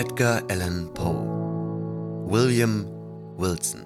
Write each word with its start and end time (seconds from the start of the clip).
Edgar 0.00 0.42
Allan 0.48 0.88
Poe 0.94 1.26
William 2.26 2.86
Wilson 3.36 3.84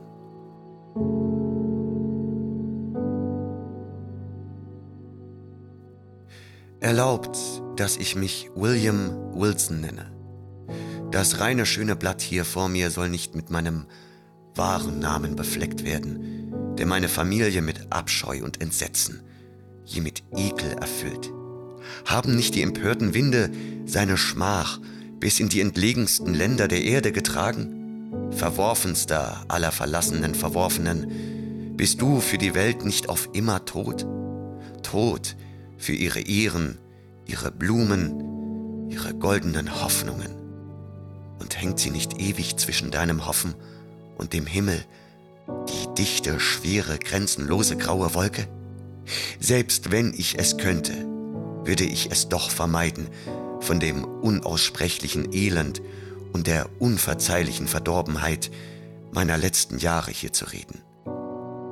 Erlaubt, 6.79 7.37
dass 7.75 7.97
ich 7.97 8.15
mich 8.15 8.49
William 8.55 9.35
Wilson 9.35 9.81
nenne. 9.81 10.13
Das 11.11 11.41
reine 11.41 11.67
schöne 11.67 11.97
Blatt 11.97 12.23
hier 12.23 12.45
vor 12.45 12.69
mir 12.69 12.93
soll 12.93 13.09
nicht 13.09 13.35
mit 13.35 13.51
meinem 13.51 13.87
wahren 14.55 15.01
Namen 15.01 15.35
befleckt 15.35 15.85
werden, 15.85 16.77
der 16.79 16.87
meine 16.87 17.09
Familie 17.09 17.61
mit 17.61 17.93
Abscheu 17.93 18.45
und 18.45 18.61
Entsetzen, 18.61 19.21
je 19.85 20.01
mit 20.01 20.23
Ekel 20.37 20.75
erfüllt. 20.75 21.33
Haben 22.05 22.37
nicht 22.37 22.55
die 22.55 22.63
empörten 22.63 23.15
Winde 23.15 23.51
seine 23.85 24.17
Schmach 24.17 24.79
bis 25.21 25.41
in 25.41 25.49
die 25.49 25.61
entlegensten 25.61 26.35
Länder 26.35 26.69
der 26.69 26.83
Erde 26.83 27.13
getragen? 27.13 28.31
Verworfenster 28.31 29.45
aller 29.49 29.73
verlassenen 29.73 30.35
Verworfenen, 30.35 31.77
bist 31.77 32.01
du 32.01 32.21
für 32.21 32.39
die 32.39 32.55
Welt 32.55 32.85
nicht 32.85 33.09
auf 33.09 33.29
immer 33.33 33.65
tot? 33.65 34.07
Tot 34.83 35.37
für 35.77 35.93
ihre 35.93 36.21
Ehren, 36.21 36.79
ihre 37.27 37.51
Blumen, 37.51 38.91
ihre 38.91 39.15
goldenen 39.15 39.83
Hoffnungen. 39.83 40.35
Und 41.39 41.61
hängt 41.61 41.81
sie 41.81 41.91
nicht 41.91 42.21
ewig 42.21 42.57
zwischen 42.57 42.91
deinem 42.91 43.27
Hoffen 43.27 43.55
und 44.17 44.33
dem 44.33 44.47
Himmel, 44.47 44.85
die 45.69 45.95
dichte, 45.95 46.41
schwere, 46.41 46.99
grenzenlose 46.99 47.77
graue 47.77 48.15
Wolke? 48.15 48.47
Selbst 49.41 49.91
wenn 49.91 50.15
ich 50.15 50.39
es 50.39 50.57
könnte, 50.57 50.93
würde 51.65 51.85
ich 51.85 52.11
es 52.11 52.29
doch 52.29 52.51
vermeiden, 52.51 53.09
von 53.65 53.81
dem 53.81 54.05
unaussprechlichen 54.05 55.33
Elend 55.33 55.81
und 56.33 56.47
der 56.47 56.69
unverzeihlichen 56.81 57.67
Verdorbenheit 57.67 58.51
meiner 59.13 59.39
letzten 59.39 59.79
Jahre 59.79 60.11
hier 60.11 60.33
zu 60.33 60.45
reden. 60.47 60.83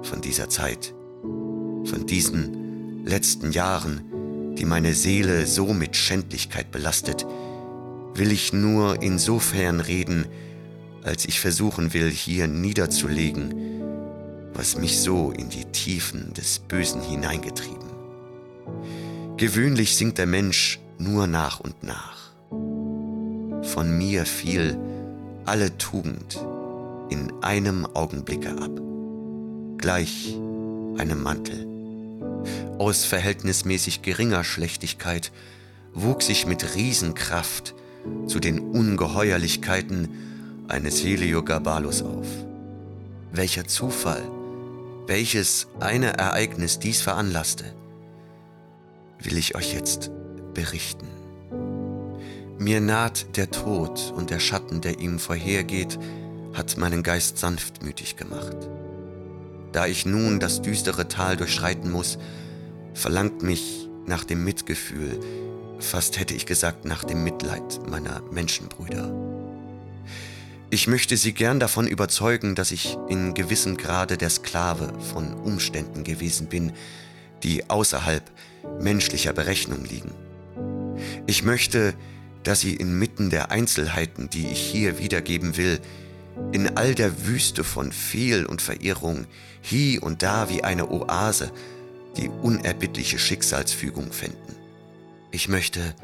Von 0.02 0.20
dieser 0.22 0.48
Zeit, 0.48 0.94
von 1.22 2.06
diesen 2.06 3.04
letzten 3.04 3.52
Jahren, 3.52 4.54
die 4.56 4.64
meine 4.64 4.94
Seele 4.94 5.46
so 5.46 5.74
mit 5.74 5.96
Schändlichkeit 5.96 6.70
belastet, 6.70 7.26
will 8.14 8.32
ich 8.32 8.52
nur 8.52 9.02
insofern 9.02 9.80
reden, 9.80 10.26
als 11.02 11.24
ich 11.26 11.40
versuchen 11.40 11.92
will, 11.92 12.10
hier 12.10 12.46
niederzulegen, 12.46 13.54
was 14.54 14.78
mich 14.78 15.00
so 15.00 15.30
in 15.32 15.48
die 15.48 15.64
Tiefen 15.66 16.32
des 16.34 16.58
Bösen 16.58 17.02
hineingetrieben. 17.02 17.90
Gewöhnlich 19.36 19.96
sinkt 19.96 20.18
der 20.18 20.26
Mensch 20.26 20.78
nur 21.02 21.26
nach 21.26 21.60
und 21.60 21.82
nach. 21.82 22.18
Von 23.62 23.96
mir 23.96 24.24
fiel 24.24 24.78
alle 25.44 25.76
Tugend 25.78 26.44
in 27.10 27.32
einem 27.42 27.86
Augenblicke 27.86 28.50
ab, 28.50 28.70
gleich 29.78 30.36
einem 30.98 31.22
Mantel. 31.22 31.66
Aus 32.78 33.04
verhältnismäßig 33.04 34.02
geringer 34.02 34.44
Schlechtigkeit 34.44 35.32
wuchs 35.94 36.28
ich 36.28 36.46
mit 36.46 36.74
Riesenkraft 36.74 37.74
zu 38.26 38.40
den 38.40 38.60
Ungeheuerlichkeiten 38.60 40.08
eines 40.68 41.02
Heliogabalus 41.04 42.02
auf. 42.02 42.26
Welcher 43.32 43.66
Zufall, 43.66 44.22
welches 45.06 45.68
eine 45.80 46.18
Ereignis 46.18 46.78
dies 46.78 47.00
veranlasste, 47.00 47.64
will 49.20 49.36
ich 49.36 49.54
euch 49.54 49.72
jetzt 49.74 50.10
berichten. 50.52 51.08
Mir 52.58 52.80
naht 52.80 53.36
der 53.36 53.50
Tod 53.50 54.12
und 54.16 54.30
der 54.30 54.38
Schatten, 54.38 54.80
der 54.80 55.00
ihm 55.00 55.18
vorhergeht, 55.18 55.98
hat 56.54 56.76
meinen 56.76 57.02
Geist 57.02 57.38
sanftmütig 57.38 58.16
gemacht. 58.16 58.56
Da 59.72 59.86
ich 59.86 60.06
nun 60.06 60.38
das 60.38 60.62
düstere 60.62 61.08
Tal 61.08 61.36
durchschreiten 61.36 61.90
muss, 61.90 62.18
verlangt 62.94 63.42
mich 63.42 63.88
nach 64.06 64.24
dem 64.24 64.44
Mitgefühl, 64.44 65.18
fast 65.78 66.18
hätte 66.18 66.34
ich 66.34 66.46
gesagt 66.46 66.84
nach 66.84 67.04
dem 67.04 67.24
Mitleid 67.24 67.80
meiner 67.88 68.22
Menschenbrüder. 68.30 69.12
Ich 70.70 70.86
möchte 70.86 71.16
Sie 71.16 71.32
gern 71.32 71.60
davon 71.60 71.86
überzeugen, 71.86 72.54
dass 72.54 72.70
ich 72.70 72.96
in 73.08 73.34
gewissem 73.34 73.76
Grade 73.76 74.16
der 74.16 74.30
Sklave 74.30 74.92
von 75.12 75.34
Umständen 75.34 76.04
gewesen 76.04 76.46
bin, 76.46 76.72
die 77.42 77.68
außerhalb 77.68 78.22
menschlicher 78.80 79.32
Berechnung 79.32 79.84
liegen. 79.84 80.12
Ich 81.26 81.42
möchte, 81.42 81.94
dass 82.42 82.60
Sie 82.60 82.74
inmitten 82.74 83.30
der 83.30 83.50
Einzelheiten, 83.50 84.28
die 84.30 84.46
ich 84.48 84.60
hier 84.60 84.98
wiedergeben 84.98 85.56
will, 85.56 85.80
in 86.52 86.76
all 86.76 86.94
der 86.94 87.26
Wüste 87.26 87.64
von 87.64 87.92
Fehl 87.92 88.46
und 88.46 88.62
Verirrung, 88.62 89.26
hie 89.60 89.98
und 89.98 90.22
da 90.22 90.48
wie 90.48 90.64
eine 90.64 90.90
Oase, 90.90 91.52
die 92.16 92.28
unerbittliche 92.28 93.18
Schicksalsfügung 93.18 94.12
finden. 94.12 94.56
Ich 95.30 95.48
möchte, 95.48 95.94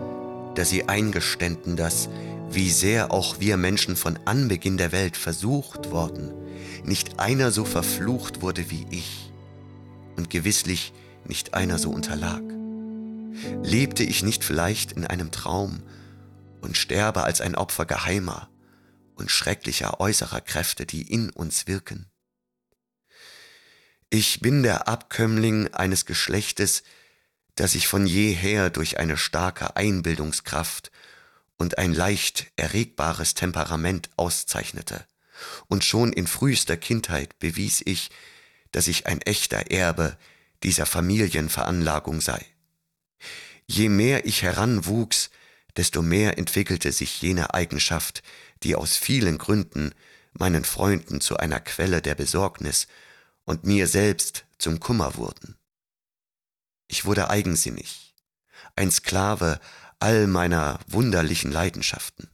dass 0.55 0.71
Sie 0.71 0.89
eingeständen, 0.89 1.77
dass, 1.77 2.09
wie 2.51 2.71
sehr 2.71 3.13
auch 3.13 3.41
wir 3.41 3.57
Menschen 3.57 3.97
von 3.97 4.19
Anbeginn 4.25 4.79
der 4.79 4.93
Welt 4.93 5.17
versucht 5.17 5.91
worden, 5.91 6.33
nicht 6.85 7.21
einer 7.21 7.51
so 7.51 7.65
verflucht 7.65 8.41
wurde 8.43 8.71
wie 8.71 8.87
ich 8.91 9.33
und 10.17 10.31
gewisslich 10.31 10.93
nicht 11.27 11.55
einer 11.55 11.79
so 11.79 11.91
unterlag. 11.91 12.43
Lebte 13.63 14.03
ich 14.03 14.23
nicht 14.23 14.45
vielleicht 14.45 14.93
in 14.93 15.07
einem 15.07 15.31
Traum 15.31 15.83
und 16.61 16.77
sterbe 16.77 17.25
als 17.25 17.41
ein 17.41 17.55
Opfer 17.55 17.87
geheimer 17.87 18.49
und 19.15 19.31
schrecklicher 19.31 20.01
äußerer 20.01 20.41
Kräfte, 20.41 20.87
die 20.87 21.03
in 21.03 21.31
uns 21.31 21.67
wirken? 21.67 22.11
Ich 24.11 24.41
bin 24.41 24.63
der 24.63 24.89
Abkömmling 24.89 25.75
eines 25.75 26.07
Geschlechtes, 26.07 26.83
das 27.57 27.73
sich 27.73 27.89
von 27.89 28.07
jeher 28.07 28.71
durch 28.71 28.99
eine 28.99 29.17
starke 29.17 29.77
Einbildungskraft 29.77 30.91
und 31.59 31.77
ein 31.77 31.93
leicht 31.93 32.47
erregbares 32.57 33.35
Temperament 33.35 34.11
auszeichnete, 34.17 35.05
und 35.67 35.85
schon 35.85 36.13
in 36.13 36.27
frühester 36.27 36.77
Kindheit 36.77 37.39
bewies 37.39 37.83
ich, 37.85 38.11
dass 38.73 38.89
ich 38.89 39.07
ein 39.07 39.21
echter 39.23 39.71
Erbe 39.71 40.17
dieser 40.63 40.87
Familienveranlagung 40.87 42.21
sei. 42.21 42.45
Je 43.71 43.89
mehr 43.89 44.25
ich 44.25 44.43
heranwuchs, 44.43 45.31
desto 45.77 46.03
mehr 46.03 46.39
entwickelte 46.39 46.91
sich 46.91 47.21
jene 47.21 47.55
Eigenschaft, 47.55 48.23
die 48.63 48.75
aus 48.75 48.97
vielen 48.97 49.39
Gründen 49.39 49.95
meinen 50.33 50.65
Freunden 50.65 51.21
zu 51.21 51.37
einer 51.37 51.61
Quelle 51.61 52.01
der 52.03 52.15
Besorgnis 52.15 52.89
und 53.45 53.65
mir 53.65 53.87
selbst 53.87 54.47
zum 54.59 54.81
Kummer 54.81 55.17
wurden. 55.17 55.57
Ich 56.89 57.05
wurde 57.05 57.29
eigensinnig, 57.29 58.15
ein 58.75 58.91
Sklave 58.91 59.61
all 59.99 60.27
meiner 60.27 60.81
wunderlichen 60.87 61.53
Leidenschaften. 61.53 62.31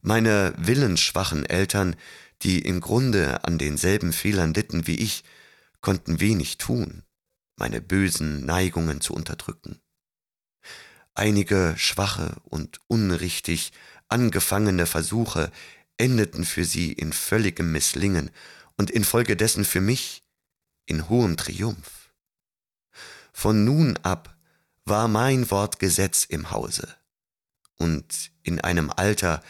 Meine 0.00 0.54
willensschwachen 0.56 1.44
Eltern, 1.44 1.96
die 2.42 2.60
im 2.60 2.80
Grunde 2.80 3.44
an 3.44 3.58
denselben 3.58 4.12
Fehlern 4.12 4.54
litten 4.54 4.86
wie 4.86 4.96
ich, 4.96 5.24
konnten 5.80 6.20
wenig 6.20 6.58
tun, 6.58 7.02
meine 7.56 7.80
bösen 7.80 8.44
Neigungen 8.44 9.00
zu 9.00 9.14
unterdrücken. 9.14 9.81
Einige 11.14 11.74
schwache 11.76 12.36
und 12.44 12.80
unrichtig 12.88 13.72
angefangene 14.08 14.86
Versuche 14.86 15.50
endeten 15.98 16.44
für 16.44 16.64
sie 16.64 16.92
in 16.92 17.12
völligem 17.12 17.72
Misslingen 17.72 18.30
und 18.76 18.90
infolgedessen 18.90 19.64
für 19.64 19.80
mich 19.80 20.22
in 20.86 21.08
hohem 21.08 21.36
Triumph. 21.36 22.12
Von 23.32 23.64
nun 23.64 23.96
ab 23.98 24.36
war 24.84 25.08
mein 25.08 25.50
Wort 25.50 25.78
Gesetz 25.78 26.24
im 26.24 26.50
Hause, 26.50 26.96
und 27.76 28.32
in 28.42 28.60
einem 28.60 28.90
Alter, 28.90 29.42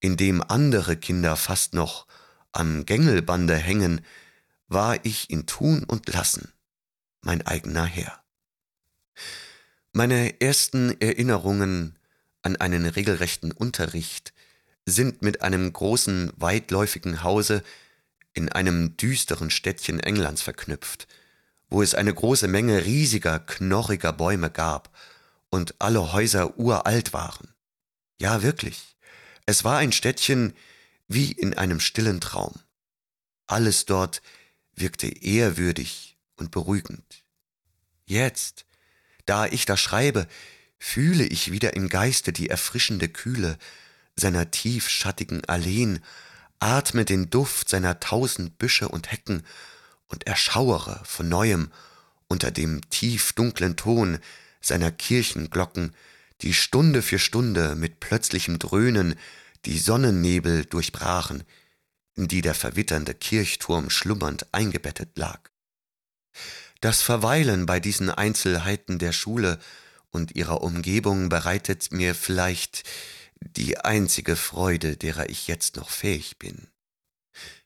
in 0.00 0.16
dem 0.16 0.42
andere 0.42 0.96
Kinder 0.96 1.36
fast 1.36 1.74
noch 1.74 2.06
am 2.52 2.86
Gängelbande 2.86 3.56
hängen, 3.56 4.04
war 4.68 5.04
ich 5.04 5.30
in 5.30 5.46
Tun 5.46 5.84
und 5.84 6.08
Lassen 6.08 6.52
mein 7.20 7.46
eigener 7.46 7.84
Herr. 7.84 8.22
Meine 9.92 10.40
ersten 10.40 11.00
Erinnerungen 11.00 11.98
an 12.42 12.56
einen 12.56 12.86
regelrechten 12.86 13.50
Unterricht 13.50 14.32
sind 14.86 15.22
mit 15.22 15.42
einem 15.42 15.72
großen, 15.72 16.32
weitläufigen 16.36 17.24
Hause 17.24 17.64
in 18.32 18.48
einem 18.50 18.96
düsteren 18.96 19.50
Städtchen 19.50 19.98
Englands 19.98 20.42
verknüpft, 20.42 21.08
wo 21.68 21.82
es 21.82 21.96
eine 21.96 22.14
große 22.14 22.46
Menge 22.46 22.84
riesiger, 22.84 23.40
knorriger 23.40 24.12
Bäume 24.12 24.50
gab 24.50 24.96
und 25.50 25.74
alle 25.80 26.12
Häuser 26.12 26.56
uralt 26.56 27.12
waren. 27.12 27.52
Ja, 28.20 28.42
wirklich. 28.42 28.96
Es 29.46 29.64
war 29.64 29.78
ein 29.78 29.90
Städtchen 29.90 30.54
wie 31.08 31.32
in 31.32 31.54
einem 31.54 31.80
stillen 31.80 32.20
Traum. 32.20 32.54
Alles 33.48 33.86
dort 33.86 34.22
wirkte 34.76 35.08
ehrwürdig 35.08 36.16
und 36.36 36.52
beruhigend. 36.52 37.24
Jetzt, 38.06 38.64
da 39.26 39.46
ich 39.46 39.66
das 39.66 39.80
schreibe, 39.80 40.26
fühle 40.78 41.24
ich 41.24 41.52
wieder 41.52 41.74
im 41.74 41.88
Geiste 41.88 42.32
die 42.32 42.48
erfrischende 42.48 43.08
Kühle, 43.08 43.58
seiner 44.16 44.50
tiefschattigen 44.50 45.44
Alleen, 45.44 46.00
atme 46.58 47.04
den 47.04 47.30
Duft 47.30 47.68
seiner 47.68 48.00
tausend 48.00 48.58
Büsche 48.58 48.88
und 48.88 49.10
Hecken 49.10 49.42
und 50.08 50.26
erschauere 50.26 51.00
von 51.04 51.28
neuem 51.28 51.70
unter 52.28 52.50
dem 52.50 52.88
tiefdunklen 52.90 53.76
Ton 53.76 54.18
seiner 54.60 54.90
Kirchenglocken, 54.90 55.94
die 56.42 56.54
Stunde 56.54 57.02
für 57.02 57.18
Stunde 57.18 57.74
mit 57.74 58.00
plötzlichem 58.00 58.58
Dröhnen 58.58 59.16
die 59.64 59.78
Sonnennebel 59.78 60.64
durchbrachen, 60.64 61.44
in 62.14 62.28
die 62.28 62.40
der 62.42 62.54
verwitternde 62.54 63.14
Kirchturm 63.14 63.90
schlummernd 63.90 64.52
eingebettet 64.52 65.16
lag. 65.16 65.50
Das 66.80 67.02
Verweilen 67.02 67.66
bei 67.66 67.78
diesen 67.78 68.10
Einzelheiten 68.10 68.98
der 68.98 69.12
Schule 69.12 69.58
und 70.10 70.34
ihrer 70.34 70.62
Umgebung 70.62 71.28
bereitet 71.28 71.92
mir 71.92 72.14
vielleicht 72.14 72.84
die 73.40 73.78
einzige 73.78 74.34
Freude, 74.34 74.96
derer 74.96 75.28
ich 75.28 75.46
jetzt 75.46 75.76
noch 75.76 75.90
fähig 75.90 76.38
bin. 76.38 76.68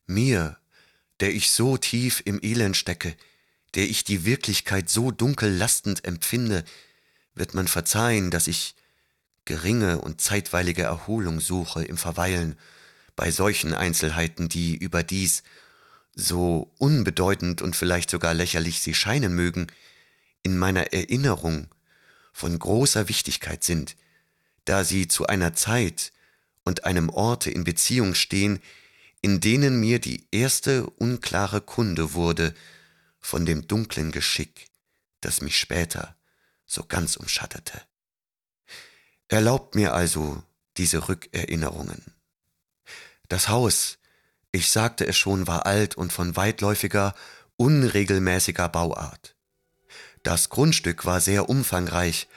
Mir, 0.06 0.58
der 1.20 1.32
ich 1.32 1.52
so 1.52 1.76
tief 1.76 2.22
im 2.24 2.40
Elend 2.42 2.76
stecke, 2.76 3.14
der 3.74 3.84
ich 3.84 4.02
die 4.02 4.24
Wirklichkeit 4.24 4.90
so 4.90 5.12
dunkel 5.12 5.52
lastend 5.52 6.04
empfinde, 6.04 6.64
wird 7.34 7.54
man 7.54 7.68
verzeihen, 7.68 8.30
dass 8.30 8.48
ich 8.48 8.74
geringe 9.44 10.00
und 10.00 10.20
zeitweilige 10.20 10.82
Erholung 10.82 11.40
suche 11.40 11.84
im 11.84 11.96
Verweilen 11.96 12.58
bei 13.16 13.30
solchen 13.30 13.74
Einzelheiten, 13.74 14.48
die 14.48 14.76
überdies, 14.76 15.44
so 16.14 16.72
unbedeutend 16.78 17.62
und 17.62 17.76
vielleicht 17.76 18.10
sogar 18.10 18.34
lächerlich 18.34 18.80
sie 18.80 18.94
scheinen 18.94 19.34
mögen, 19.34 19.66
in 20.42 20.58
meiner 20.58 20.92
Erinnerung 20.92 21.68
von 22.32 22.58
großer 22.58 23.08
Wichtigkeit 23.08 23.64
sind, 23.64 23.96
da 24.64 24.84
sie 24.84 25.08
zu 25.08 25.26
einer 25.26 25.54
Zeit 25.54 26.12
und 26.64 26.84
einem 26.84 27.10
Orte 27.10 27.50
in 27.50 27.64
Beziehung 27.64 28.14
stehen, 28.14 28.60
in 29.20 29.40
denen 29.40 29.80
mir 29.80 29.98
die 30.00 30.26
erste 30.30 30.86
unklare 30.86 31.60
Kunde 31.60 32.14
wurde 32.14 32.54
von 33.20 33.46
dem 33.46 33.66
dunklen 33.66 34.12
Geschick, 34.12 34.68
das 35.20 35.40
mich 35.40 35.58
später 35.58 36.16
so 36.66 36.84
ganz 36.84 37.16
umschattete. 37.16 37.80
Erlaubt 39.28 39.74
mir 39.74 39.94
also 39.94 40.42
diese 40.76 41.08
Rückerinnerungen. 41.08 42.02
Das 43.28 43.48
Haus, 43.48 43.98
ich 44.54 44.70
sagte 44.70 45.04
es 45.04 45.16
schon, 45.16 45.48
war 45.48 45.66
alt 45.66 45.96
und 45.96 46.12
von 46.12 46.36
weitläufiger, 46.36 47.16
unregelmäßiger 47.56 48.68
Bauart. 48.68 49.34
Das 50.22 50.48
Grundstück 50.48 51.04
war 51.04 51.20
sehr 51.20 51.48
umfangreich 51.48 52.28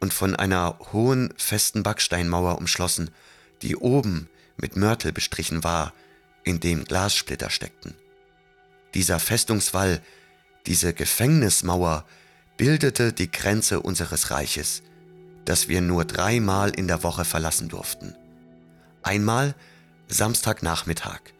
und 0.00 0.14
von 0.14 0.34
einer 0.34 0.78
hohen, 0.94 1.34
festen 1.36 1.82
Backsteinmauer 1.82 2.56
umschlossen, 2.56 3.10
die 3.60 3.76
oben 3.76 4.30
mit 4.56 4.76
Mörtel 4.76 5.12
bestrichen 5.12 5.64
war, 5.64 5.92
in 6.44 6.60
dem 6.60 6.84
Glassplitter 6.84 7.50
steckten. 7.50 7.94
Dieser 8.94 9.20
Festungswall, 9.20 10.00
diese 10.64 10.94
Gefängnismauer 10.94 12.06
bildete 12.56 13.12
die 13.12 13.30
Grenze 13.30 13.80
unseres 13.80 14.30
Reiches, 14.30 14.82
das 15.44 15.68
wir 15.68 15.82
nur 15.82 16.06
dreimal 16.06 16.70
in 16.70 16.88
der 16.88 17.02
Woche 17.02 17.26
verlassen 17.26 17.68
durften. 17.68 18.14
Einmal 19.02 19.54
Samstagnachmittag, 20.08 21.35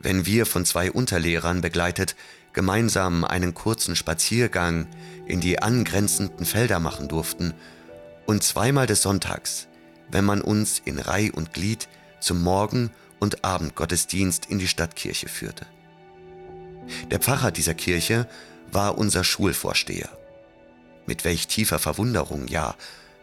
wenn 0.00 0.26
wir 0.26 0.46
von 0.46 0.64
zwei 0.64 0.90
Unterlehrern 0.90 1.60
begleitet 1.60 2.16
gemeinsam 2.52 3.24
einen 3.24 3.54
kurzen 3.54 3.94
Spaziergang 3.94 4.86
in 5.26 5.40
die 5.40 5.60
angrenzenden 5.60 6.44
Felder 6.44 6.80
machen 6.80 7.08
durften, 7.08 7.54
und 8.26 8.42
zweimal 8.42 8.86
des 8.86 9.02
Sonntags, 9.02 9.68
wenn 10.10 10.24
man 10.24 10.42
uns 10.42 10.82
in 10.84 10.98
Reih 10.98 11.30
und 11.32 11.54
Glied 11.54 11.88
zum 12.20 12.42
Morgen- 12.42 12.90
und 13.20 13.44
Abendgottesdienst 13.44 14.46
in 14.46 14.58
die 14.58 14.68
Stadtkirche 14.68 15.28
führte. 15.28 15.66
Der 17.10 17.20
Pfarrer 17.20 17.50
dieser 17.50 17.74
Kirche 17.74 18.28
war 18.70 18.98
unser 18.98 19.24
Schulvorsteher. 19.24 20.10
Mit 21.06 21.24
welch 21.24 21.46
tiefer 21.46 21.78
Verwunderung, 21.78 22.48
ja 22.48 22.74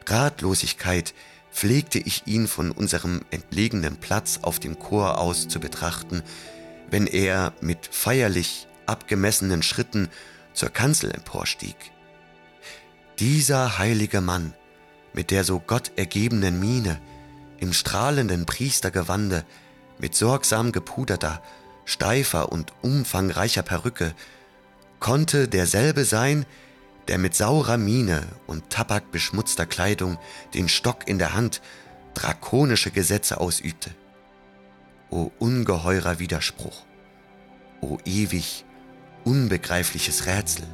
Ratlosigkeit 0.07 1.13
pflegte 1.51 1.99
ich 1.99 2.23
ihn 2.25 2.47
von 2.47 2.71
unserem 2.71 3.21
entlegenen 3.31 3.97
Platz 3.97 4.39
auf 4.41 4.59
dem 4.59 4.77
Chor 4.77 5.19
aus 5.19 5.47
zu 5.47 5.59
betrachten, 5.59 6.23
wenn 6.89 7.07
er 7.07 7.53
mit 7.61 7.87
feierlich 7.91 8.67
abgemessenen 8.85 9.63
Schritten 9.63 10.09
zur 10.53 10.69
Kanzel 10.69 11.11
emporstieg. 11.11 11.75
Dieser 13.19 13.77
heilige 13.77 14.21
Mann 14.21 14.53
mit 15.15 15.31
der 15.31 15.43
so 15.43 15.59
gottergebenen 15.59 16.59
Miene, 16.59 16.99
im 17.57 17.73
strahlenden 17.73 18.45
Priestergewande, 18.45 19.45
mit 19.97 20.13
sorgsam 20.13 20.71
gepuderter, 20.73 21.41
steifer 21.85 22.51
und 22.51 22.73
umfangreicher 22.81 23.63
Perücke, 23.63 24.13
konnte 24.99 25.47
derselbe 25.47 26.03
sein, 26.03 26.45
der 27.07 27.17
mit 27.17 27.35
saurer 27.35 27.77
Miene 27.77 28.23
und 28.47 28.69
tabakbeschmutzter 28.69 29.65
Kleidung 29.65 30.17
den 30.53 30.67
Stock 30.67 31.07
in 31.07 31.17
der 31.17 31.33
Hand 31.33 31.61
drakonische 32.13 32.91
Gesetze 32.91 33.39
ausübte. 33.39 33.91
O 35.09 35.31
ungeheurer 35.39 36.19
Widerspruch, 36.19 36.85
o 37.81 37.97
ewig 38.05 38.65
unbegreifliches 39.23 40.25
Rätsel. 40.25 40.65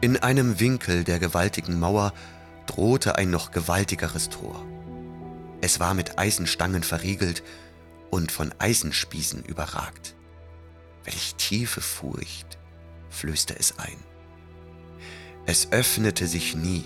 In 0.00 0.16
einem 0.18 0.60
Winkel 0.60 1.04
der 1.04 1.18
gewaltigen 1.18 1.78
Mauer 1.78 2.12
drohte 2.66 3.16
ein 3.16 3.30
noch 3.30 3.50
gewaltigeres 3.50 4.28
Tor. 4.28 4.64
Es 5.60 5.80
war 5.80 5.94
mit 5.94 6.18
Eisenstangen 6.18 6.82
verriegelt 6.82 7.42
und 8.10 8.30
von 8.30 8.54
Eisenspießen 8.58 9.44
überragt. 9.44 10.14
Welch 11.04 11.34
tiefe 11.36 11.80
Furcht 11.80 12.58
flößte 13.08 13.58
es 13.58 13.78
ein. 13.78 13.96
Es 15.46 15.72
öffnete 15.72 16.26
sich 16.26 16.56
nie, 16.56 16.84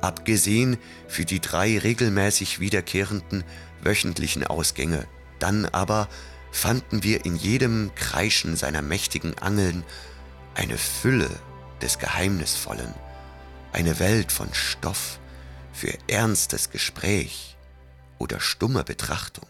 abgesehen 0.00 0.76
für 1.08 1.24
die 1.24 1.40
drei 1.40 1.78
regelmäßig 1.78 2.60
wiederkehrenden 2.60 3.44
wöchentlichen 3.82 4.44
Ausgänge. 4.46 5.06
Dann 5.42 5.66
aber 5.66 6.08
fanden 6.52 7.02
wir 7.02 7.24
in 7.24 7.34
jedem 7.34 7.92
Kreischen 7.96 8.54
seiner 8.54 8.80
mächtigen 8.80 9.36
Angeln 9.38 9.82
eine 10.54 10.78
Fülle 10.78 11.28
des 11.80 11.98
Geheimnisvollen, 11.98 12.94
eine 13.72 13.98
Welt 13.98 14.30
von 14.30 14.54
Stoff 14.54 15.18
für 15.72 15.92
ernstes 16.06 16.70
Gespräch 16.70 17.56
oder 18.18 18.38
stumme 18.38 18.84
Betrachtung. 18.84 19.48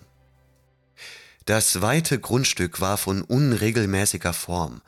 Das 1.45 1.83
weite 1.83 2.19
Grundstück 2.19 2.81
war 2.81 2.97
von 2.97 3.21
unregelmäßiger 3.21 4.33
Form 4.33 4.81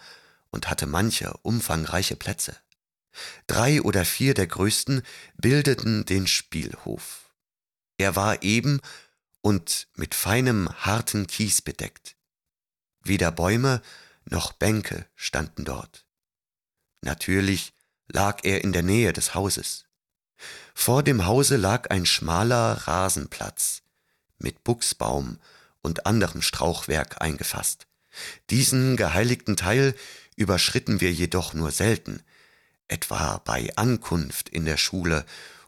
und 0.49 0.71
hatte 0.71 0.87
manche 0.87 1.35
umfangreiche 1.43 2.17
Plätze. 2.17 2.57
Drei 3.47 3.83
oder 3.83 4.07
vier 4.07 4.33
der 4.33 4.47
größten 4.47 5.03
bildeten 5.37 6.07
den 6.07 6.27
Spielhof. 6.27 7.25
Er 7.99 8.17
war 8.17 8.43
eben 8.43 8.81
und 9.45 9.89
mit 9.95 10.15
feinem, 10.15 10.71
harten 10.71 11.27
Kies 11.27 11.61
bedeckt. 11.61 12.17
Weder 13.03 13.31
Bäume 13.31 13.83
noch 14.25 14.53
Bänke 14.53 15.07
standen 15.17 15.67
dort. 15.67 16.07
Natürlich 17.03 17.75
lag 18.09 18.41
er 18.45 18.65
in 18.65 18.73
der 18.73 18.83
Nähe 18.83 19.13
des 19.13 19.35
Hauses. 19.35 19.85
Vor 20.73 21.03
dem 21.03 21.27
Hause 21.27 21.59
lag 21.59 21.91
ein 21.91 22.07
schmaler 22.07 22.89
Rasenplatz 22.89 23.83
mit 24.39 24.65
Buchsbaum 24.65 25.39
und 25.83 26.07
anderem 26.07 26.41
Strauchwerk 26.41 27.21
eingefasst. 27.21 27.87
Diesen 28.49 28.97
geheiligten 28.97 29.57
Teil 29.57 29.95
überschritten 30.37 31.03
wir 31.03 31.13
jedoch 31.13 31.53
nur 31.53 31.71
selten, 31.71 32.23
etwa 32.89 33.43
bei 33.45 33.71
Ankunft 33.77 34.49
in 34.49 34.65
der 34.65 34.79
Schule 34.79 35.27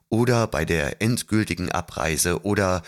oder 0.09 0.47
bei 0.47 0.65
der 0.65 1.03
endgültigen 1.03 1.71
Abreise 1.71 2.43
oder 2.43 2.83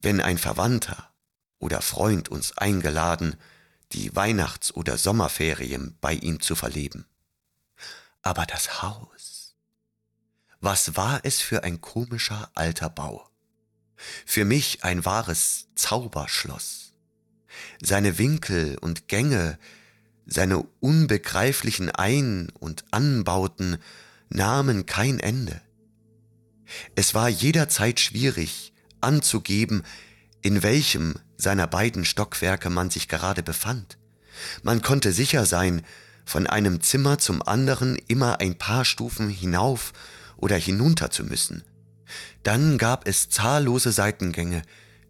wenn 0.00 0.20
ein 0.20 0.38
Verwandter 0.38 1.10
oder 1.58 1.82
Freund 1.82 2.28
uns 2.28 2.56
eingeladen, 2.56 3.36
die 3.92 4.14
Weihnachts- 4.14 4.72
oder 4.72 4.98
Sommerferien 4.98 5.96
bei 6.00 6.14
ihm 6.14 6.40
zu 6.40 6.54
verleben. 6.54 7.06
Aber 8.22 8.46
das 8.46 8.82
Haus, 8.82 9.56
was 10.60 10.96
war 10.96 11.20
es 11.22 11.40
für 11.40 11.64
ein 11.64 11.80
komischer 11.80 12.50
alter 12.54 12.90
Bau? 12.90 13.28
Für 14.26 14.44
mich 14.44 14.84
ein 14.84 15.04
wahres 15.04 15.68
Zauberschloss. 15.74 16.92
Seine 17.80 18.18
Winkel 18.18 18.78
und 18.78 19.08
Gänge 19.08 19.58
seine 20.28 20.62
unbegreiflichen 20.80 21.90
Ein- 21.90 22.52
und 22.60 22.84
Anbauten 22.90 23.78
nahmen 24.28 24.84
kein 24.84 25.18
Ende. 25.18 25.60
Es 26.94 27.14
war 27.14 27.30
jederzeit 27.30 27.98
schwierig 27.98 28.74
anzugeben, 29.00 29.82
in 30.42 30.62
welchem 30.62 31.14
seiner 31.36 31.66
beiden 31.66 32.04
Stockwerke 32.04 32.70
man 32.70 32.90
sich 32.90 33.08
gerade 33.08 33.42
befand. 33.42 33.98
Man 34.62 34.82
konnte 34.82 35.12
sicher 35.12 35.46
sein, 35.46 35.82
von 36.24 36.46
einem 36.46 36.80
Zimmer 36.82 37.18
zum 37.18 37.42
anderen 37.42 37.96
immer 38.06 38.40
ein 38.40 38.56
paar 38.56 38.84
Stufen 38.84 39.30
hinauf 39.30 39.92
oder 40.36 40.56
hinunter 40.56 41.10
zu 41.10 41.24
müssen. 41.24 41.64
Dann 42.42 42.78
gab 42.78 43.08
es 43.08 43.30
zahllose 43.30 43.92
Seitengänge, 43.92 44.62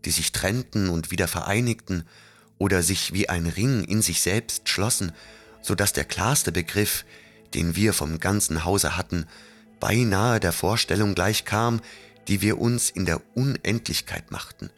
die 0.05 0.11
sich 0.11 0.33
trennten 0.33 0.89
und 0.89 1.11
wieder 1.11 1.29
vereinigten 1.29 2.05
oder 2.59 2.83
sich 2.83 3.13
wie 3.13 3.29
ein 3.29 3.47
Ring 3.47 3.85
in 3.85 4.03
sich 4.03 4.21
selbst 4.21 4.69
schlossen, 4.69 5.13
so 5.61 5.75
dass 5.75 5.93
der 5.93 6.05
klarste 6.05 6.53
Begriff, 6.53 7.05
den 7.55 7.77
wir 7.77 7.93
vom 7.93 8.21
ganzen 8.21 8.65
Hause 8.65 8.97
hatten, 8.97 9.27
beinahe 9.81 10.41
der 10.41 10.53
Vorstellung 10.53 11.15
gleichkam, 11.15 11.81
die 12.29 12.43
wir 12.43 12.59
uns 12.61 12.91
in 12.91 13.07
der 13.07 13.21
Unendlichkeit 13.35 14.31
machten. 14.31 14.71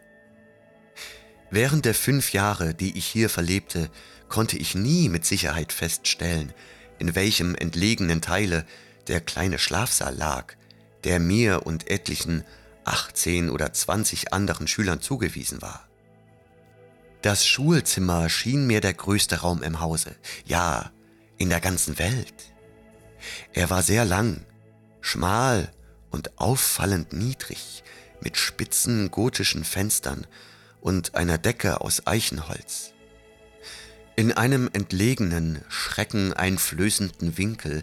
Während 1.51 1.85
der 1.85 1.95
fünf 1.95 2.33
Jahre, 2.33 2.75
die 2.75 2.97
ich 2.97 3.07
hier 3.07 3.29
verlebte, 3.29 3.91
konnte 4.29 4.57
ich 4.57 4.77
nie 4.77 5.09
mit 5.09 5.27
Sicherheit 5.27 5.73
feststellen, 5.73 6.53
in 7.01 7.17
welchem 7.17 7.57
entlegenen 7.57 8.21
Teile 8.21 8.65
der 9.09 9.21
kleine 9.21 9.59
Schlafsaal 9.59 10.15
lag, 10.15 10.55
der 11.03 11.19
mir 11.19 11.67
und 11.67 11.91
etlichen 11.91 12.45
18 12.85 13.51
oder 13.51 13.73
20 13.73 14.33
anderen 14.33 14.69
Schülern 14.69 15.01
zugewiesen 15.01 15.61
war. 15.61 15.89
Das 17.23 17.47
Schulzimmer 17.47 18.29
schien 18.29 18.67
mir 18.67 18.81
der 18.81 18.95
größte 18.95 19.41
Raum 19.41 19.63
im 19.63 19.81
Hause, 19.81 20.15
ja, 20.45 20.93
in 21.37 21.51
der 21.51 21.61
ganzen 21.61 21.99
Welt. 21.99 22.55
Er 23.53 23.69
war 23.71 23.83
sehr 23.83 24.05
lang, 24.05 24.47
schmal 25.01 25.73
und 26.11 26.39
auffallend 26.39 27.13
niedrig, 27.13 27.83
mit 28.21 28.37
spitzen 28.37 29.11
gotischen 29.11 29.65
Fenstern 29.65 30.27
und 30.81 31.15
einer 31.15 31.39
Decke 31.39 31.81
aus 31.81 32.07
Eichenholz. 32.07 32.93
In 34.17 34.33
einem 34.33 34.69
entlegenen, 34.73 35.63
schreckeneinflößenden 35.69 37.39
Winkel 37.39 37.83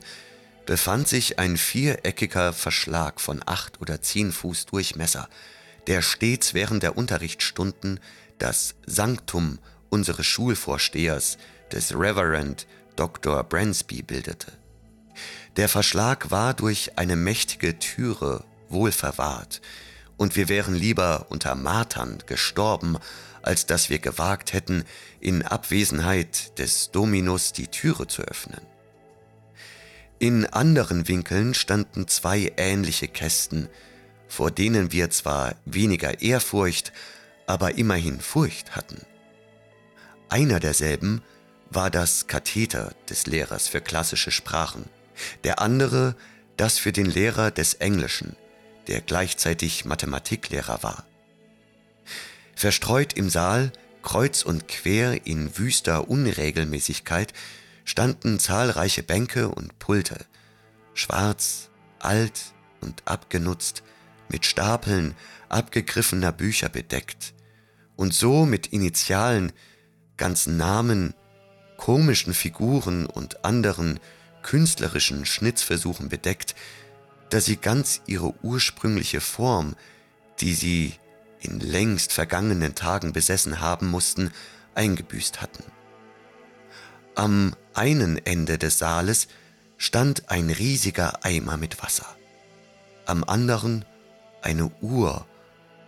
befand 0.65 1.07
sich 1.07 1.39
ein 1.39 1.57
viereckiger 1.57 2.53
Verschlag 2.53 3.19
von 3.19 3.41
acht 3.45 3.81
oder 3.81 4.01
zehn 4.01 4.31
Fuß 4.31 4.67
Durchmesser, 4.67 5.29
der 5.87 6.01
stets 6.01 6.53
während 6.53 6.83
der 6.83 6.97
Unterrichtsstunden 6.97 7.99
das 8.37 8.75
Sanktum 8.85 9.59
unseres 9.89 10.27
Schulvorstehers, 10.27 11.37
des 11.71 11.93
Reverend 11.93 12.67
Dr. 12.95 13.43
Bransby, 13.43 14.01
bildete. 14.03 14.51
Der 15.57 15.67
Verschlag 15.67 16.29
war 16.29 16.53
durch 16.53 16.97
eine 16.97 17.15
mächtige 17.15 17.79
Türe 17.79 18.43
wohl 18.69 18.91
verwahrt, 18.91 19.59
und 20.15 20.35
wir 20.35 20.49
wären 20.49 20.75
lieber 20.75 21.25
unter 21.29 21.55
Martern 21.55 22.19
gestorben, 22.27 22.97
als 23.41 23.65
dass 23.65 23.89
wir 23.89 23.97
gewagt 23.97 24.53
hätten, 24.53 24.83
in 25.19 25.41
Abwesenheit 25.41 26.57
des 26.59 26.91
Dominus 26.91 27.53
die 27.53 27.67
Türe 27.67 28.05
zu 28.05 28.21
öffnen. 28.21 28.61
In 30.19 30.45
anderen 30.45 31.07
Winkeln 31.07 31.55
standen 31.55 32.07
zwei 32.07 32.53
ähnliche 32.57 33.07
Kästen, 33.07 33.67
vor 34.27 34.51
denen 34.51 34.91
wir 34.91 35.09
zwar 35.09 35.55
weniger 35.65 36.21
Ehrfurcht, 36.21 36.91
aber 37.47 37.77
immerhin 37.77 38.19
Furcht 38.19 38.75
hatten. 38.75 39.01
Einer 40.29 40.59
derselben 40.59 41.23
war 41.69 41.89
das 41.89 42.27
Katheter 42.27 42.93
des 43.09 43.25
Lehrers 43.25 43.67
für 43.67 43.81
klassische 43.81 44.31
Sprachen, 44.31 44.85
der 45.43 45.61
andere 45.61 46.15
das 46.57 46.77
für 46.77 46.91
den 46.91 47.05
Lehrer 47.05 47.51
des 47.51 47.75
Englischen, 47.75 48.35
der 48.87 49.01
gleichzeitig 49.01 49.85
Mathematiklehrer 49.85 50.81
war. 50.81 51.05
Verstreut 52.55 53.13
im 53.13 53.29
Saal, 53.29 53.71
kreuz 54.01 54.41
und 54.41 54.67
quer 54.67 55.27
in 55.27 55.57
wüster 55.57 56.09
Unregelmäßigkeit, 56.09 57.33
standen 57.85 58.39
zahlreiche 58.39 59.03
Bänke 59.03 59.49
und 59.49 59.77
Pulte, 59.79 60.25
schwarz, 60.93 61.69
alt 61.99 62.53
und 62.81 63.03
abgenutzt, 63.05 63.83
mit 64.29 64.45
Stapeln 64.45 65.15
abgegriffener 65.49 66.31
Bücher 66.31 66.69
bedeckt 66.69 67.33
und 67.95 68.13
so 68.13 68.45
mit 68.45 68.67
Initialen, 68.67 69.53
ganzen 70.17 70.57
Namen, 70.57 71.13
komischen 71.77 72.33
Figuren 72.33 73.05
und 73.05 73.45
anderen 73.45 73.99
künstlerischen 74.47 75.25
Schnitzversuchen 75.25 76.07
bedeckt, 76.07 76.55
dass 77.29 77.43
sie 77.43 77.57
ganz 77.57 78.01
ihre 78.05 78.33
ursprüngliche 78.43 79.19
Form, 79.19 79.75
die 80.39 80.53
sie 80.53 80.93
in 81.41 81.59
längst 81.59 82.13
vergangenen 82.13 82.73
Tagen 82.73 83.11
besessen 83.11 83.59
haben 83.59 83.87
mussten, 83.87 84.31
eingebüßt 84.73 85.41
hatten. 85.41 85.63
Am 87.13 87.55
einen 87.73 88.25
Ende 88.25 88.57
des 88.57 88.79
Saales 88.79 89.27
stand 89.77 90.29
ein 90.29 90.49
riesiger 90.49 91.25
Eimer 91.25 91.57
mit 91.57 91.83
Wasser, 91.83 92.07
am 93.05 93.25
anderen 93.25 93.83
eine 94.41 94.71
Uhr 94.79 95.27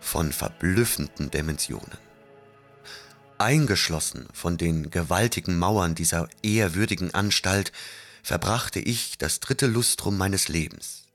von 0.00 0.32
verblüffenden 0.32 1.30
Dimensionen. 1.30 1.96
Eingeschlossen 3.38 4.28
von 4.34 4.58
den 4.58 4.90
gewaltigen 4.90 5.58
Mauern 5.58 5.94
dieser 5.94 6.28
ehrwürdigen 6.42 7.14
Anstalt 7.14 7.72
verbrachte 8.22 8.80
ich 8.80 9.18
das 9.18 9.40
dritte 9.40 9.66
Lustrum 9.66 10.16
meines 10.16 10.48
Lebens, 10.48 11.06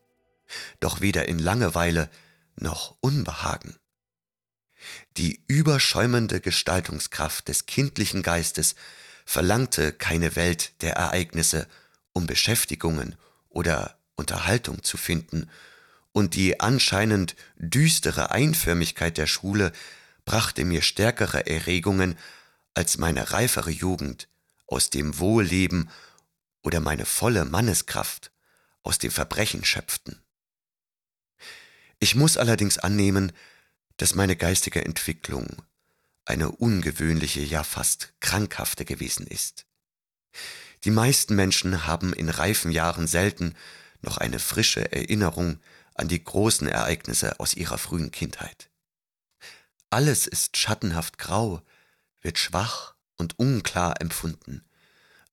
doch 0.79 1.01
weder 1.01 1.27
in 1.27 1.39
Langeweile 1.39 2.09
noch 2.55 2.97
Unbehagen. 3.01 3.75
Die 5.17 5.43
überschäumende 5.47 6.41
Gestaltungskraft 6.41 7.47
des 7.47 7.65
kindlichen 7.65 8.21
Geistes 8.21 8.75
verlangte 9.25 9.91
keine 9.91 10.35
Welt 10.35 10.81
der 10.81 10.93
Ereignisse, 10.93 11.67
um 12.13 12.27
Beschäftigungen 12.27 13.15
oder 13.50 13.97
Unterhaltung 14.15 14.83
zu 14.83 14.97
finden, 14.97 15.50
und 16.12 16.35
die 16.35 16.62
anscheinend 16.62 17.35
düstere 17.57 18.31
Einförmigkeit 18.31 19.17
der 19.17 19.27
Schule 19.27 19.74
brachte 20.24 20.63
mir 20.63 20.81
stärkere 20.81 21.45
Erregungen 21.45 22.17
als 22.74 22.97
meine 22.97 23.31
reifere 23.31 23.69
Jugend 23.69 24.29
aus 24.65 24.89
dem 24.89 25.19
Wohlleben 25.19 25.89
oder 26.65 26.79
meine 26.79 27.05
volle 27.05 27.45
Manneskraft 27.45 28.31
aus 28.81 28.98
dem 28.98 29.12
Verbrechen 29.12 29.63
schöpften. 29.63 30.19
Ich 32.00 32.15
muss 32.15 32.38
allerdings 32.38 32.79
annehmen, 32.79 33.31
dass 33.98 34.15
meine 34.15 34.36
geistige 34.36 34.84
Entwicklung 34.84 35.62
eine 36.25 36.50
ungewöhnliche, 36.51 37.41
ja 37.41 37.63
fast 37.63 38.13
krankhafte 38.19 38.84
gewesen 38.84 39.27
ist. 39.27 39.67
Die 40.84 40.91
meisten 40.91 41.36
Menschen 41.36 41.86
haben 41.86 42.13
in 42.13 42.29
reifen 42.29 42.72
Jahren 42.72 43.05
selten 43.05 43.55
noch 44.01 44.17
eine 44.17 44.39
frische 44.39 44.91
Erinnerung 44.91 45.60
an 45.93 46.07
die 46.07 46.24
großen 46.24 46.67
Ereignisse 46.67 47.39
aus 47.39 47.53
ihrer 47.53 47.77
frühen 47.77 48.10
Kindheit. 48.10 48.72
Alles 49.91 50.25
ist 50.25 50.57
schattenhaft 50.57 51.19
grau, 51.19 51.62
wird 52.22 52.39
schwach 52.39 52.95
und 53.17 53.38
unklar 53.38 54.01
empfunden, 54.01 54.65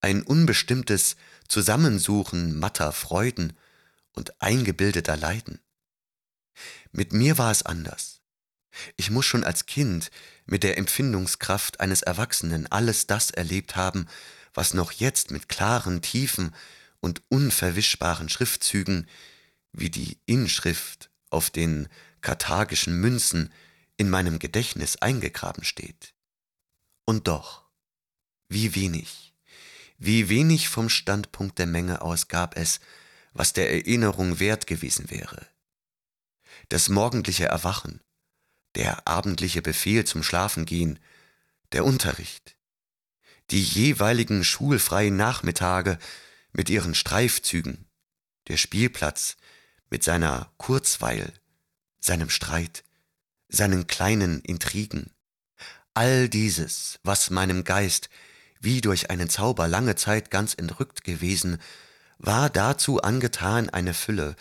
ein 0.03 0.23
unbestimmtes 0.23 1.17
Zusammensuchen 1.49 2.59
matter 2.59 2.93
Freuden 2.93 3.55
und 4.13 4.41
eingebildeter 4.43 5.17
Leiden. 5.17 5.61
Mit 6.91 7.13
mir 7.13 7.39
war 7.39 7.51
es 7.51 7.63
anders. 7.63 8.21
Ich 8.97 9.11
muss 9.11 9.27
schon 9.27 9.45
als 9.45 9.67
Kind 9.67 10.11
mit 10.45 10.63
der 10.63 10.79
Empfindungskraft 10.79 11.81
eines 11.81 12.03
Erwachsenen 12.03 12.67
alles 12.67 13.07
das 13.07 13.31
erlebt 13.31 13.77
haben, 13.77 14.07
was 14.55 14.75
noch 14.75 14.93
jetzt 14.93 15.31
mit 15.31 15.49
klaren, 15.49 16.03
tiefen 16.03 16.55
und 17.01 17.23
unverwischbaren 17.29 18.29
Schriftzügen 18.29 19.07
wie 19.73 19.91
die 19.91 20.19
Inschrift 20.27 21.11
auf 21.31 21.51
den 21.51 21.89
karthagischen 22.21 23.01
Münzen 23.01 23.53
in 23.97 24.11
meinem 24.11 24.39
Gedächtnis 24.39 24.97
eingegraben 24.97 25.65
steht. 25.65 26.15
Und 27.05 27.29
doch, 27.29 27.65
wie 28.49 28.75
wenig, 28.75 29.32
wie 30.05 30.29
wenig 30.29 30.69
vom 30.69 30.89
Standpunkt 30.89 31.61
der 31.61 31.67
Menge 31.67 32.03
aus 32.03 32.27
gab 32.27 32.57
es, 32.57 32.81
was 33.35 33.53
der 33.53 33.73
Erinnerung 33.73 34.41
wert 34.41 34.67
gewesen 34.67 35.11
wäre. 35.11 35.47
Das 36.71 36.89
morgendliche 36.89 37.45
Erwachen, 37.45 38.01
der 38.75 39.07
abendliche 39.07 39.63
Befehl 39.63 40.05
zum 40.05 40.25
Schlafengehen, 40.25 40.99
der 41.71 41.85
Unterricht, 41.85 42.57
die 43.53 43.63
jeweiligen 43.63 44.43
schulfreien 44.43 45.17
Nachmittage 45.17 45.99
mit 46.53 46.69
ihren 46.69 46.97
Streifzügen, 46.97 47.87
der 48.49 48.57
Spielplatz 48.57 49.37
mit 49.89 50.03
seiner 50.03 50.53
Kurzweil, 50.57 51.33
seinem 52.01 52.29
Streit, 52.29 52.83
seinen 53.49 53.87
kleinen 53.87 54.41
Intrigen, 54.41 55.13
all 55.95 56.29
dieses, 56.29 56.99
was 57.05 57.31
meinem 57.31 57.63
Geist 57.63 58.09
wie 58.63 58.81
durch 58.81 59.11
einen 59.11 59.29
Zauber 59.29 59.69
lange 59.69 59.97
Zeit 59.97 60.31
ganz 60.31 60.55
entrückt 60.55 61.05
gewesen, 61.05 61.61
war 62.19 62.49
dazu 62.49 63.03
angetan, 63.03 63.69
eine 63.69 63.93
Fülle 63.93 64.37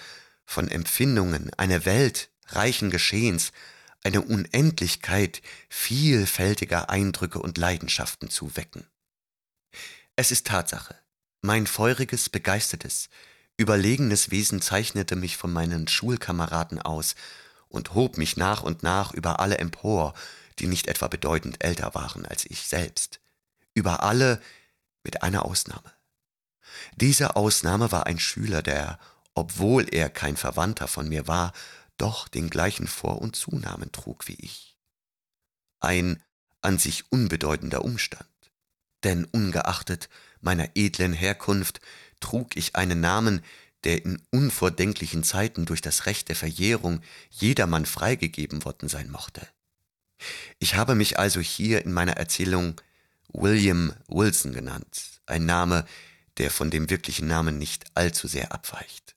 von 0.45 0.67
Empfindungen, 0.67 1.51
eine 1.57 1.85
Welt 1.85 2.29
reichen 2.47 2.91
Geschehens, 2.91 3.51
eine 4.03 4.21
Unendlichkeit 4.21 5.41
vielfältiger 5.69 6.89
Eindrücke 6.89 7.39
und 7.39 7.57
Leidenschaften 7.57 8.29
zu 8.29 8.55
wecken. 8.55 8.85
Es 10.15 10.31
ist 10.31 10.47
Tatsache, 10.47 10.95
mein 11.41 11.65
feuriges, 11.65 12.29
begeistertes, 12.29 13.09
überlegenes 13.57 14.29
Wesen 14.29 14.61
zeichnete 14.61 15.15
mich 15.15 15.37
von 15.37 15.51
meinen 15.51 15.87
Schulkameraden 15.87 16.79
aus 16.79 17.15
und 17.69 17.95
hob 17.95 18.17
mich 18.17 18.37
nach 18.37 18.61
und 18.61 18.83
nach 18.83 19.13
über 19.13 19.39
alle 19.39 19.57
empor, 19.57 20.13
die 20.59 20.67
nicht 20.67 20.87
etwa 20.87 21.07
bedeutend 21.07 21.63
älter 21.63 21.95
waren 21.95 22.25
als 22.25 22.45
ich 22.45 22.67
selbst. 22.67 23.19
Über 23.73 24.03
alle 24.03 24.41
mit 25.03 25.23
einer 25.23 25.45
Ausnahme. 25.45 25.91
Diese 26.95 27.35
Ausnahme 27.35 27.91
war 27.91 28.05
ein 28.05 28.19
Schüler, 28.19 28.61
der, 28.61 28.99
obwohl 29.33 29.87
er 29.93 30.09
kein 30.09 30.37
Verwandter 30.37 30.87
von 30.87 31.07
mir 31.09 31.27
war, 31.27 31.53
doch 31.97 32.27
den 32.27 32.49
gleichen 32.49 32.87
Vor- 32.87 33.21
und 33.21 33.35
Zunamen 33.35 33.91
trug 33.91 34.27
wie 34.27 34.37
ich. 34.39 34.77
Ein 35.79 36.23
an 36.61 36.77
sich 36.77 37.11
unbedeutender 37.11 37.83
Umstand, 37.83 38.29
denn 39.03 39.25
ungeachtet 39.25 40.09
meiner 40.41 40.69
edlen 40.75 41.13
Herkunft 41.13 41.81
trug 42.19 42.55
ich 42.55 42.75
einen 42.75 42.99
Namen, 42.99 43.43
der 43.83 44.05
in 44.05 44.21
unvordenklichen 44.31 45.23
Zeiten 45.23 45.65
durch 45.65 45.81
das 45.81 46.05
Recht 46.05 46.29
der 46.29 46.35
Verjährung 46.35 47.01
jedermann 47.29 47.85
freigegeben 47.85 48.63
worden 48.63 48.89
sein 48.89 49.09
mochte. 49.09 49.47
Ich 50.59 50.75
habe 50.75 50.93
mich 50.93 51.17
also 51.17 51.39
hier 51.39 51.83
in 51.83 51.91
meiner 51.91 52.17
Erzählung 52.17 52.79
William 53.33 53.93
Wilson 54.07 54.53
genannt, 54.53 55.21
ein 55.25 55.45
Name, 55.45 55.85
der 56.37 56.51
von 56.51 56.69
dem 56.69 56.89
wirklichen 56.89 57.27
Namen 57.27 57.57
nicht 57.57 57.85
allzu 57.93 58.27
sehr 58.27 58.51
abweicht. 58.51 59.15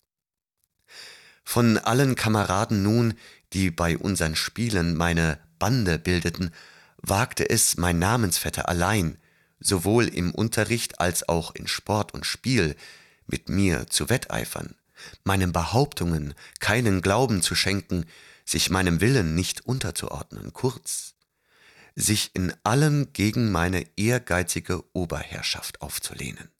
Von 1.44 1.78
allen 1.78 2.14
Kameraden 2.14 2.82
nun, 2.82 3.14
die 3.52 3.70
bei 3.70 3.98
unseren 3.98 4.36
Spielen 4.36 4.96
meine 4.96 5.38
Bande 5.58 5.98
bildeten, 5.98 6.50
wagte 6.96 7.48
es 7.48 7.76
mein 7.76 7.98
Namensvetter 7.98 8.68
allein, 8.68 9.18
sowohl 9.60 10.08
im 10.08 10.34
Unterricht 10.34 11.00
als 11.00 11.28
auch 11.28 11.54
in 11.54 11.66
Sport 11.66 12.14
und 12.14 12.26
Spiel, 12.26 12.76
mit 13.26 13.48
mir 13.48 13.86
zu 13.88 14.10
wetteifern, 14.10 14.74
meinen 15.22 15.52
Behauptungen 15.52 16.34
keinen 16.60 17.00
Glauben 17.00 17.42
zu 17.42 17.54
schenken, 17.54 18.04
sich 18.44 18.70
meinem 18.70 19.00
Willen 19.00 19.34
nicht 19.34 19.64
unterzuordnen, 19.64 20.52
kurz, 20.52 21.13
sich 21.96 22.30
in 22.34 22.52
allem 22.64 23.12
gegen 23.12 23.52
meine 23.52 23.86
ehrgeizige 23.96 24.82
Oberherrschaft 24.92 25.80
aufzulehnen. 25.80 26.50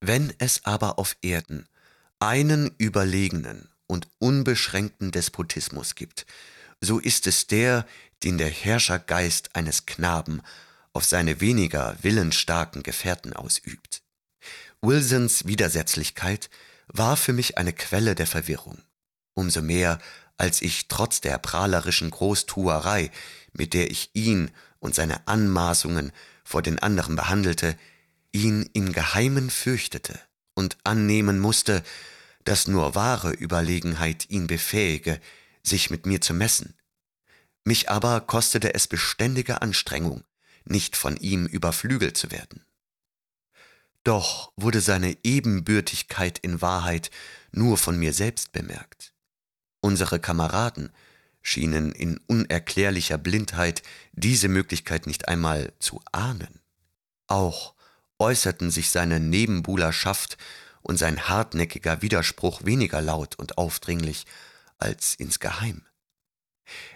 Wenn 0.00 0.32
es 0.38 0.64
aber 0.64 0.98
auf 0.98 1.16
Erden 1.22 1.68
einen 2.18 2.74
überlegenen 2.78 3.68
und 3.86 4.08
unbeschränkten 4.18 5.12
Despotismus 5.12 5.94
gibt, 5.94 6.26
so 6.80 6.98
ist 6.98 7.26
es 7.26 7.46
der, 7.46 7.86
den 8.22 8.38
der 8.38 8.50
Herrschergeist 8.50 9.54
eines 9.54 9.86
Knaben 9.86 10.42
auf 10.92 11.04
seine 11.04 11.40
weniger 11.40 11.96
willensstarken 12.02 12.82
Gefährten 12.82 13.32
ausübt. 13.32 14.02
Wilsons 14.80 15.46
Widersetzlichkeit 15.46 16.50
war 16.88 17.16
für 17.16 17.32
mich 17.32 17.58
eine 17.58 17.72
Quelle 17.72 18.14
der 18.14 18.26
Verwirrung, 18.26 18.82
umso 19.34 19.62
mehr, 19.62 19.98
als 20.38 20.62
ich 20.62 20.88
trotz 20.88 21.20
der 21.20 21.38
prahlerischen 21.38 22.10
Großtuerei, 22.10 23.10
mit 23.52 23.74
der 23.74 23.90
ich 23.90 24.10
ihn 24.12 24.50
und 24.78 24.94
seine 24.94 25.26
Anmaßungen 25.26 26.12
vor 26.44 26.62
den 26.62 26.78
anderen 26.78 27.16
behandelte, 27.16 27.76
ihn 28.32 28.68
in 28.72 28.92
Geheimen 28.92 29.50
fürchtete 29.50 30.20
und 30.54 30.76
annehmen 30.84 31.38
musste, 31.38 31.82
dass 32.44 32.68
nur 32.68 32.94
wahre 32.94 33.32
Überlegenheit 33.32 34.30
ihn 34.30 34.46
befähige, 34.46 35.20
sich 35.62 35.90
mit 35.90 36.06
mir 36.06 36.20
zu 36.20 36.34
messen. 36.34 36.74
Mich 37.64 37.90
aber 37.90 38.20
kostete 38.20 38.74
es 38.74 38.86
beständige 38.86 39.62
Anstrengung, 39.62 40.22
nicht 40.64 40.96
von 40.96 41.16
ihm 41.16 41.46
überflügelt 41.46 42.16
zu 42.16 42.30
werden. 42.30 42.64
Doch 44.04 44.52
wurde 44.54 44.80
seine 44.80 45.16
Ebenbürtigkeit 45.24 46.38
in 46.38 46.62
Wahrheit 46.62 47.10
nur 47.50 47.76
von 47.76 47.98
mir 47.98 48.12
selbst 48.12 48.52
bemerkt. 48.52 49.12
Unsere 49.86 50.18
Kameraden 50.18 50.90
schienen 51.42 51.92
in 51.92 52.18
unerklärlicher 52.26 53.18
Blindheit 53.18 53.84
diese 54.10 54.48
Möglichkeit 54.48 55.06
nicht 55.06 55.28
einmal 55.28 55.72
zu 55.78 56.02
ahnen. 56.10 56.58
Auch 57.28 57.72
äußerten 58.18 58.72
sich 58.72 58.90
seine 58.90 59.20
Nebenbuhlerschaft 59.20 60.38
und 60.82 60.96
sein 60.96 61.28
hartnäckiger 61.28 62.02
Widerspruch 62.02 62.64
weniger 62.64 63.00
laut 63.00 63.36
und 63.36 63.58
aufdringlich 63.58 64.26
als 64.78 65.14
insgeheim. 65.14 65.82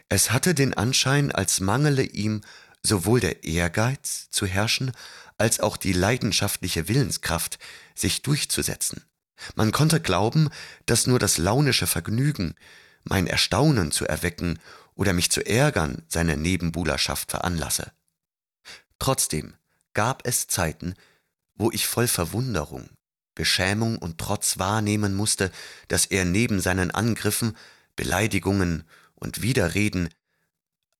Es 0.09 0.33
hatte 0.33 0.53
den 0.53 0.75
Anschein, 0.75 1.31
als 1.31 1.61
mangele 1.61 2.03
ihm 2.03 2.41
sowohl 2.83 3.21
der 3.21 3.45
Ehrgeiz 3.45 4.31
zu 4.31 4.47
herrschen, 4.47 4.91
als 5.39 5.61
auch 5.61 5.77
die 5.77 5.93
leidenschaftliche 5.93 6.89
Willenskraft, 6.89 7.61
sich 7.95 8.23
durchzusetzen. 8.23 9.05
Man 9.55 9.73
konnte 9.73 10.01
glauben, 10.01 10.51
dass 10.87 11.07
nur 11.07 11.19
das 11.19 11.39
launische 11.39 11.87
Vergnügen, 11.87 12.55
mein 13.05 13.27
Erstaunen 13.27 13.93
zu 13.93 14.07
erwecken 14.07 14.59
oder 14.95 15.13
mich 15.13 15.31
zu 15.31 15.45
ärgern, 15.45 16.03
seine 16.09 16.37
Nebenbuhlerschaft 16.37 17.31
veranlasse. 17.31 17.93
Trotzdem 18.99 19.55
gab 19.95 20.27
es 20.27 20.47
Zeiten, 20.47 20.95
wo 21.55 21.71
ich 21.71 21.87
voll 21.87 22.07
Verwunderung, 22.07 22.91
Beschämung 23.35 23.99
und 23.99 24.19
Trotz 24.19 24.59
wahrnehmen 24.59 25.15
musste, 25.15 25.51
dass 25.89 26.07
er 26.07 26.25
neben 26.25 26.61
seinen 26.61 26.91
Angriffen, 26.91 27.57
Beleidigungen 27.97 28.85
und 29.15 29.43
Widerreden 29.43 30.11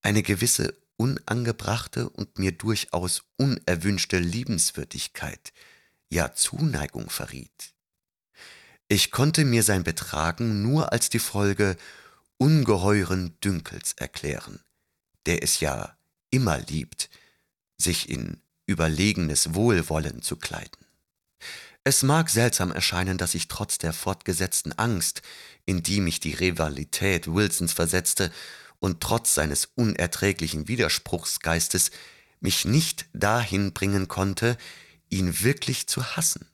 eine 0.01 0.23
gewisse 0.23 0.75
unangebrachte 0.97 2.09
und 2.09 2.37
mir 2.37 2.51
durchaus 2.51 3.23
unerwünschte 3.37 4.19
Liebenswürdigkeit, 4.19 5.53
ja 6.09 6.33
Zuneigung 6.33 7.09
verriet. 7.09 7.73
Ich 8.91 9.09
konnte 9.09 9.45
mir 9.45 9.63
sein 9.63 9.85
Betragen 9.85 10.63
nur 10.63 10.91
als 10.91 11.09
die 11.09 11.19
Folge 11.19 11.77
ungeheuren 12.37 13.39
Dünkels 13.41 13.93
erklären, 13.93 14.59
der 15.25 15.43
es 15.43 15.61
ja 15.61 15.95
immer 16.29 16.57
liebt, 16.59 17.09
sich 17.77 18.09
in 18.09 18.41
überlegenes 18.65 19.53
Wohlwollen 19.53 20.21
zu 20.21 20.35
kleiden. 20.35 20.85
Es 21.85 22.03
mag 22.03 22.29
seltsam 22.29 22.73
erscheinen, 22.73 23.17
dass 23.17 23.33
ich 23.33 23.47
trotz 23.47 23.77
der 23.77 23.93
fortgesetzten 23.93 24.77
Angst, 24.77 25.21
in 25.63 25.83
die 25.83 26.01
mich 26.01 26.19
die 26.19 26.33
Rivalität 26.33 27.33
Wilsons 27.33 27.71
versetzte, 27.71 28.29
und 28.79 28.99
trotz 28.99 29.33
seines 29.33 29.69
unerträglichen 29.75 30.67
Widerspruchsgeistes 30.67 31.91
mich 32.41 32.65
nicht 32.65 33.05
dahin 33.13 33.71
bringen 33.71 34.09
konnte, 34.09 34.57
ihn 35.07 35.43
wirklich 35.43 35.87
zu 35.87 36.17
hassen. 36.17 36.45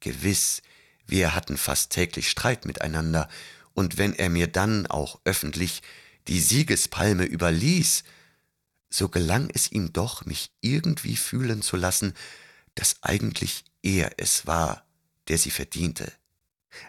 Gewiss, 0.00 0.62
wir 1.08 1.34
hatten 1.34 1.56
fast 1.56 1.90
täglich 1.90 2.30
Streit 2.30 2.64
miteinander, 2.64 3.28
und 3.74 3.96
wenn 3.96 4.12
er 4.12 4.28
mir 4.28 4.48
dann 4.48 4.86
auch 4.86 5.20
öffentlich 5.24 5.82
die 6.26 6.40
Siegespalme 6.40 7.24
überließ, 7.24 8.02
so 8.90 9.08
gelang 9.08 9.50
es 9.54 9.70
ihm 9.70 9.92
doch, 9.92 10.24
mich 10.24 10.50
irgendwie 10.60 11.16
fühlen 11.16 11.62
zu 11.62 11.76
lassen, 11.76 12.14
dass 12.74 12.96
eigentlich 13.02 13.64
er 13.82 14.12
es 14.16 14.46
war, 14.46 14.84
der 15.28 15.38
sie 15.38 15.50
verdiente. 15.50 16.12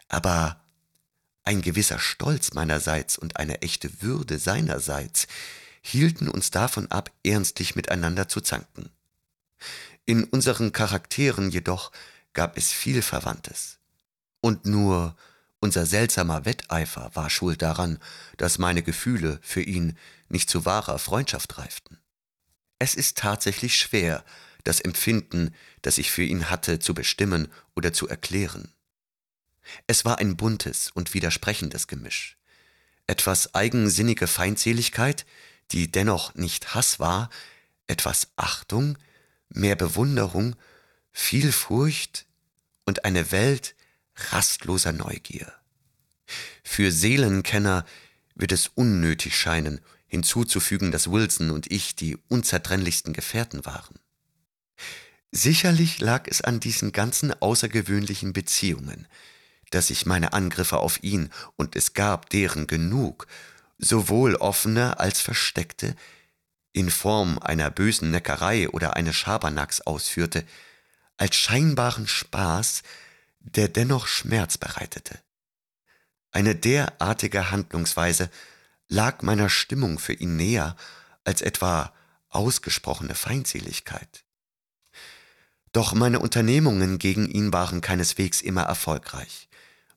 Aber 0.08 0.63
ein 1.43 1.62
gewisser 1.62 1.99
Stolz 1.99 2.53
meinerseits 2.53 3.17
und 3.17 3.38
eine 3.38 3.62
echte 3.62 4.01
Würde 4.01 4.38
seinerseits 4.38 5.27
hielten 5.82 6.27
uns 6.27 6.51
davon 6.51 6.91
ab, 6.91 7.12
ernstlich 7.23 7.75
miteinander 7.75 8.27
zu 8.27 8.41
zanken. 8.41 8.89
In 10.05 10.25
unseren 10.25 10.71
Charakteren 10.71 11.49
jedoch 11.49 11.91
gab 12.34 12.58
es 12.58 12.71
viel 12.71 13.01
Verwandtes. 13.01 13.79
Und 14.41 14.65
nur 14.65 15.15
unser 15.60 15.86
seltsamer 15.86 16.45
Wetteifer 16.45 17.12
war 17.13 17.30
schuld 17.30 17.62
daran, 17.62 17.99
dass 18.38 18.60
meine 18.60 18.82
Gefühle 18.82 19.39
für 19.41 19.62
ihn 19.62 19.97
nicht 20.30 20.49
zu 20.49 20.65
wahrer 20.65 20.99
Freundschaft 20.99 21.58
reiften. 21.58 21.99
Es 22.80 22.95
ist 22.95 23.17
tatsächlich 23.17 23.78
schwer, 23.78 24.23
das 24.63 24.80
Empfinden, 24.80 25.54
das 25.82 25.97
ich 25.97 26.12
für 26.12 26.23
ihn 26.23 26.49
hatte, 26.49 26.80
zu 26.80 26.93
bestimmen 26.93 27.49
oder 27.75 27.91
zu 27.91 28.08
erklären. 28.08 28.73
Es 29.88 30.06
war 30.06 30.19
ein 30.19 30.38
buntes 30.38 30.89
und 30.91 31.13
widersprechendes 31.13 31.88
Gemisch. 31.88 32.38
Etwas 33.08 33.54
eigensinnige 33.54 34.28
Feindseligkeit, 34.28 35.25
die 35.71 35.91
dennoch 35.91 36.36
nicht 36.36 36.73
Hass 36.73 36.99
war, 36.99 37.30
etwas 37.88 38.30
Achtung, 38.36 38.97
mehr 39.49 39.75
Bewunderung, 39.75 40.56
viel 41.12 41.52
Furcht 41.52 42.25
und 42.86 43.06
eine 43.06 43.32
Welt 43.32 43.75
rastloser 44.32 44.91
Neugier. 44.91 45.51
Für 46.63 46.91
Seelenkenner 46.91 47.86
wird 48.36 48.51
es 48.51 48.67
unnötig 48.67 49.38
scheinen, 49.38 49.82
hinzuzufügen, 50.08 50.91
dass 50.91 51.12
Wilson 51.12 51.51
und 51.51 51.71
ich 51.71 51.95
die 51.95 52.17
unzertrennlichsten 52.27 53.13
Gefährten 53.13 53.65
waren. 53.65 53.99
Sicherlich 55.32 55.99
lag 55.99 56.27
es 56.27 56.41
an 56.41 56.60
diesen 56.60 56.91
ganzen 56.91 57.39
außergewöhnlichen 57.39 58.34
Beziehungen, 58.34 59.08
dass 59.69 59.91
ich 59.91 60.08
meine 60.08 60.34
Angriffe 60.34 60.77
auf 60.77 61.03
ihn, 61.03 61.29
und 61.55 61.75
es 61.75 61.93
gab 61.93 62.29
deren 62.32 62.65
genug, 62.65 63.27
sowohl 63.77 64.36
offene 64.36 64.99
als 64.99 65.21
versteckte, 65.21 65.95
in 66.73 66.89
Form 66.89 67.38
einer 67.39 67.69
bösen 67.69 68.10
Neckerei 68.12 68.69
oder 68.69 68.95
eines 68.95 69.15
Schabernacks 69.15 69.82
ausführte, 69.82 70.45
als 71.17 71.36
scheinbaren 71.36 72.08
Spaß, 72.08 72.82
der 73.39 73.67
dennoch 73.67 74.08
Schmerz 74.08 74.58
bereitete. 74.58 75.19
Eine 76.32 76.56
derartige 76.56 77.52
Handlungsweise 77.52 78.30
lag 78.88 79.21
meiner 79.21 79.49
Stimmung 79.49 79.99
für 79.99 80.13
ihn 80.13 80.36
näher, 80.36 80.75
als 81.23 81.41
etwa 81.41 81.93
ausgesprochene 82.30 83.15
Feindseligkeit. 83.15 84.23
Doch 85.71 85.93
meine 85.93 86.19
Unternehmungen 86.19 86.97
gegen 86.97 87.28
ihn 87.28 87.54
waren 87.54 87.82
keineswegs 87.82 88.41
immer 88.41 88.63
erfolgreich. 88.63 89.49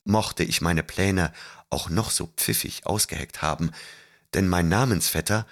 Mochte 0.05 0.45
ich 0.45 0.61
meine 0.61 0.83
Pläne 0.83 1.33
auch 1.71 1.89
noch 1.89 2.11
so 2.11 2.27
pfiffig 2.27 2.87
ausgeheckt 2.87 3.41
haben, 3.41 3.71
denn 4.35 4.49
mein 4.49 4.69
Namensvetter 4.69 5.47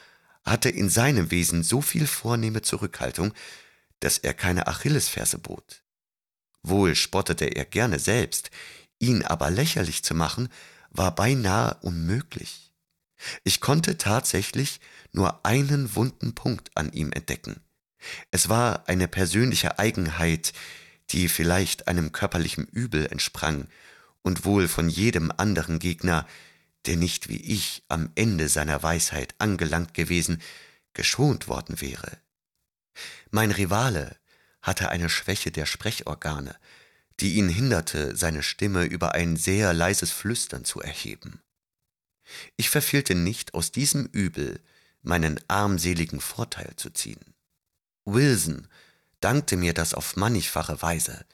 hatte 0.45 0.69
in 0.69 0.91
seinem 0.91 1.31
Wesen 1.31 1.63
so 1.63 1.81
viel 1.81 2.07
vornehme 2.07 2.63
Zurückhaltung, 2.63 3.33
dass 4.01 4.19
er 4.19 4.35
keine 4.35 4.67
Achillesferse 4.67 5.39
bot. 5.39 5.83
Wohl 6.63 6.95
spottete 6.95 7.47
er 7.47 7.65
gerne 7.65 7.99
selbst, 7.99 8.51
ihn 8.99 9.25
aber 9.25 9.51
lächerlich 9.51 10.03
zu 10.03 10.15
machen, 10.15 10.49
war 10.91 11.15
beinahe 11.15 11.77
unmöglich. 11.83 12.73
Ich 13.45 13.61
konnte 13.61 13.99
tatsächlich 13.99 14.81
nur 15.13 15.45
einen 15.45 15.95
wunden 15.95 16.35
Punkt 16.35 16.71
an 16.77 16.93
ihm 16.93 17.13
entdecken. 17.13 17.61
Es 18.31 18.49
war 18.49 18.89
eine 18.89 19.09
persönliche 19.09 19.79
Eigenheit, 19.79 20.53
die 21.11 21.29
vielleicht 21.29 21.89
einem 21.89 22.13
körperlichen 22.13 22.67
Übel 22.67 23.07
entsprang 23.07 23.69
und 24.23 24.45
wohl 24.45 24.69
von 24.69 24.89
jedem 24.89 25.33
anderen 25.37 25.79
Gegner, 25.79 26.27
der 26.87 26.97
nicht 26.97 27.29
wie 27.29 27.41
ich 27.41 27.85
am 27.89 28.11
Ende 28.15 28.49
seiner 28.49 28.83
Weisheit 28.83 29.35
angelangt 29.39 29.93
gewesen, 29.95 30.41
geschont 30.95 31.49
worden 31.49 31.81
wäre. 31.81 32.19
Mein 33.31 33.51
Rivale 33.51 34.20
hatte 34.63 34.91
eine 34.91 35.09
Schwäche 35.09 35.51
der 35.51 35.67
Sprechorgane, 35.67 36.57
die 37.21 37.35
ihn 37.35 37.49
hinderte, 37.49 38.17
seine 38.17 38.43
Stimme 38.43 38.85
über 38.85 39.15
ein 39.15 39.37
sehr 39.37 39.73
leises 39.73 40.11
Flüstern 40.11 40.65
zu 40.65 40.81
erheben. 40.81 41.41
Ich 42.57 42.71
verfehlte 42.71 43.15
nicht, 43.15 43.55
aus 43.55 43.73
diesem 43.73 44.07
Übel 44.07 44.61
meinen 45.03 45.41
armseligen 45.49 46.21
Vorteil 46.21 46.75
zu 46.77 46.91
ziehen. 46.91 47.35
Wilson 48.05 48.69
dankte 49.21 49.57
mir 49.57 49.75
das 49.75 49.95
auf 49.95 50.17
mannigfache 50.17 50.81
Weise, 50.83 51.25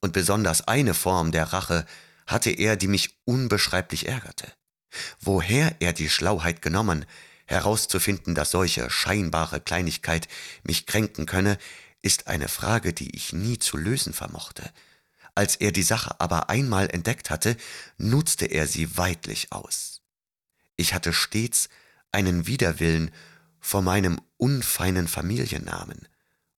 und 0.00 0.12
besonders 0.12 0.68
eine 0.68 0.94
Form 0.94 1.32
der 1.32 1.52
Rache 1.52 1.86
hatte 2.26 2.50
er, 2.50 2.76
die 2.76 2.88
mich 2.88 3.18
unbeschreiblich 3.24 4.06
ärgerte. 4.06 4.52
Woher 5.20 5.76
er 5.80 5.92
die 5.92 6.10
Schlauheit 6.10 6.62
genommen, 6.62 7.06
herauszufinden, 7.46 8.34
dass 8.34 8.50
solche 8.50 8.90
scheinbare 8.90 9.60
Kleinigkeit 9.60 10.28
mich 10.64 10.86
kränken 10.86 11.26
könne, 11.26 11.58
ist 12.06 12.28
eine 12.28 12.46
Frage, 12.46 12.92
die 12.92 13.16
ich 13.16 13.32
nie 13.32 13.58
zu 13.58 13.76
lösen 13.76 14.12
vermochte. 14.12 14.70
Als 15.34 15.56
er 15.56 15.72
die 15.72 15.82
Sache 15.82 16.20
aber 16.20 16.48
einmal 16.48 16.88
entdeckt 16.88 17.30
hatte, 17.30 17.56
nutzte 17.98 18.46
er 18.46 18.68
sie 18.68 18.96
weidlich 18.96 19.50
aus. 19.50 20.02
Ich 20.76 20.94
hatte 20.94 21.12
stets 21.12 21.68
einen 22.12 22.46
Widerwillen 22.46 23.10
vor 23.58 23.82
meinem 23.82 24.20
unfeinen 24.36 25.08
Familiennamen 25.08 26.06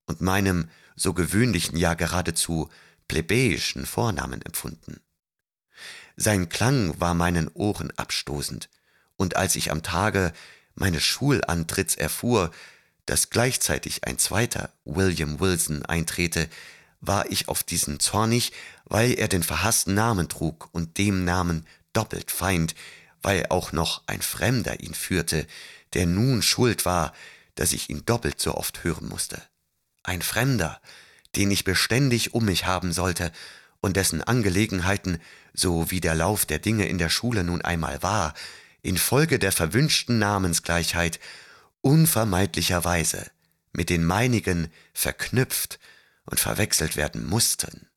und 0.04 0.20
meinem 0.20 0.68
so 0.96 1.14
gewöhnlichen, 1.14 1.78
ja 1.78 1.94
geradezu 1.94 2.68
plebejischen 3.08 3.86
Vornamen 3.86 4.42
empfunden. 4.42 5.00
Sein 6.16 6.50
Klang 6.50 7.00
war 7.00 7.14
meinen 7.14 7.48
Ohren 7.48 7.90
abstoßend, 7.92 8.68
und 9.16 9.36
als 9.36 9.56
ich 9.56 9.70
am 9.70 9.82
Tage 9.82 10.34
meines 10.74 11.04
Schulantritts 11.04 11.94
erfuhr, 11.94 12.50
dass 13.08 13.30
gleichzeitig 13.30 14.04
ein 14.04 14.18
zweiter 14.18 14.70
William 14.84 15.40
Wilson 15.40 15.82
eintrete, 15.86 16.46
war 17.00 17.30
ich 17.30 17.48
auf 17.48 17.62
diesen 17.62 18.00
zornig, 18.00 18.52
weil 18.84 19.12
er 19.12 19.28
den 19.28 19.42
verhassten 19.42 19.94
Namen 19.94 20.28
trug 20.28 20.68
und 20.72 20.98
dem 20.98 21.24
Namen 21.24 21.66
doppelt 21.94 22.30
Feind, 22.30 22.74
weil 23.22 23.46
auch 23.48 23.72
noch 23.72 24.02
ein 24.06 24.20
Fremder 24.20 24.80
ihn 24.80 24.92
führte, 24.92 25.46
der 25.94 26.04
nun 26.04 26.42
schuld 26.42 26.84
war, 26.84 27.14
dass 27.54 27.72
ich 27.72 27.88
ihn 27.88 28.04
doppelt 28.04 28.40
so 28.40 28.54
oft 28.54 28.84
hören 28.84 29.08
musste. 29.08 29.40
Ein 30.02 30.20
Fremder, 30.20 30.78
den 31.34 31.50
ich 31.50 31.64
beständig 31.64 32.34
um 32.34 32.44
mich 32.44 32.66
haben 32.66 32.92
sollte 32.92 33.32
und 33.80 33.96
dessen 33.96 34.22
Angelegenheiten, 34.22 35.18
so 35.54 35.90
wie 35.90 36.00
der 36.00 36.14
Lauf 36.14 36.44
der 36.44 36.58
Dinge 36.58 36.86
in 36.86 36.98
der 36.98 37.08
Schule 37.08 37.42
nun 37.42 37.62
einmal 37.62 38.02
war, 38.02 38.34
infolge 38.82 39.38
der 39.38 39.52
verwünschten 39.52 40.18
Namensgleichheit 40.18 41.20
unvermeidlicherweise 41.80 43.30
mit 43.72 43.90
den 43.90 44.04
meinigen 44.04 44.72
verknüpft 44.92 45.78
und 46.24 46.40
verwechselt 46.40 46.96
werden 46.96 47.26
mussten. 47.26 47.88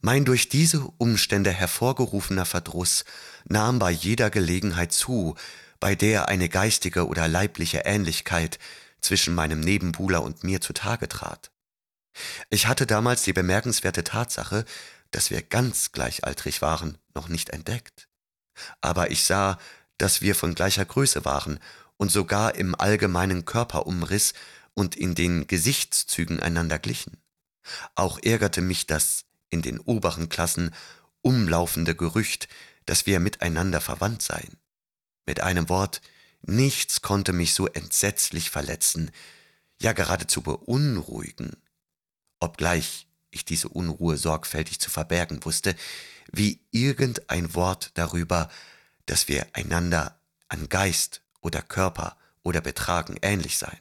Mein 0.00 0.24
durch 0.24 0.48
diese 0.48 0.80
Umstände 0.98 1.52
hervorgerufener 1.52 2.44
Verdruß 2.44 3.04
nahm 3.44 3.78
bei 3.78 3.90
jeder 3.90 4.30
Gelegenheit 4.30 4.92
zu, 4.92 5.36
bei 5.78 5.94
der 5.94 6.28
eine 6.28 6.48
geistige 6.48 7.06
oder 7.06 7.28
leibliche 7.28 7.78
Ähnlichkeit 7.84 8.58
zwischen 9.00 9.34
meinem 9.34 9.60
Nebenbuhler 9.60 10.22
und 10.22 10.42
mir 10.42 10.60
zutage 10.60 11.08
trat. 11.08 11.52
Ich 12.50 12.66
hatte 12.66 12.86
damals 12.86 13.22
die 13.22 13.32
bemerkenswerte 13.32 14.04
Tatsache, 14.04 14.64
dass 15.12 15.30
wir 15.30 15.42
ganz 15.42 15.92
gleichaltrig 15.92 16.62
waren, 16.62 16.98
noch 17.14 17.28
nicht 17.28 17.50
entdeckt. 17.50 18.08
Aber 18.80 19.10
ich 19.10 19.24
sah, 19.24 19.58
dass 19.98 20.20
wir 20.20 20.34
von 20.34 20.54
gleicher 20.54 20.84
Größe 20.84 21.24
waren 21.24 21.60
und 22.02 22.10
sogar 22.10 22.56
im 22.56 22.74
allgemeinen 22.74 23.44
Körperumriss 23.44 24.34
und 24.74 24.96
in 24.96 25.14
den 25.14 25.46
Gesichtszügen 25.46 26.40
einander 26.40 26.80
glichen. 26.80 27.16
Auch 27.94 28.18
ärgerte 28.20 28.60
mich 28.60 28.88
das 28.88 29.24
in 29.50 29.62
den 29.62 29.78
oberen 29.78 30.28
Klassen 30.28 30.74
umlaufende 31.20 31.94
Gerücht, 31.94 32.48
dass 32.86 33.06
wir 33.06 33.20
miteinander 33.20 33.80
verwandt 33.80 34.20
seien. 34.20 34.56
Mit 35.26 35.38
einem 35.42 35.68
Wort, 35.68 36.02
nichts 36.40 37.02
konnte 37.02 37.32
mich 37.32 37.54
so 37.54 37.68
entsetzlich 37.68 38.50
verletzen, 38.50 39.12
ja 39.80 39.92
geradezu 39.92 40.42
beunruhigen, 40.42 41.52
obgleich 42.40 43.06
ich 43.30 43.44
diese 43.44 43.68
Unruhe 43.68 44.16
sorgfältig 44.16 44.80
zu 44.80 44.90
verbergen 44.90 45.44
wusste, 45.44 45.76
wie 46.32 46.58
irgendein 46.72 47.54
Wort 47.54 47.92
darüber, 47.94 48.50
dass 49.06 49.28
wir 49.28 49.46
einander 49.52 50.18
an 50.48 50.68
Geist 50.68 51.21
oder 51.42 51.60
Körper 51.60 52.16
oder 52.42 52.62
Betragen 52.62 53.16
ähnlich 53.20 53.58
seien. 53.58 53.80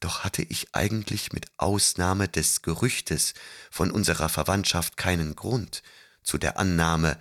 Doch 0.00 0.22
hatte 0.24 0.42
ich 0.42 0.74
eigentlich 0.74 1.32
mit 1.32 1.46
Ausnahme 1.56 2.28
des 2.28 2.60
Gerüchtes 2.60 3.32
von 3.70 3.90
unserer 3.90 4.28
Verwandtschaft 4.28 4.98
keinen 4.98 5.34
Grund 5.34 5.82
zu 6.22 6.36
der 6.36 6.58
Annahme, 6.58 7.18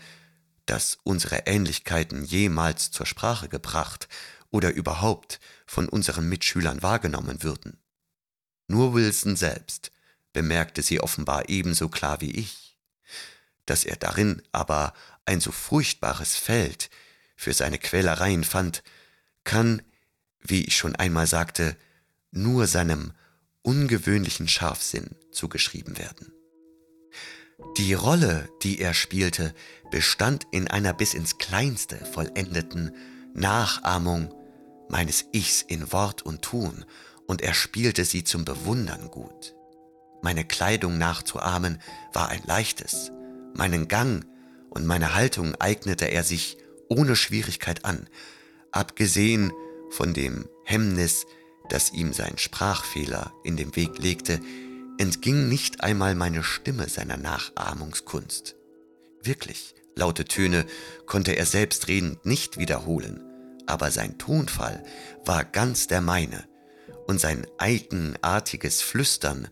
dass 0.65 0.97
unsere 1.03 1.47
Ähnlichkeiten 1.47 2.25
jemals 2.25 2.91
zur 2.91 3.05
Sprache 3.05 3.47
gebracht 3.47 4.09
oder 4.49 4.73
überhaupt 4.73 5.39
von 5.65 5.87
unseren 5.87 6.27
Mitschülern 6.27 6.81
wahrgenommen 6.81 7.43
würden. 7.43 7.79
Nur 8.67 8.93
Wilson 8.93 9.35
selbst 9.35 9.91
bemerkte 10.31 10.81
sie 10.81 10.99
offenbar 10.99 11.49
ebenso 11.49 11.89
klar 11.89 12.21
wie 12.21 12.31
ich. 12.31 12.77
Dass 13.65 13.85
er 13.85 13.95
darin 13.95 14.41
aber 14.51 14.93
ein 15.25 15.39
so 15.39 15.51
furchtbares 15.51 16.35
Feld 16.35 16.89
für 17.35 17.53
seine 17.53 17.77
Quälereien 17.77 18.43
fand, 18.43 18.83
kann, 19.43 19.81
wie 20.41 20.63
ich 20.65 20.75
schon 20.75 20.95
einmal 20.95 21.27
sagte, 21.27 21.75
nur 22.31 22.67
seinem 22.67 23.13
ungewöhnlichen 23.61 24.47
Scharfsinn 24.47 25.15
zugeschrieben 25.31 25.97
werden. 25.97 26.33
Die 27.77 27.93
Rolle, 27.93 28.49
die 28.61 28.79
er 28.79 28.93
spielte, 28.93 29.53
bestand 29.89 30.45
in 30.51 30.67
einer 30.67 30.93
bis 30.93 31.13
ins 31.13 31.37
kleinste 31.37 31.97
vollendeten 32.05 32.95
Nachahmung 33.33 34.33
meines 34.89 35.25
Ichs 35.31 35.61
in 35.61 35.91
Wort 35.91 36.21
und 36.21 36.41
Tun, 36.41 36.85
und 37.25 37.41
er 37.41 37.53
spielte 37.53 38.03
sie 38.03 38.23
zum 38.23 38.43
Bewundern 38.43 39.09
gut. 39.09 39.55
Meine 40.21 40.45
Kleidung 40.45 40.97
nachzuahmen 40.97 41.81
war 42.11 42.29
ein 42.29 42.43
leichtes, 42.45 43.11
meinen 43.55 43.87
Gang 43.87 44.25
und 44.69 44.85
meine 44.85 45.15
Haltung 45.15 45.55
eignete 45.55 46.05
er 46.05 46.23
sich 46.23 46.57
ohne 46.89 47.15
Schwierigkeit 47.15 47.85
an, 47.85 48.07
abgesehen 48.73 49.53
von 49.89 50.13
dem 50.13 50.49
Hemmnis, 50.65 51.25
das 51.69 51.93
ihm 51.93 52.11
sein 52.11 52.37
Sprachfehler 52.37 53.33
in 53.43 53.55
den 53.55 53.75
Weg 53.75 53.97
legte, 53.99 54.39
entging 54.97 55.47
nicht 55.47 55.81
einmal 55.81 56.15
meine 56.15 56.43
Stimme 56.43 56.89
seiner 56.89 57.17
Nachahmungskunst. 57.17 58.55
Wirklich, 59.21 59.75
laute 59.95 60.25
Töne 60.25 60.65
konnte 61.05 61.35
er 61.35 61.45
selbstredend 61.45 62.25
nicht 62.25 62.57
wiederholen, 62.57 63.23
aber 63.65 63.91
sein 63.91 64.17
Tonfall 64.17 64.83
war 65.25 65.45
ganz 65.45 65.87
der 65.87 66.01
meine, 66.01 66.43
und 67.07 67.19
sein 67.19 67.45
eigenartiges 67.57 68.81
Flüstern 68.81 69.47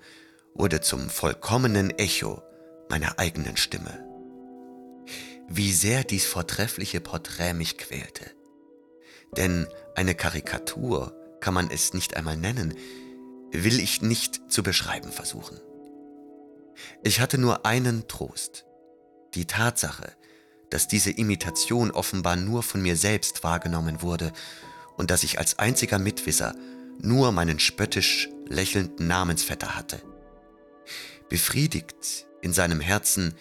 wurde 0.53 0.81
zum 0.81 1.09
vollkommenen 1.09 1.91
Echo 1.91 2.41
meiner 2.89 3.19
eigenen 3.19 3.57
Stimme. 3.57 4.05
Wie 5.47 5.73
sehr 5.73 6.03
dies 6.03 6.25
vortreffliche 6.25 7.01
Porträt 7.01 7.53
mich 7.53 7.77
quälte. 7.77 8.31
Denn 9.37 9.67
eine 9.95 10.15
Karikatur 10.15 11.15
kann 11.39 11.53
man 11.53 11.69
es 11.71 11.93
nicht 11.93 12.15
einmal 12.15 12.37
nennen, 12.37 12.75
will 13.51 13.79
ich 13.79 14.01
nicht 14.01 14.51
zu 14.51 14.63
beschreiben 14.63 15.11
versuchen. 15.11 15.59
Ich 17.03 17.19
hatte 17.19 17.37
nur 17.37 17.65
einen 17.65 18.07
Trost, 18.07 18.65
die 19.33 19.45
Tatsache, 19.45 20.11
dass 20.69 20.87
diese 20.87 21.11
Imitation 21.11 21.91
offenbar 21.91 22.35
nur 22.35 22.63
von 22.63 22.81
mir 22.81 22.95
selbst 22.95 23.43
wahrgenommen 23.43 24.01
wurde 24.01 24.31
und 24.97 25.11
dass 25.11 25.23
ich 25.23 25.37
als 25.39 25.59
einziger 25.59 25.99
Mitwisser 25.99 26.55
nur 26.99 27.31
meinen 27.31 27.59
spöttisch 27.59 28.29
lächelnden 28.47 29.07
Namensvetter 29.07 29.75
hatte. 29.75 30.01
Befriedigt 31.29 32.27
in 32.41 32.53
seinem 32.53 32.79
Herzen, 32.79 33.33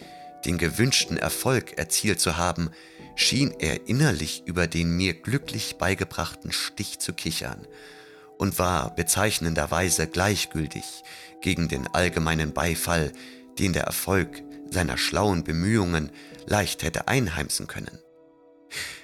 den 0.45 0.57
gewünschten 0.57 1.17
Erfolg 1.17 1.77
erzielt 1.77 2.19
zu 2.19 2.37
haben, 2.37 2.71
schien 3.15 3.53
er 3.59 3.87
innerlich 3.87 4.43
über 4.45 4.67
den 4.67 4.95
mir 4.95 5.13
glücklich 5.13 5.77
beigebrachten 5.77 6.51
Stich 6.51 6.99
zu 6.99 7.13
kichern 7.13 7.67
und 8.37 8.57
war 8.59 8.95
bezeichnenderweise 8.95 10.07
gleichgültig 10.07 10.83
gegen 11.41 11.67
den 11.67 11.87
allgemeinen 11.87 12.53
Beifall, 12.53 13.11
den 13.59 13.73
der 13.73 13.83
Erfolg 13.83 14.41
seiner 14.69 14.97
schlauen 14.97 15.43
Bemühungen 15.43 16.11
leicht 16.45 16.83
hätte 16.83 17.07
einheimsen 17.07 17.67
können. 17.67 17.99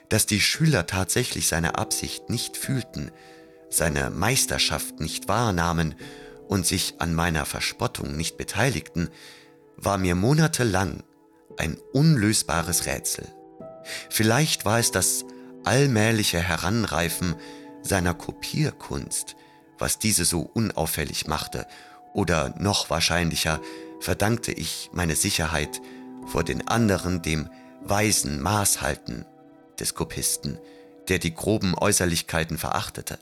Dass 0.10 0.26
die 0.26 0.40
Schüler 0.40 0.88
tatsächlich 0.88 1.48
seine 1.48 1.78
Absicht 1.78 2.30
nicht 2.30 2.58
fühlten, 2.58 3.12
seine 3.70 4.10
Meisterschaft 4.10 5.00
nicht 5.00 5.28
wahrnahmen 5.28 5.96
und 6.48 6.66
sich 6.66 6.96
an 7.00 7.14
meiner 7.14 7.46
Verspottung 7.46 8.16
nicht 8.16 8.38
beteiligten, 8.38 9.10
war 9.76 9.98
mir 9.98 10.16
monatelang 10.16 11.04
ein 11.58 11.78
unlösbares 11.94 12.86
Rätsel. 12.86 13.28
Vielleicht 14.10 14.66
war 14.66 14.80
es 14.80 14.92
das 14.92 15.26
allmähliche 15.64 16.42
Heranreifen 16.42 17.36
seiner 17.82 18.14
Kopierkunst, 18.14 19.36
was 19.78 20.00
diese 20.00 20.26
so 20.26 20.42
unauffällig 20.42 21.28
machte, 21.28 21.68
oder 22.14 22.54
noch 22.58 22.90
wahrscheinlicher 22.90 23.62
verdankte 24.00 24.52
ich 24.52 24.90
meine 24.94 25.16
Sicherheit 25.16 25.82
vor 26.26 26.44
den 26.44 26.68
anderen 26.68 27.22
dem 27.22 27.50
weisen 27.84 28.42
Maßhalten 28.42 29.26
des 29.80 29.94
Kopisten, 29.94 30.58
der 31.08 31.20
die 31.20 31.34
groben 31.34 31.76
Äußerlichkeiten 31.76 32.58
verachtete. 32.58 33.20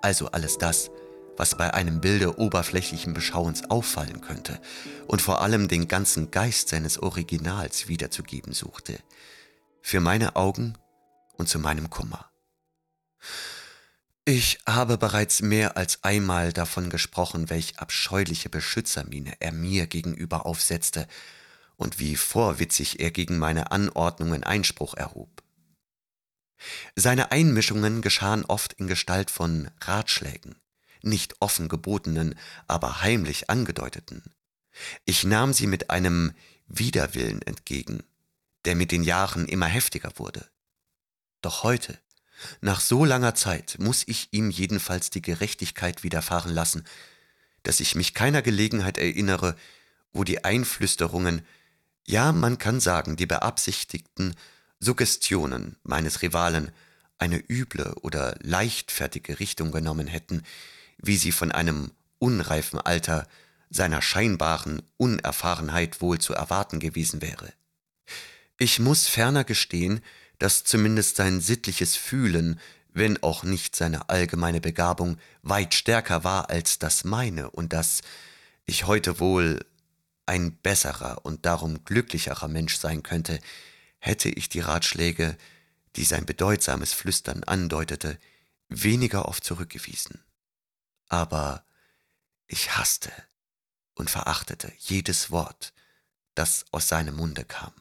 Also 0.00 0.28
alles 0.28 0.58
das, 0.58 0.90
was 1.36 1.56
bei 1.56 1.72
einem 1.72 2.00
Bilde 2.00 2.38
oberflächlichen 2.38 3.14
Beschauens 3.14 3.70
auffallen 3.70 4.20
könnte 4.20 4.60
und 5.06 5.22
vor 5.22 5.40
allem 5.40 5.68
den 5.68 5.88
ganzen 5.88 6.30
Geist 6.30 6.68
seines 6.68 6.98
Originals 6.98 7.88
wiederzugeben 7.88 8.52
suchte. 8.52 8.98
Für 9.82 10.00
meine 10.00 10.36
Augen 10.36 10.76
und 11.36 11.48
zu 11.48 11.58
meinem 11.58 11.88
Kummer. 11.90 12.30
Ich 14.24 14.58
habe 14.66 14.98
bereits 14.98 15.40
mehr 15.40 15.78
als 15.78 16.04
einmal 16.04 16.52
davon 16.52 16.90
gesprochen, 16.90 17.48
welch 17.48 17.78
abscheuliche 17.78 18.50
Beschützermiene 18.50 19.34
er 19.40 19.52
mir 19.52 19.86
gegenüber 19.86 20.44
aufsetzte 20.44 21.08
und 21.76 21.98
wie 21.98 22.16
vorwitzig 22.16 23.00
er 23.00 23.10
gegen 23.10 23.38
meine 23.38 23.70
Anordnungen 23.70 24.44
Einspruch 24.44 24.94
erhob. 24.94 25.42
Seine 26.94 27.30
Einmischungen 27.30 28.02
geschahen 28.02 28.44
oft 28.44 28.74
in 28.74 28.86
Gestalt 28.88 29.30
von 29.30 29.70
Ratschlägen, 29.80 30.56
nicht 31.02 31.36
offen 31.40 31.68
gebotenen, 31.68 32.34
aber 32.66 33.00
heimlich 33.00 33.48
angedeuteten. 33.48 34.22
Ich 35.04 35.24
nahm 35.24 35.52
sie 35.52 35.66
mit 35.66 35.88
einem 35.88 36.34
Widerwillen 36.66 37.40
entgegen, 37.42 38.02
der 38.64 38.74
mit 38.74 38.92
den 38.92 39.02
Jahren 39.02 39.46
immer 39.46 39.66
heftiger 39.66 40.12
wurde. 40.16 40.48
Doch 41.42 41.62
heute, 41.62 41.98
nach 42.60 42.80
so 42.80 43.04
langer 43.04 43.34
Zeit, 43.34 43.76
muss 43.78 44.04
ich 44.06 44.28
ihm 44.32 44.50
jedenfalls 44.50 45.10
die 45.10 45.22
Gerechtigkeit 45.22 46.02
widerfahren 46.02 46.52
lassen, 46.52 46.84
dass 47.62 47.80
ich 47.80 47.94
mich 47.94 48.14
keiner 48.14 48.42
Gelegenheit 48.42 48.98
erinnere, 48.98 49.56
wo 50.12 50.24
die 50.24 50.44
Einflüsterungen, 50.44 51.44
ja 52.06 52.32
man 52.32 52.58
kann 52.58 52.80
sagen, 52.80 53.16
die 53.16 53.26
beabsichtigten 53.26 54.34
Suggestionen 54.80 55.76
meines 55.82 56.22
Rivalen 56.22 56.70
eine 57.18 57.42
üble 57.48 57.94
oder 58.00 58.36
leichtfertige 58.40 59.40
Richtung 59.40 59.72
genommen 59.72 60.06
hätten, 60.06 60.42
wie 60.98 61.16
sie 61.16 61.32
von 61.32 61.52
einem 61.52 61.90
unreifen 62.18 62.80
Alter 62.80 63.26
seiner 63.70 64.00
scheinbaren 64.02 64.82
Unerfahrenheit 64.96 66.00
wohl 66.00 66.18
zu 66.18 66.32
erwarten 66.32 66.80
gewesen 66.80 67.20
wäre. 67.20 67.52
Ich 68.60 68.80
muss 68.80 69.06
ferner 69.06 69.44
gestehen, 69.44 70.00
dass 70.40 70.64
zumindest 70.64 71.14
sein 71.16 71.40
sittliches 71.40 71.94
Fühlen, 71.94 72.58
wenn 72.92 73.22
auch 73.22 73.44
nicht 73.44 73.76
seine 73.76 74.08
allgemeine 74.08 74.60
Begabung, 74.60 75.16
weit 75.42 75.74
stärker 75.74 76.24
war 76.24 76.50
als 76.50 76.80
das 76.80 77.04
meine 77.04 77.50
und 77.50 77.72
dass 77.72 78.02
ich 78.66 78.86
heute 78.86 79.20
wohl 79.20 79.64
ein 80.26 80.56
besserer 80.56 81.24
und 81.24 81.46
darum 81.46 81.84
glücklicherer 81.84 82.48
Mensch 82.48 82.76
sein 82.76 83.04
könnte, 83.04 83.38
hätte 84.00 84.28
ich 84.28 84.48
die 84.48 84.60
Ratschläge, 84.60 85.38
die 85.94 86.04
sein 86.04 86.26
bedeutsames 86.26 86.92
Flüstern 86.92 87.44
andeutete, 87.44 88.18
weniger 88.68 89.26
oft 89.26 89.44
zurückgewiesen. 89.44 90.20
Aber 91.08 91.64
ich 92.48 92.76
hasste 92.76 93.12
und 93.94 94.10
verachtete 94.10 94.72
jedes 94.78 95.30
Wort, 95.30 95.72
das 96.34 96.66
aus 96.72 96.88
seinem 96.88 97.16
Munde 97.16 97.44
kam. 97.44 97.72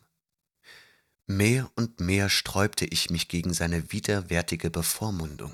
Mehr 1.30 1.70
und 1.76 2.00
mehr 2.00 2.30
sträubte 2.30 2.86
ich 2.86 3.10
mich 3.10 3.28
gegen 3.28 3.54
seine 3.54 3.92
widerwärtige 3.92 4.70
Bevormundung 4.70 5.54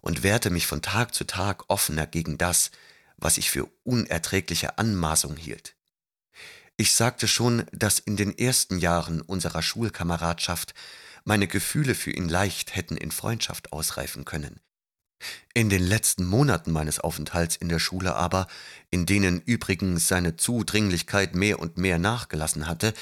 und 0.00 0.22
wehrte 0.22 0.50
mich 0.50 0.68
von 0.68 0.82
Tag 0.82 1.14
zu 1.14 1.24
Tag 1.24 1.64
offener 1.66 2.06
gegen 2.06 2.38
das, 2.38 2.70
was 3.16 3.38
ich 3.38 3.50
für 3.50 3.68
unerträgliche 3.82 4.78
Anmaßung 4.78 5.36
hielt. 5.36 5.74
Ich 6.76 6.94
sagte 6.94 7.26
schon, 7.26 7.66
dass 7.72 7.98
in 7.98 8.16
den 8.16 8.38
ersten 8.38 8.78
Jahren 8.78 9.20
unserer 9.20 9.62
Schulkameradschaft 9.62 10.74
meine 11.24 11.48
Gefühle 11.48 11.96
für 11.96 12.12
ihn 12.12 12.28
leicht 12.28 12.76
hätten 12.76 12.96
in 12.96 13.10
Freundschaft 13.10 13.72
ausreifen 13.72 14.24
können. 14.24 14.60
In 15.54 15.70
den 15.70 15.82
letzten 15.82 16.24
Monaten 16.24 16.70
meines 16.70 17.00
Aufenthalts 17.00 17.56
in 17.56 17.68
der 17.68 17.80
Schule 17.80 18.14
aber, 18.14 18.46
in 18.90 19.06
denen 19.06 19.40
übrigens 19.40 20.06
seine 20.06 20.36
Zudringlichkeit 20.36 21.34
mehr 21.34 21.58
und 21.58 21.78
mehr 21.78 21.98
nachgelassen 21.98 22.68
hatte, 22.68 22.94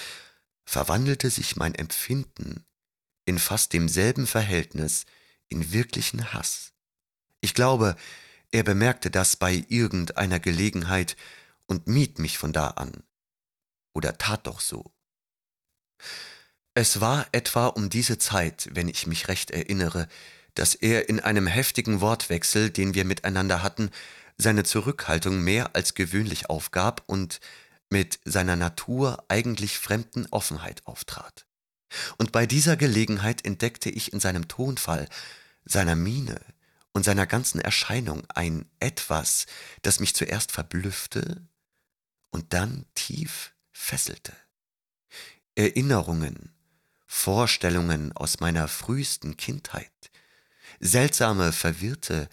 verwandelte 0.67 1.31
sich 1.31 1.57
mein 1.57 1.75
Empfinden 1.75 2.67
in 3.25 3.39
fast 3.39 3.73
demselben 3.73 4.27
Verhältnis 4.27 5.07
in 5.49 5.73
wirklichen 5.73 6.33
Hass. 6.33 6.73
Ich 7.41 7.55
glaube, 7.55 7.97
er 8.51 8.63
bemerkte 8.63 9.11
das 9.11 9.37
bei 9.37 9.65
irgendeiner 9.69 10.41
Gelegenheit 10.41 11.17
und 11.67 11.87
mied 11.87 12.19
mich 12.19 12.39
von 12.39 12.53
da 12.53 12.69
an 12.71 13.03
oder 13.95 14.19
tat 14.19 14.47
doch 14.47 14.61
so. 14.61 14.93
Es 16.75 17.01
war 17.01 17.27
etwa 17.33 17.69
um 17.69 17.89
diese 17.89 18.19
Zeit, 18.19 18.69
wenn 18.73 18.89
ich 18.89 19.07
mich 19.07 19.29
recht 19.29 19.51
erinnere, 19.51 20.09
dass 20.55 20.75
er 20.75 21.09
in 21.09 21.21
einem 21.21 21.47
heftigen 21.47 22.01
Wortwechsel, 22.01 22.71
den 22.71 22.95
wir 22.95 23.05
miteinander 23.05 23.63
hatten, 23.63 23.91
seine 24.37 24.65
Zurückhaltung 24.65 25.43
mehr 25.43 25.75
als 25.75 25.95
gewöhnlich 25.95 26.51
aufgab 26.51 27.03
und 27.07 27.41
mit 27.90 28.18
seiner 28.25 28.57
Natur 28.57 29.25
eigentlich 29.29 29.79
fremden 29.79 30.27
Offenheit 30.31 30.87
auftrat. 30.87 31.46
Und 32.18 32.33
bei 32.33 32.46
dieser 32.46 32.77
Gelegenheit 32.77 33.44
entdeckte 33.44 33.90
ich 33.90 34.12
in 34.12 34.20
seinem 34.20 34.49
Tonfall, 34.49 35.09
seiner 35.64 35.94
Miene 35.94 36.40
und 36.92 37.05
seiner 37.05 37.27
ganzen 37.27 37.61
Erscheinung 37.61 38.25
ein 38.29 38.68
etwas, 38.81 39.46
das 39.83 40.01
mich 40.01 40.14
zuerst 40.14 40.53
verblüffte 40.53 41.46
und 42.31 42.53
dann 42.53 42.87
tief 42.94 43.53
fesselte. 43.72 44.33
Erinnerungen, 45.55 46.55
Vorstellungen 47.07 48.12
aus 48.12 48.40
meiner 48.40 48.68
frühesten 48.68 49.37
Kindheit, 49.37 49.92
seltsame, 50.81 51.53
verwirrte 51.53 52.29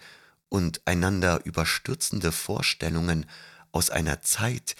und 0.48 0.86
einander 0.86 1.44
überstürzende 1.44 2.32
Vorstellungen 2.32 3.26
aus 3.72 3.90
einer 3.90 4.22
Zeit, 4.22 4.76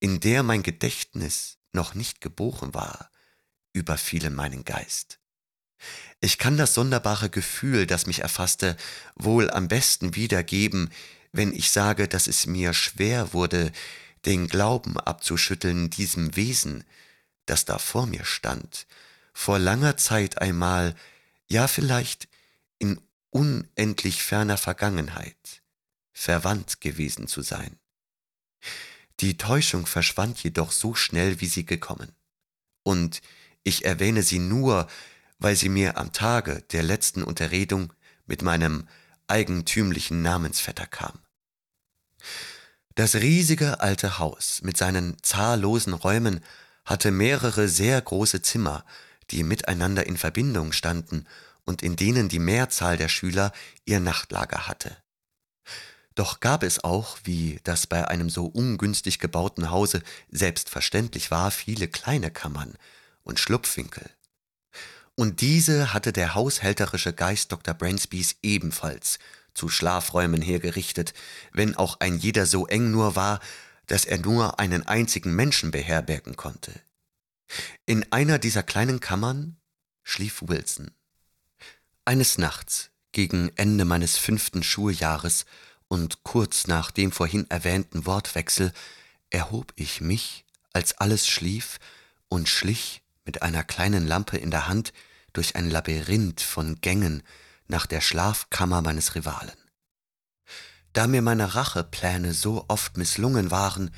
in 0.00 0.20
der 0.20 0.42
mein 0.42 0.62
Gedächtnis 0.62 1.58
noch 1.72 1.94
nicht 1.94 2.20
geboren 2.20 2.74
war, 2.74 3.10
überfielen 3.72 4.34
meinen 4.34 4.64
Geist. 4.64 5.18
Ich 6.20 6.38
kann 6.38 6.56
das 6.56 6.74
sonderbare 6.74 7.30
Gefühl, 7.30 7.86
das 7.86 8.06
mich 8.06 8.20
erfasste, 8.20 8.76
wohl 9.14 9.50
am 9.50 9.68
besten 9.68 10.16
wiedergeben, 10.16 10.90
wenn 11.32 11.52
ich 11.52 11.70
sage, 11.70 12.08
dass 12.08 12.26
es 12.26 12.46
mir 12.46 12.74
schwer 12.74 13.32
wurde, 13.32 13.70
den 14.24 14.48
Glauben 14.48 14.98
abzuschütteln 14.98 15.90
diesem 15.90 16.34
Wesen, 16.34 16.84
das 17.46 17.64
da 17.64 17.78
vor 17.78 18.06
mir 18.06 18.24
stand, 18.24 18.86
vor 19.32 19.58
langer 19.58 19.96
Zeit 19.96 20.40
einmal, 20.40 20.96
ja 21.46 21.68
vielleicht 21.68 22.28
in 22.78 23.00
unendlich 23.30 24.22
ferner 24.22 24.56
Vergangenheit, 24.56 25.62
verwandt 26.12 26.80
gewesen 26.80 27.28
zu 27.28 27.42
sein. 27.42 27.78
Die 29.20 29.36
Täuschung 29.36 29.86
verschwand 29.86 30.42
jedoch 30.42 30.70
so 30.70 30.94
schnell, 30.94 31.40
wie 31.40 31.46
sie 31.46 31.66
gekommen. 31.66 32.12
Und 32.84 33.20
ich 33.64 33.84
erwähne 33.84 34.22
sie 34.22 34.38
nur, 34.38 34.86
weil 35.38 35.56
sie 35.56 35.68
mir 35.68 35.96
am 35.98 36.12
Tage 36.12 36.62
der 36.72 36.82
letzten 36.82 37.22
Unterredung 37.22 37.92
mit 38.26 38.42
meinem 38.42 38.88
eigentümlichen 39.26 40.22
Namensvetter 40.22 40.86
kam. 40.86 41.18
Das 42.94 43.16
riesige 43.16 43.80
alte 43.80 44.18
Haus 44.18 44.60
mit 44.62 44.76
seinen 44.76 45.16
zahllosen 45.22 45.92
Räumen 45.92 46.40
hatte 46.84 47.10
mehrere 47.10 47.68
sehr 47.68 48.00
große 48.00 48.42
Zimmer, 48.42 48.84
die 49.30 49.42
miteinander 49.42 50.06
in 50.06 50.16
Verbindung 50.16 50.72
standen 50.72 51.26
und 51.64 51.82
in 51.82 51.96
denen 51.96 52.28
die 52.28 52.38
Mehrzahl 52.38 52.96
der 52.96 53.08
Schüler 53.08 53.52
ihr 53.84 54.00
Nachtlager 54.00 54.66
hatte. 54.66 54.96
Doch 56.18 56.40
gab 56.40 56.64
es 56.64 56.82
auch, 56.82 57.16
wie 57.22 57.60
das 57.62 57.86
bei 57.86 58.08
einem 58.08 58.28
so 58.28 58.46
ungünstig 58.46 59.20
gebauten 59.20 59.70
Hause 59.70 60.02
selbstverständlich 60.28 61.30
war, 61.30 61.52
viele 61.52 61.86
kleine 61.86 62.32
Kammern 62.32 62.76
und 63.22 63.38
Schlupfwinkel. 63.38 64.10
Und 65.14 65.42
diese 65.42 65.94
hatte 65.94 66.12
der 66.12 66.34
haushälterische 66.34 67.12
Geist 67.12 67.52
Dr. 67.52 67.72
Bransbys 67.72 68.34
ebenfalls 68.42 69.20
zu 69.54 69.68
Schlafräumen 69.68 70.42
hergerichtet, 70.42 71.14
wenn 71.52 71.76
auch 71.76 72.00
ein 72.00 72.18
jeder 72.18 72.46
so 72.46 72.66
eng 72.66 72.90
nur 72.90 73.14
war, 73.14 73.38
dass 73.86 74.04
er 74.04 74.18
nur 74.18 74.58
einen 74.58 74.84
einzigen 74.88 75.36
Menschen 75.36 75.70
beherbergen 75.70 76.34
konnte. 76.34 76.72
In 77.86 78.10
einer 78.10 78.40
dieser 78.40 78.64
kleinen 78.64 78.98
Kammern 78.98 79.56
schlief 80.02 80.42
Wilson. 80.44 80.90
Eines 82.04 82.38
Nachts, 82.38 82.90
gegen 83.12 83.52
Ende 83.54 83.84
meines 83.84 84.18
fünften 84.18 84.64
Schuljahres 84.64 85.46
und 85.88 86.22
kurz 86.22 86.66
nach 86.66 86.90
dem 86.90 87.12
vorhin 87.12 87.50
erwähnten 87.50 88.06
Wortwechsel, 88.06 88.72
erhob 89.30 89.72
ich 89.76 90.00
mich, 90.00 90.44
als 90.72 90.98
alles 90.98 91.26
schlief, 91.26 91.78
und 92.28 92.48
schlich 92.48 93.02
mit 93.24 93.42
einer 93.42 93.64
kleinen 93.64 94.06
Lampe 94.06 94.36
in 94.36 94.50
der 94.50 94.68
Hand 94.68 94.92
durch 95.32 95.56
ein 95.56 95.70
Labyrinth 95.70 96.40
von 96.40 96.80
Gängen 96.80 97.22
nach 97.66 97.86
der 97.86 98.00
Schlafkammer 98.00 98.82
meines 98.82 99.14
Rivalen. 99.14 99.56
Da 100.92 101.06
mir 101.06 101.22
meine 101.22 101.54
Rachepläne 101.54 102.34
so 102.34 102.64
oft 102.68 102.96
misslungen 102.96 103.50
waren, 103.50 103.90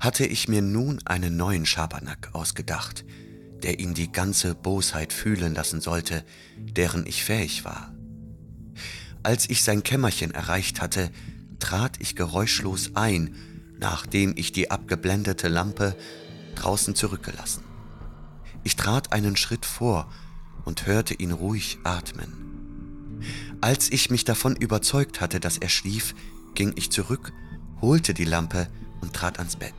hatte 0.00 0.26
ich 0.26 0.48
mir 0.48 0.62
nun 0.62 1.00
einen 1.06 1.36
neuen 1.36 1.66
Schabernack 1.66 2.30
ausgedacht, 2.32 3.04
der 3.62 3.80
ihn 3.80 3.94
die 3.94 4.12
ganze 4.12 4.54
Bosheit 4.54 5.12
fühlen 5.12 5.54
lassen 5.54 5.80
sollte, 5.80 6.24
deren 6.56 7.06
ich 7.06 7.24
fähig 7.24 7.64
war. 7.64 7.94
Als 9.22 9.48
ich 9.48 9.62
sein 9.62 9.82
Kämmerchen 9.82 10.32
erreicht 10.32 10.82
hatte, 10.82 11.10
trat 11.64 11.96
ich 11.98 12.14
geräuschlos 12.14 12.90
ein, 12.92 13.34
nachdem 13.78 14.34
ich 14.36 14.52
die 14.52 14.70
abgeblendete 14.70 15.48
Lampe 15.48 15.96
draußen 16.56 16.94
zurückgelassen. 16.94 17.64
Ich 18.64 18.76
trat 18.76 19.14
einen 19.14 19.34
Schritt 19.34 19.64
vor 19.64 20.12
und 20.66 20.84
hörte 20.84 21.14
ihn 21.14 21.32
ruhig 21.32 21.78
atmen. 21.82 22.34
Als 23.62 23.90
ich 23.90 24.10
mich 24.10 24.24
davon 24.24 24.56
überzeugt 24.56 25.22
hatte, 25.22 25.40
dass 25.40 25.56
er 25.56 25.70
schlief, 25.70 26.14
ging 26.54 26.74
ich 26.76 26.92
zurück, 26.92 27.32
holte 27.80 28.12
die 28.12 28.26
Lampe 28.26 28.68
und 29.00 29.14
trat 29.14 29.38
ans 29.38 29.56
Bett. 29.56 29.72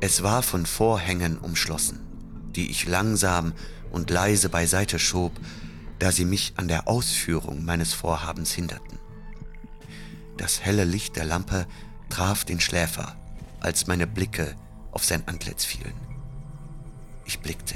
Es 0.00 0.22
war 0.22 0.44
von 0.44 0.64
Vorhängen 0.64 1.38
umschlossen, 1.38 1.98
die 2.54 2.70
ich 2.70 2.86
langsam 2.86 3.52
und 3.90 4.10
leise 4.10 4.48
beiseite 4.48 5.00
schob, 5.00 5.32
da 5.98 6.12
sie 6.12 6.24
mich 6.24 6.52
an 6.56 6.68
der 6.68 6.86
Ausführung 6.86 7.64
meines 7.64 7.94
Vorhabens 7.94 8.52
hinderten. 8.52 9.05
Das 10.36 10.60
helle 10.60 10.84
Licht 10.84 11.16
der 11.16 11.24
Lampe 11.24 11.66
traf 12.08 12.44
den 12.44 12.60
Schläfer, 12.60 13.16
als 13.60 13.86
meine 13.86 14.06
Blicke 14.06 14.54
auf 14.92 15.04
sein 15.04 15.26
Antlitz 15.26 15.64
fielen. 15.64 15.94
Ich 17.24 17.40
blickte 17.40 17.74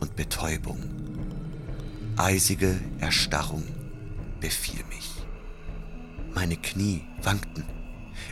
und 0.00 0.16
Betäubung, 0.16 0.78
eisige 2.16 2.80
Erstarrung 3.00 3.64
befiel 4.40 4.84
mich. 4.88 5.10
Meine 6.34 6.56
Knie 6.56 7.04
wankten. 7.22 7.64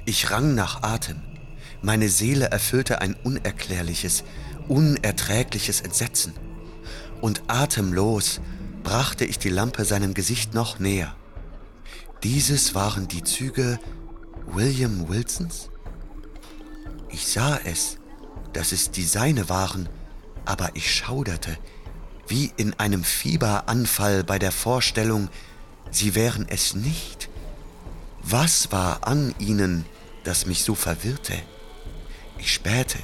Ich 0.05 0.31
rang 0.31 0.55
nach 0.55 0.83
Atem. 0.83 1.23
Meine 1.83 2.09
Seele 2.09 2.47
erfüllte 2.47 3.01
ein 3.01 3.15
unerklärliches, 3.15 4.25
unerträgliches 4.69 5.81
Entsetzen. 5.81 6.33
Und 7.21 7.43
atemlos 7.49 8.41
brachte 8.83 9.25
ich 9.25 9.39
die 9.39 9.51
Lampe 9.51 9.85
seinem 9.85 10.15
Gesicht 10.15 10.55
noch 10.55 10.79
näher. 10.79 11.15
Dieses 12.29 12.75
waren 12.75 13.07
die 13.07 13.23
Züge 13.23 13.79
William 14.47 15.09
Wilsons? 15.09 15.71
Ich 17.09 17.25
sah 17.29 17.57
es, 17.59 17.99
dass 18.53 18.73
es 18.73 18.91
die 18.91 19.05
seine 19.05 19.49
waren, 19.49 19.89
aber 20.45 20.71
ich 20.75 20.93
schauderte, 20.93 21.57
wie 22.27 22.51
in 22.57 22.75
einem 22.81 23.05
Fieberanfall 23.05 24.25
bei 24.25 24.41
der 24.41 24.51
Vorstellung, 24.51 25.29
sie 25.93 26.17
wären 26.17 26.49
es 26.49 26.75
nicht. 26.75 27.29
Was 28.25 28.73
war 28.73 29.07
an 29.07 29.33
ihnen, 29.39 29.85
das 30.25 30.47
mich 30.47 30.65
so 30.65 30.75
verwirrte? 30.75 31.35
Ich 32.39 32.53
spähte, 32.53 32.99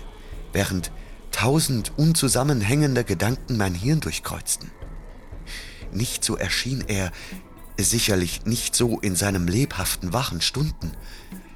während 0.52 0.90
tausend 1.30 1.92
unzusammenhängende 1.96 3.04
Gedanken 3.04 3.56
mein 3.56 3.76
Hirn 3.76 4.00
durchkreuzten. 4.00 4.72
Nicht 5.92 6.24
so 6.24 6.36
erschien 6.36 6.82
er, 6.88 7.12
sicherlich 7.84 8.44
nicht 8.44 8.74
so 8.74 8.98
in 9.00 9.16
seinem 9.16 9.46
lebhaften 9.46 10.12
wachen 10.12 10.40
Stunden. 10.40 10.92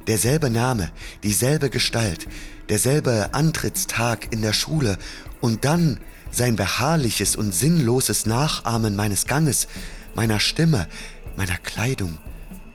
Derselbe 0.06 0.50
Name, 0.50 0.90
dieselbe 1.22 1.70
Gestalt, 1.70 2.28
derselbe 2.68 3.30
Antrittstag 3.32 4.32
in 4.32 4.42
der 4.42 4.52
Schule 4.52 4.98
und 5.40 5.64
dann 5.64 5.98
sein 6.30 6.56
beharrliches 6.56 7.36
und 7.36 7.52
sinnloses 7.52 8.26
Nachahmen 8.26 8.94
meines 8.94 9.26
Ganges, 9.26 9.68
meiner 10.14 10.40
Stimme, 10.40 10.88
meiner 11.36 11.56
Kleidung 11.56 12.18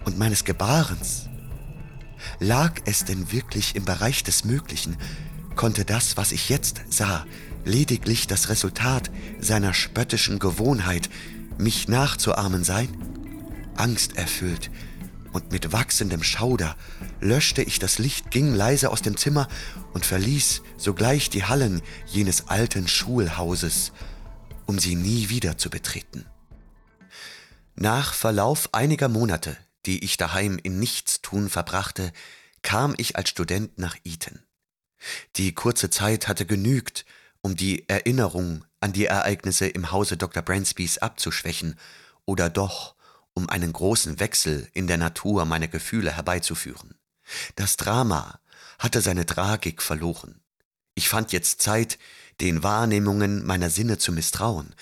und 0.05 0.17
meines 0.17 0.45
Gebarens. 0.45 1.27
Lag 2.39 2.81
es 2.85 3.05
denn 3.05 3.31
wirklich 3.31 3.75
im 3.75 3.85
Bereich 3.85 4.23
des 4.23 4.45
Möglichen, 4.45 4.97
konnte 5.55 5.85
das, 5.85 6.17
was 6.17 6.31
ich 6.31 6.49
jetzt 6.49 6.81
sah, 6.89 7.25
lediglich 7.65 8.27
das 8.27 8.49
Resultat 8.49 9.11
seiner 9.39 9.73
spöttischen 9.73 10.39
Gewohnheit, 10.39 11.09
mich 11.57 11.87
nachzuahmen 11.87 12.63
sein? 12.63 12.89
Angsterfüllt 13.75 14.69
und 15.31 15.51
mit 15.51 15.71
wachsendem 15.71 16.23
Schauder 16.23 16.75
löschte 17.19 17.63
ich 17.63 17.79
das 17.79 17.99
Licht, 17.99 18.31
ging 18.31 18.53
leise 18.53 18.91
aus 18.91 19.01
dem 19.01 19.17
Zimmer 19.17 19.47
und 19.93 20.05
verließ 20.05 20.62
sogleich 20.77 21.29
die 21.29 21.45
Hallen 21.45 21.81
jenes 22.05 22.47
alten 22.47 22.88
Schulhauses, 22.88 23.91
um 24.65 24.79
sie 24.79 24.95
nie 24.95 25.29
wieder 25.29 25.57
zu 25.57 25.69
betreten. 25.69 26.25
Nach 27.75 28.13
Verlauf 28.13 28.73
einiger 28.73 29.07
Monate, 29.07 29.57
die 29.86 30.03
ich 30.03 30.17
daheim 30.17 30.60
in 30.62 30.79
Nichtstun 30.79 31.49
verbrachte, 31.49 32.12
kam 32.62 32.93
ich 32.97 33.15
als 33.15 33.29
Student 33.29 33.77
nach 33.79 33.95
Eton. 34.03 34.39
Die 35.38 35.53
kurze 35.53 35.89
Zeit 35.89 36.27
hatte 36.27 36.45
genügt, 36.45 37.05
um 37.41 37.55
die 37.55 37.88
Erinnerung 37.89 38.65
an 38.79 38.93
die 38.93 39.05
Ereignisse 39.05 39.67
im 39.67 39.91
Hause 39.91 40.17
Dr. 40.17 40.43
Bransbys 40.43 40.99
abzuschwächen 40.99 41.79
oder 42.25 42.49
doch 42.49 42.95
um 43.33 43.49
einen 43.49 43.73
großen 43.73 44.19
Wechsel 44.19 44.69
in 44.73 44.87
der 44.87 44.97
Natur 44.97 45.45
meiner 45.45 45.67
Gefühle 45.67 46.15
herbeizuführen. 46.15 46.95
Das 47.55 47.77
Drama 47.77 48.39
hatte 48.79 49.01
seine 49.01 49.25
Tragik 49.25 49.81
verloren. 49.81 50.41
Ich 50.95 51.07
fand 51.07 51.31
jetzt 51.31 51.61
Zeit, 51.61 51.97
den 52.41 52.63
Wahrnehmungen 52.63 53.45
meiner 53.45 53.69
Sinne 53.69 53.97
zu 53.97 54.11
misstrauen. 54.11 54.75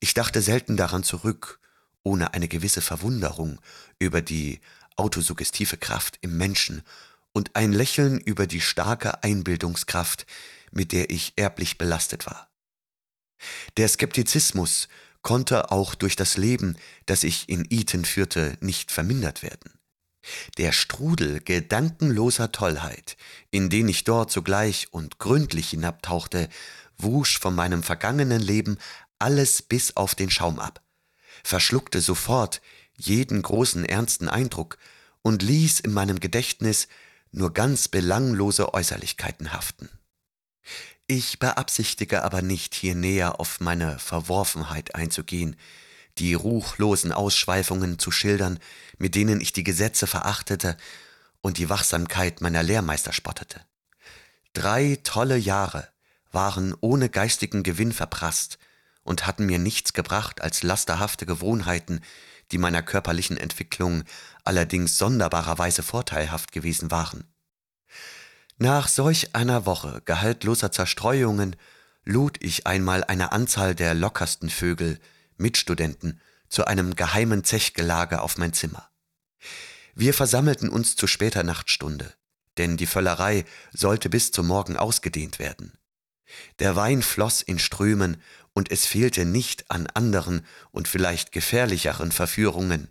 Ich 0.00 0.14
dachte 0.14 0.40
selten 0.42 0.76
daran 0.76 1.04
zurück, 1.04 1.60
ohne 2.02 2.34
eine 2.34 2.48
gewisse 2.48 2.80
Verwunderung 2.80 3.60
über 3.98 4.22
die 4.22 4.60
autosuggestive 4.96 5.76
Kraft 5.76 6.18
im 6.20 6.36
Menschen 6.36 6.82
und 7.32 7.54
ein 7.54 7.72
Lächeln 7.72 8.18
über 8.18 8.46
die 8.46 8.60
starke 8.60 9.22
Einbildungskraft, 9.22 10.26
mit 10.70 10.92
der 10.92 11.10
ich 11.10 11.34
erblich 11.36 11.78
belastet 11.78 12.26
war. 12.26 12.48
Der 13.76 13.88
Skeptizismus 13.88 14.88
konnte 15.22 15.70
auch 15.70 15.94
durch 15.94 16.16
das 16.16 16.36
Leben, 16.36 16.76
das 17.06 17.24
ich 17.24 17.48
in 17.48 17.66
Eton 17.70 18.04
führte, 18.04 18.56
nicht 18.60 18.90
vermindert 18.90 19.42
werden. 19.42 19.72
Der 20.58 20.72
Strudel 20.72 21.40
gedankenloser 21.40 22.52
Tollheit, 22.52 23.16
in 23.50 23.70
den 23.70 23.88
ich 23.88 24.04
dort 24.04 24.30
sogleich 24.30 24.88
und 24.92 25.18
gründlich 25.18 25.70
hinabtauchte, 25.70 26.48
wusch 26.96 27.38
von 27.40 27.54
meinem 27.54 27.82
vergangenen 27.82 28.40
Leben 28.40 28.78
alles 29.18 29.62
bis 29.62 29.96
auf 29.96 30.14
den 30.14 30.30
Schaum 30.30 30.58
ab, 30.58 30.82
verschluckte 31.42 32.00
sofort 32.00 32.60
jeden 32.96 33.42
großen 33.42 33.84
ernsten 33.84 34.28
Eindruck 34.28 34.78
und 35.22 35.42
ließ 35.42 35.80
in 35.80 35.92
meinem 35.92 36.20
Gedächtnis 36.20 36.88
nur 37.32 37.52
ganz 37.52 37.88
belanglose 37.88 38.74
Äußerlichkeiten 38.74 39.52
haften. 39.52 39.88
Ich 41.14 41.38
beabsichtige 41.38 42.22
aber 42.22 42.40
nicht, 42.40 42.74
hier 42.74 42.94
näher 42.94 43.38
auf 43.38 43.60
meine 43.60 43.98
Verworfenheit 43.98 44.94
einzugehen, 44.94 45.56
die 46.16 46.32
ruchlosen 46.32 47.12
Ausschweifungen 47.12 47.98
zu 47.98 48.10
schildern, 48.10 48.58
mit 48.96 49.14
denen 49.14 49.38
ich 49.42 49.52
die 49.52 49.62
Gesetze 49.62 50.06
verachtete 50.06 50.74
und 51.42 51.58
die 51.58 51.68
Wachsamkeit 51.68 52.40
meiner 52.40 52.62
Lehrmeister 52.62 53.12
spottete. 53.12 53.60
Drei 54.54 55.00
tolle 55.04 55.36
Jahre 55.36 55.86
waren 56.30 56.74
ohne 56.80 57.10
geistigen 57.10 57.62
Gewinn 57.62 57.92
verprasst 57.92 58.58
und 59.02 59.26
hatten 59.26 59.44
mir 59.44 59.58
nichts 59.58 59.92
gebracht 59.92 60.40
als 60.40 60.62
lasterhafte 60.62 61.26
Gewohnheiten, 61.26 62.00
die 62.52 62.58
meiner 62.58 62.82
körperlichen 62.82 63.36
Entwicklung 63.36 64.04
allerdings 64.44 64.96
sonderbarerweise 64.96 65.82
vorteilhaft 65.82 66.52
gewesen 66.52 66.90
waren. 66.90 67.30
Nach 68.58 68.88
solch 68.88 69.34
einer 69.34 69.66
Woche 69.66 70.02
gehaltloser 70.04 70.70
Zerstreuungen 70.70 71.56
lud 72.04 72.36
ich 72.40 72.66
einmal 72.66 73.04
eine 73.04 73.32
Anzahl 73.32 73.74
der 73.74 73.94
lockersten 73.94 74.50
Vögel 74.50 75.00
Mitstudenten 75.36 76.20
zu 76.48 76.66
einem 76.66 76.94
geheimen 76.94 77.44
Zechgelage 77.44 78.20
auf 78.20 78.38
mein 78.38 78.52
Zimmer. 78.52 78.88
Wir 79.94 80.14
versammelten 80.14 80.68
uns 80.68 80.96
zu 80.96 81.06
später 81.06 81.42
Nachtstunde, 81.42 82.12
denn 82.58 82.76
die 82.76 82.86
Völlerei 82.86 83.44
sollte 83.72 84.08
bis 84.08 84.32
zum 84.32 84.46
Morgen 84.46 84.76
ausgedehnt 84.76 85.38
werden. 85.38 85.72
Der 86.58 86.76
Wein 86.76 87.02
floss 87.02 87.42
in 87.42 87.58
Strömen, 87.58 88.22
und 88.54 88.70
es 88.70 88.84
fehlte 88.84 89.24
nicht 89.24 89.70
an 89.70 89.86
anderen 89.86 90.44
und 90.72 90.86
vielleicht 90.86 91.32
gefährlicheren 91.32 92.12
Verführungen. 92.12 92.88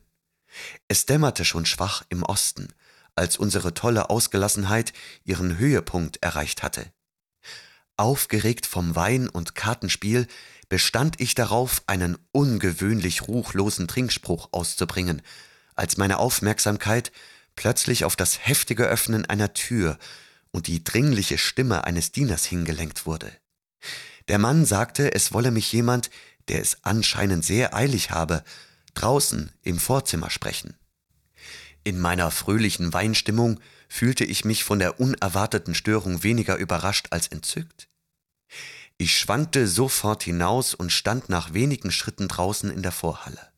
Es 0.88 1.06
dämmerte 1.06 1.46
schon 1.46 1.68
schwach 1.68 2.04
im 2.10 2.24
Osten, 2.24 2.68
als 3.16 3.38
unsere 3.38 3.74
tolle 3.74 4.10
Ausgelassenheit 4.10 4.94
ihren 5.24 5.58
Höhepunkt 5.58 6.22
erreicht 6.24 6.64
hatte. 6.64 6.92
Aufgeregt 7.98 8.66
vom 8.66 8.96
Wein 8.96 9.30
und 9.30 9.56
Kartenspiel 9.56 10.28
bestand 10.70 11.20
ich 11.20 11.36
darauf, 11.36 11.84
einen 11.88 12.18
ungewöhnlich 12.32 13.28
ruchlosen 13.28 13.88
Trinkspruch 13.88 14.50
auszubringen, 14.52 15.22
als 15.76 15.98
meine 15.98 16.18
Aufmerksamkeit 16.18 17.12
plötzlich 17.56 18.06
auf 18.06 18.16
das 18.16 18.46
heftige 18.46 18.86
Öffnen 18.86 19.26
einer 19.26 19.54
Tür 19.54 19.98
und 20.52 20.68
die 20.68 20.84
dringliche 20.84 21.38
Stimme 21.38 21.84
eines 21.84 22.12
Dieners 22.12 22.46
hingelenkt 22.46 23.06
wurde. 23.06 23.32
Der 24.28 24.40
Mann 24.40 24.66
sagte, 24.66 25.14
es 25.14 25.34
wolle 25.34 25.52
mich 25.52 25.72
jemand, 25.72 26.10
der 26.48 26.62
es 26.62 26.78
anscheinend 26.84 27.44
sehr 27.44 27.76
eilig 27.76 28.12
habe, 28.12 28.44
draußen 28.94 29.52
im 29.64 29.80
Vorzimmer 29.80 30.30
sprechen. 30.30 30.76
In 31.84 32.00
meiner 32.00 32.30
fröhlichen 32.30 32.94
Weinstimmung 32.94 33.60
fühlte 33.90 34.24
ich 34.24 34.46
mich 34.46 34.64
von 34.64 34.80
der 34.80 35.00
unerwarteten 35.00 35.74
Störung 35.74 36.24
weniger 36.24 36.58
überrascht 36.58 37.08
als 37.10 37.28
entzückt. 37.28 37.88
Ich 38.98 39.18
schwankte 39.18 39.68
sofort 39.68 40.22
hinaus 40.22 40.76
und 40.76 40.92
stand 40.92 41.30
nach 41.30 41.54
wenigen 41.54 41.92
Schritten 41.92 42.28
draußen 42.28 42.70
in 42.70 42.84
der 42.84 42.92
Vorhalle. 42.92 43.52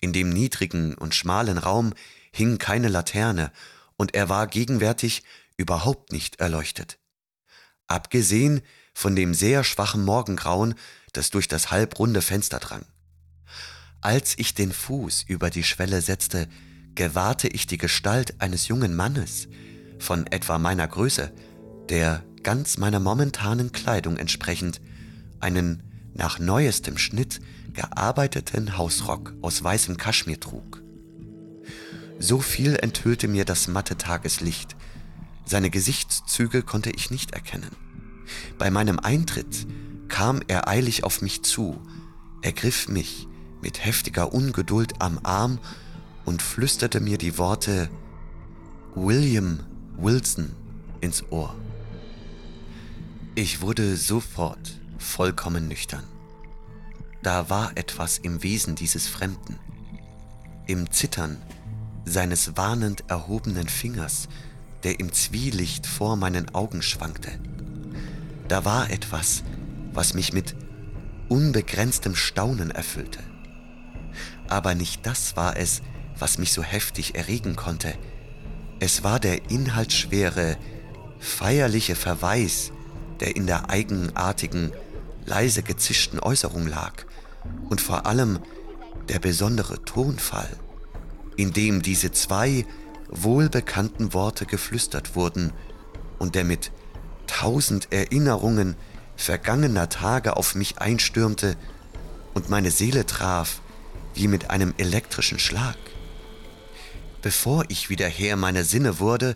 In 0.00 0.12
dem 0.12 0.30
niedrigen 0.30 0.94
und 0.94 1.14
schmalen 1.14 1.58
Raum 1.58 1.94
hing 2.32 2.58
keine 2.58 2.88
Laterne, 2.88 3.52
und 3.96 4.14
er 4.14 4.28
war 4.28 4.46
gegenwärtig 4.46 5.24
überhaupt 5.56 6.12
nicht 6.12 6.40
erleuchtet. 6.40 6.98
Abgesehen 7.88 8.62
von 8.94 9.16
dem 9.16 9.34
sehr 9.34 9.64
schwachen 9.64 10.04
Morgengrauen, 10.04 10.74
das 11.12 11.30
durch 11.30 11.48
das 11.48 11.70
halbrunde 11.70 12.22
Fenster 12.22 12.58
drang. 12.58 12.84
Als 14.00 14.38
ich 14.38 14.54
den 14.54 14.72
Fuß 14.72 15.24
über 15.26 15.50
die 15.50 15.64
Schwelle 15.64 16.00
setzte, 16.00 16.48
gewahrte 16.98 17.46
ich 17.46 17.68
die 17.68 17.78
Gestalt 17.78 18.40
eines 18.40 18.66
jungen 18.66 18.96
Mannes 18.96 19.46
von 20.00 20.26
etwa 20.26 20.58
meiner 20.58 20.88
Größe, 20.88 21.32
der 21.88 22.24
ganz 22.42 22.76
meiner 22.76 22.98
momentanen 22.98 23.70
Kleidung 23.70 24.16
entsprechend 24.16 24.80
einen 25.38 25.84
nach 26.12 26.40
neuestem 26.40 26.98
Schnitt 26.98 27.40
gearbeiteten 27.72 28.76
Hausrock 28.76 29.32
aus 29.42 29.62
weißem 29.62 29.96
Kaschmir 29.96 30.40
trug. 30.40 30.82
So 32.18 32.40
viel 32.40 32.74
enthüllte 32.74 33.28
mir 33.28 33.44
das 33.44 33.68
matte 33.68 33.96
Tageslicht, 33.96 34.74
seine 35.44 35.70
Gesichtszüge 35.70 36.62
konnte 36.62 36.90
ich 36.90 37.12
nicht 37.12 37.30
erkennen. 37.30 37.76
Bei 38.58 38.72
meinem 38.72 38.98
Eintritt 38.98 39.68
kam 40.08 40.40
er 40.48 40.66
eilig 40.66 41.04
auf 41.04 41.22
mich 41.22 41.44
zu, 41.44 41.80
ergriff 42.42 42.88
mich 42.88 43.28
mit 43.62 43.84
heftiger 43.84 44.32
Ungeduld 44.32 45.00
am 45.00 45.20
Arm 45.22 45.60
und 46.28 46.42
flüsterte 46.42 47.00
mir 47.00 47.16
die 47.16 47.38
Worte 47.38 47.88
William 48.94 49.60
Wilson 49.96 50.54
ins 51.00 51.24
Ohr. 51.30 51.56
Ich 53.34 53.62
wurde 53.62 53.96
sofort 53.96 54.78
vollkommen 54.98 55.68
nüchtern. 55.68 56.04
Da 57.22 57.48
war 57.48 57.72
etwas 57.76 58.18
im 58.18 58.42
Wesen 58.42 58.74
dieses 58.74 59.08
Fremden, 59.08 59.58
im 60.66 60.90
Zittern 60.90 61.38
seines 62.04 62.58
warnend 62.58 63.04
erhobenen 63.08 63.66
Fingers, 63.66 64.28
der 64.82 65.00
im 65.00 65.14
Zwielicht 65.14 65.86
vor 65.86 66.16
meinen 66.16 66.54
Augen 66.54 66.82
schwankte. 66.82 67.30
Da 68.48 68.66
war 68.66 68.90
etwas, 68.90 69.44
was 69.94 70.12
mich 70.12 70.34
mit 70.34 70.54
unbegrenztem 71.30 72.14
Staunen 72.14 72.70
erfüllte. 72.70 73.20
Aber 74.46 74.74
nicht 74.74 75.06
das 75.06 75.34
war 75.34 75.56
es, 75.56 75.80
was 76.18 76.38
mich 76.38 76.52
so 76.52 76.62
heftig 76.62 77.14
erregen 77.14 77.56
konnte. 77.56 77.94
Es 78.80 79.02
war 79.02 79.20
der 79.20 79.50
inhaltsschwere, 79.50 80.56
feierliche 81.18 81.96
Verweis, 81.96 82.72
der 83.20 83.36
in 83.36 83.46
der 83.46 83.70
eigenartigen, 83.70 84.72
leise 85.26 85.62
gezischten 85.62 86.20
Äußerung 86.20 86.66
lag, 86.66 87.04
und 87.68 87.80
vor 87.80 88.06
allem 88.06 88.38
der 89.08 89.18
besondere 89.18 89.84
Tonfall, 89.84 90.48
in 91.36 91.52
dem 91.52 91.82
diese 91.82 92.12
zwei 92.12 92.66
wohlbekannten 93.08 94.12
Worte 94.12 94.46
geflüstert 94.46 95.16
wurden 95.16 95.52
und 96.18 96.34
der 96.34 96.44
mit 96.44 96.70
tausend 97.26 97.92
Erinnerungen 97.92 98.76
vergangener 99.16 99.88
Tage 99.88 100.36
auf 100.36 100.54
mich 100.54 100.78
einstürmte 100.78 101.56
und 102.34 102.48
meine 102.48 102.70
Seele 102.70 103.06
traf 103.06 103.60
wie 104.14 104.28
mit 104.28 104.50
einem 104.50 104.74
elektrischen 104.78 105.38
Schlag. 105.38 105.76
Bevor 107.22 107.64
ich 107.68 107.90
wieder 107.90 108.08
Herr 108.08 108.36
meiner 108.36 108.64
Sinne 108.64 109.00
wurde, 109.00 109.34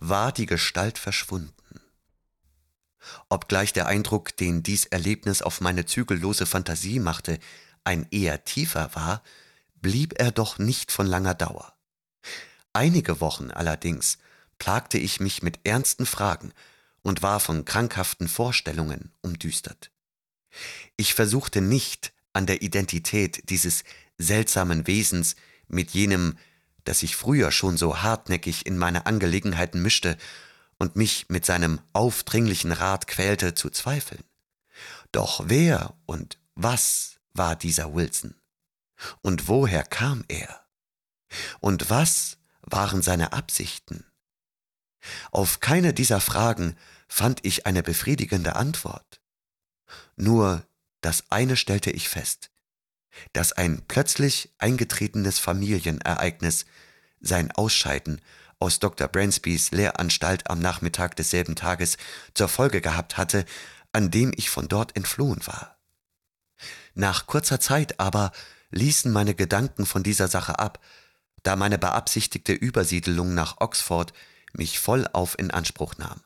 war 0.00 0.32
die 0.32 0.46
Gestalt 0.46 0.98
verschwunden. 0.98 1.52
Obgleich 3.28 3.72
der 3.72 3.86
Eindruck, 3.86 4.36
den 4.36 4.62
dies 4.62 4.84
Erlebnis 4.86 5.40
auf 5.42 5.60
meine 5.60 5.86
zügellose 5.86 6.46
Fantasie 6.46 7.00
machte, 7.00 7.38
ein 7.84 8.06
eher 8.10 8.44
tiefer 8.44 8.94
war, 8.94 9.22
blieb 9.80 10.20
er 10.20 10.30
doch 10.30 10.58
nicht 10.58 10.92
von 10.92 11.06
langer 11.06 11.34
Dauer. 11.34 11.74
Einige 12.72 13.20
Wochen 13.20 13.50
allerdings 13.50 14.18
plagte 14.58 14.98
ich 14.98 15.18
mich 15.18 15.42
mit 15.42 15.60
ernsten 15.64 16.06
Fragen 16.06 16.52
und 17.02 17.22
war 17.22 17.40
von 17.40 17.64
krankhaften 17.64 18.28
Vorstellungen 18.28 19.10
umdüstert. 19.22 19.90
Ich 20.96 21.14
versuchte 21.14 21.60
nicht, 21.60 22.12
an 22.34 22.46
der 22.46 22.62
Identität 22.62 23.50
dieses 23.50 23.84
seltsamen 24.18 24.86
Wesens 24.86 25.36
mit 25.68 25.90
jenem, 25.90 26.38
das 26.84 27.00
sich 27.00 27.16
früher 27.16 27.50
schon 27.50 27.76
so 27.76 28.02
hartnäckig 28.02 28.66
in 28.66 28.78
meine 28.78 29.06
Angelegenheiten 29.06 29.82
mischte 29.82 30.16
und 30.78 30.96
mich 30.96 31.26
mit 31.28 31.46
seinem 31.46 31.80
aufdringlichen 31.92 32.72
Rat 32.72 33.06
quälte, 33.06 33.54
zu 33.54 33.70
zweifeln. 33.70 34.24
Doch 35.12 35.42
wer 35.46 35.94
und 36.06 36.38
was 36.54 37.20
war 37.34 37.56
dieser 37.56 37.94
Wilson? 37.94 38.34
Und 39.20 39.48
woher 39.48 39.84
kam 39.84 40.24
er? 40.28 40.66
Und 41.60 41.90
was 41.90 42.38
waren 42.62 43.02
seine 43.02 43.32
Absichten? 43.32 44.04
Auf 45.30 45.60
keine 45.60 45.92
dieser 45.92 46.20
Fragen 46.20 46.76
fand 47.08 47.44
ich 47.44 47.66
eine 47.66 47.82
befriedigende 47.82 48.56
Antwort. 48.56 49.20
Nur 50.16 50.64
das 51.00 51.30
eine 51.30 51.56
stellte 51.56 51.90
ich 51.90 52.08
fest, 52.08 52.50
dass 53.32 53.52
ein 53.52 53.82
plötzlich 53.88 54.52
eingetretenes 54.58 55.38
Familienereignis 55.38 56.66
sein 57.20 57.50
Ausscheiden 57.52 58.20
aus 58.58 58.78
Dr. 58.78 59.08
Bransbys 59.08 59.70
Lehranstalt 59.72 60.48
am 60.48 60.60
Nachmittag 60.60 61.16
desselben 61.16 61.56
Tages 61.56 61.96
zur 62.34 62.48
Folge 62.48 62.80
gehabt 62.80 63.16
hatte, 63.16 63.44
an 63.92 64.10
dem 64.10 64.32
ich 64.36 64.50
von 64.50 64.68
dort 64.68 64.96
entflohen 64.96 65.46
war. 65.46 65.76
Nach 66.94 67.26
kurzer 67.26 67.60
Zeit 67.60 67.98
aber 67.98 68.32
ließen 68.70 69.12
meine 69.12 69.34
Gedanken 69.34 69.86
von 69.86 70.02
dieser 70.02 70.28
Sache 70.28 70.58
ab, 70.58 70.80
da 71.42 71.56
meine 71.56 71.78
beabsichtigte 71.78 72.52
Übersiedelung 72.52 73.34
nach 73.34 73.56
Oxford 73.60 74.12
mich 74.52 74.78
vollauf 74.78 75.38
in 75.38 75.50
Anspruch 75.50 75.96
nahm. 75.98 76.20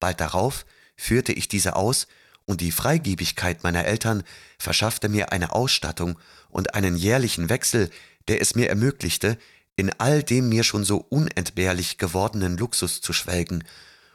Bald 0.00 0.20
darauf 0.20 0.66
führte 0.96 1.32
ich 1.32 1.48
diese 1.48 1.76
aus 1.76 2.06
und 2.46 2.60
die 2.60 2.72
Freigebigkeit 2.72 3.62
meiner 3.62 3.84
Eltern 3.84 4.22
verschaffte 4.58 5.08
mir 5.08 5.32
eine 5.32 5.52
Ausstattung 5.52 6.18
und 6.48 6.74
einen 6.74 6.96
jährlichen 6.96 7.48
Wechsel, 7.48 7.90
der 8.28 8.40
es 8.40 8.54
mir 8.54 8.68
ermöglichte, 8.68 9.36
in 9.76 9.92
all 9.98 10.22
dem 10.22 10.48
mir 10.48 10.64
schon 10.64 10.84
so 10.84 11.04
unentbehrlich 11.08 11.98
gewordenen 11.98 12.56
Luxus 12.56 13.02
zu 13.02 13.12
schwelgen 13.12 13.64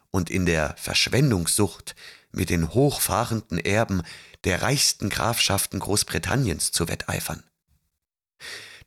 und 0.09 0.29
in 0.29 0.45
der 0.45 0.75
Verschwendungssucht 0.77 1.95
mit 2.31 2.49
den 2.49 2.73
hochfahrenden 2.73 3.59
Erben 3.59 4.01
der 4.43 4.61
reichsten 4.61 5.09
Grafschaften 5.09 5.79
Großbritanniens 5.79 6.71
zu 6.71 6.87
wetteifern. 6.87 7.43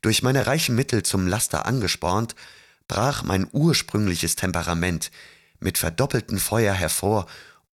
Durch 0.01 0.21
meine 0.21 0.47
reichen 0.47 0.75
Mittel 0.75 1.03
zum 1.03 1.27
Laster 1.27 1.65
angespornt, 1.65 2.35
brach 2.87 3.23
mein 3.23 3.47
ursprüngliches 3.51 4.35
Temperament 4.35 5.11
mit 5.59 5.77
verdoppeltem 5.77 6.37
Feuer 6.37 6.73
hervor 6.73 7.25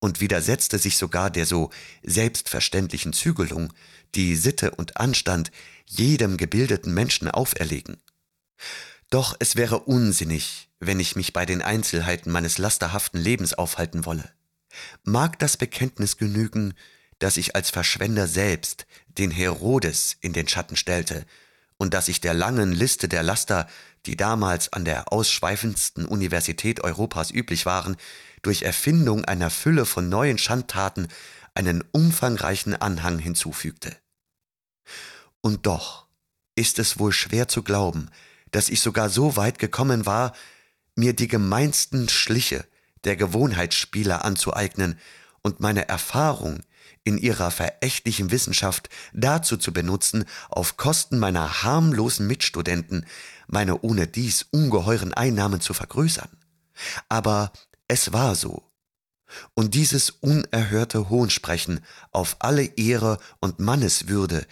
und 0.03 0.21
widersetzte 0.21 0.79
sich 0.79 0.97
sogar 0.97 1.31
der 1.31 1.47
so 1.47 1.71
selbstverständlichen 2.03 3.13
Zügelung, 3.13 3.73
die 4.17 4.35
Sitte 4.35 4.73
und 4.73 4.97
Anstand 4.97 5.53
jedem 5.87 6.37
gebildeten 6.39 6.93
Menschen 6.93 7.31
auferlegen. 7.31 7.99
Doch 9.11 9.37
es 9.39 9.55
wäre 9.55 9.79
unsinnig, 9.79 10.69
wenn 10.81 10.99
ich 10.99 11.15
mich 11.15 11.33
bei 11.33 11.47
den 11.47 11.63
Einzelheiten 11.63 12.33
meines 12.33 12.59
lasterhaften 12.59 13.21
Lebens 13.21 13.55
aufhalten 13.55 14.05
wolle. 14.05 14.29
Mag 15.05 15.39
das 15.39 15.57
Bekenntnis 15.57 16.17
genügen, 16.17 16.75
dass 17.21 17.37
ich 17.37 17.55
als 17.55 17.71
Verschwender 17.71 18.27
selbst 18.27 18.87
den 19.07 19.31
Herodes 19.31 20.17
in 20.21 20.33
den 20.33 20.49
Schatten 20.49 20.75
stellte 20.75 21.25
und 21.77 21.95
dass 21.95 22.09
ich 22.09 22.21
der 22.21 22.35
langen 22.35 22.73
Liste 22.73 23.07
der 23.07 23.23
Laster, 23.23 23.69
die 24.07 24.17
damals 24.17 24.73
an 24.73 24.85
der 24.85 25.13
ausschweifendsten 25.13 26.07
Universität 26.07 26.81
Europas 26.81 27.31
üblich 27.31 27.67
waren, 27.67 27.97
durch 28.43 28.63
Erfindung 28.63 29.25
einer 29.25 29.51
Fülle 29.51 29.87
von 29.87 30.09
neuen 30.09 30.39
Schandtaten 30.39 31.09
einen 31.55 31.85
umfangreichen 31.93 32.75
Anhang 32.75 33.19
hinzufügte. 33.19 33.97
Und 35.41 35.67
doch 35.67 36.07
ist 36.55 36.79
es 36.79 36.99
wohl 36.99 37.13
schwer 37.13 37.49
zu 37.49 37.63
glauben, 37.63 38.11
dass 38.51 38.69
ich 38.69 38.81
sogar 38.81 39.09
so 39.09 39.37
weit 39.37 39.59
gekommen 39.59 40.07
war, 40.07 40.35
mir 40.95 41.15
die 41.15 41.29
gemeinsten 41.29 42.09
Schliche 42.09 42.67
der 43.05 43.17
Gewohnheitsspieler 43.17 44.25
anzueignen 44.25 44.99
und 45.43 45.61
meine 45.61 45.89
Erfahrung 45.89 46.61
in 47.05 47.19
ihrer 47.19 47.51
verächtlichen 47.51 48.31
Wissenschaft 48.31 48.89
dazu 49.13 49.57
zu 49.57 49.73
benutzen, 49.73 50.25
auf 50.49 50.77
Kosten 50.77 51.19
meiner 51.19 51.63
harmlosen 51.65 52.27
Mitstudenten 52.27 53.07
meine 53.49 53.81
ohne 53.81 54.07
dies 54.07 54.47
ungeheuren 54.51 55.13
Einnahmen 55.13 55.61
zu 55.61 55.75
vergrößern. 55.75 56.29
Aber 57.09 57.53
es 57.93 58.15
war 58.15 58.35
so. 58.35 58.63
Und 59.53 59.75
dieses 59.75 60.09
unerhörte 60.09 61.11
Hohnsprechen 61.11 61.81
auf 62.11 62.37
alle 62.39 62.65
Ehre 62.65 63.19
und 63.41 63.59
Manneswürde 63.59 64.47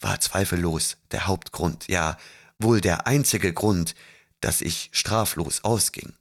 war 0.00 0.20
zweifellos 0.20 0.96
der 1.10 1.26
Hauptgrund, 1.26 1.88
ja 1.88 2.16
wohl 2.60 2.80
der 2.80 3.08
einzige 3.08 3.52
Grund, 3.52 3.96
dass 4.40 4.60
ich 4.60 4.90
straflos 4.92 5.64
ausging. 5.64 6.12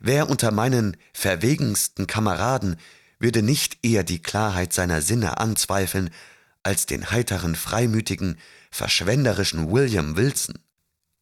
Wer 0.00 0.30
unter 0.30 0.52
meinen 0.52 0.96
verwegensten 1.12 2.06
Kameraden 2.06 2.76
würde 3.18 3.42
nicht 3.42 3.84
eher 3.84 4.04
die 4.04 4.22
Klarheit 4.22 4.72
seiner 4.72 5.02
Sinne 5.02 5.36
anzweifeln, 5.36 6.08
als 6.62 6.86
den 6.86 7.10
heiteren, 7.10 7.54
freimütigen, 7.56 8.38
verschwenderischen 8.70 9.70
William 9.70 10.16
Wilson, 10.16 10.58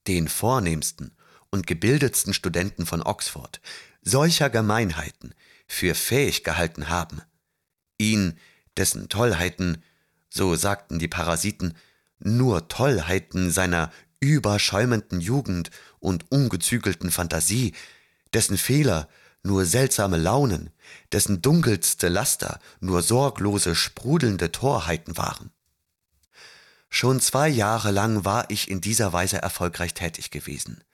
den 0.06 0.28
vornehmsten 0.28 1.16
und 1.50 1.66
gebildetsten 1.66 2.34
Studenten 2.34 2.86
von 2.86 3.02
Oxford, 3.02 3.60
solcher 4.06 4.50
Gemeinheiten 4.50 5.34
für 5.66 5.94
fähig 5.94 6.44
gehalten 6.44 6.88
haben, 6.88 7.22
ihn, 7.98 8.38
dessen 8.76 9.08
Tollheiten, 9.08 9.82
so 10.30 10.54
sagten 10.54 10.98
die 10.98 11.08
Parasiten, 11.08 11.74
nur 12.20 12.68
Tollheiten 12.68 13.50
seiner 13.50 13.92
überschäumenden 14.20 15.20
Jugend 15.20 15.70
und 15.98 16.30
ungezügelten 16.30 17.10
Fantasie, 17.10 17.74
dessen 18.32 18.56
Fehler 18.56 19.08
nur 19.42 19.64
seltsame 19.64 20.18
Launen, 20.18 20.70
dessen 21.10 21.42
dunkelste 21.42 22.08
Laster 22.08 22.60
nur 22.80 23.02
sorglose, 23.02 23.74
sprudelnde 23.74 24.52
Torheiten 24.52 25.16
waren. 25.16 25.50
Schon 26.88 27.20
zwei 27.20 27.48
Jahre 27.48 27.90
lang 27.90 28.24
war 28.24 28.48
ich 28.50 28.70
in 28.70 28.80
dieser 28.80 29.12
Weise 29.12 29.42
erfolgreich 29.42 29.94
tätig 29.94 30.30
gewesen, 30.30 30.84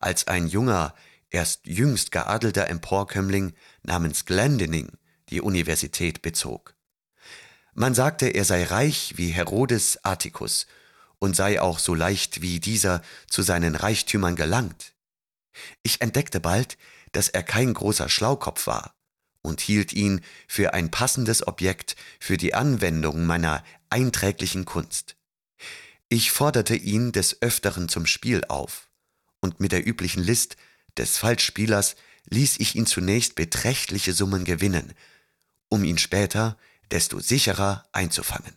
als 0.00 0.26
ein 0.28 0.48
junger, 0.48 0.94
erst 1.34 1.66
jüngst 1.66 2.12
geadelter 2.12 2.68
Emporkömmling 2.68 3.54
namens 3.82 4.24
Glendinning 4.24 4.92
die 5.30 5.40
Universität 5.40 6.22
bezog. 6.22 6.74
Man 7.74 7.92
sagte, 7.92 8.28
er 8.28 8.44
sei 8.44 8.62
reich 8.62 9.14
wie 9.16 9.30
Herodes 9.30 10.04
Atticus 10.04 10.66
und 11.18 11.34
sei 11.34 11.60
auch 11.60 11.80
so 11.80 11.92
leicht 11.94 12.40
wie 12.40 12.60
dieser 12.60 13.02
zu 13.28 13.42
seinen 13.42 13.74
Reichtümern 13.74 14.36
gelangt. 14.36 14.94
Ich 15.82 16.00
entdeckte 16.00 16.38
bald, 16.38 16.78
dass 17.10 17.28
er 17.28 17.42
kein 17.42 17.74
großer 17.74 18.08
Schlaukopf 18.08 18.68
war 18.68 18.94
und 19.42 19.60
hielt 19.60 19.92
ihn 19.92 20.20
für 20.46 20.72
ein 20.72 20.90
passendes 20.90 21.46
Objekt 21.46 21.96
für 22.20 22.36
die 22.36 22.54
Anwendung 22.54 23.26
meiner 23.26 23.64
einträglichen 23.90 24.64
Kunst. 24.64 25.16
Ich 26.08 26.30
forderte 26.30 26.76
ihn 26.76 27.10
des 27.10 27.42
Öfteren 27.42 27.88
zum 27.88 28.06
Spiel 28.06 28.44
auf, 28.44 28.88
und 29.40 29.60
mit 29.60 29.72
der 29.72 29.86
üblichen 29.86 30.22
List 30.22 30.56
des 30.96 31.16
Falschspielers 31.16 31.96
ließ 32.30 32.58
ich 32.58 32.74
ihn 32.74 32.86
zunächst 32.86 33.34
beträchtliche 33.34 34.12
Summen 34.12 34.44
gewinnen, 34.44 34.92
um 35.68 35.84
ihn 35.84 35.98
später 35.98 36.56
desto 36.90 37.20
sicherer 37.20 37.86
einzufangen. 37.92 38.54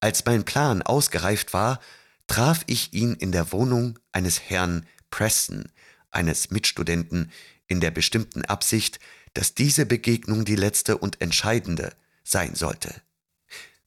Als 0.00 0.24
mein 0.24 0.44
Plan 0.44 0.82
ausgereift 0.82 1.52
war, 1.52 1.80
traf 2.26 2.62
ich 2.66 2.92
ihn 2.92 3.14
in 3.14 3.32
der 3.32 3.52
Wohnung 3.52 3.98
eines 4.12 4.40
Herrn 4.40 4.86
Preston, 5.10 5.70
eines 6.10 6.50
Mitstudenten 6.50 7.32
in 7.66 7.80
der 7.80 7.90
bestimmten 7.90 8.44
Absicht, 8.44 9.00
dass 9.34 9.54
diese 9.54 9.86
Begegnung 9.86 10.44
die 10.44 10.56
letzte 10.56 10.98
und 10.98 11.20
entscheidende 11.20 11.94
sein 12.24 12.54
sollte. 12.54 13.02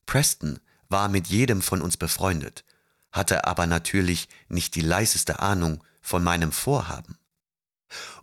Preston 0.06 0.60
war 0.90 1.08
mit 1.08 1.28
jedem 1.28 1.62
von 1.62 1.82
uns 1.82 1.98
befreundet, 1.98 2.64
hatte 3.12 3.46
aber 3.46 3.68
natürlich 3.68 4.28
nicht 4.48 4.76
die 4.76 4.82
leiseste 4.82 5.40
Ahnung 5.40 5.84
von 6.02 6.24
meinem 6.24 6.52
Vorhaben. 6.52 7.19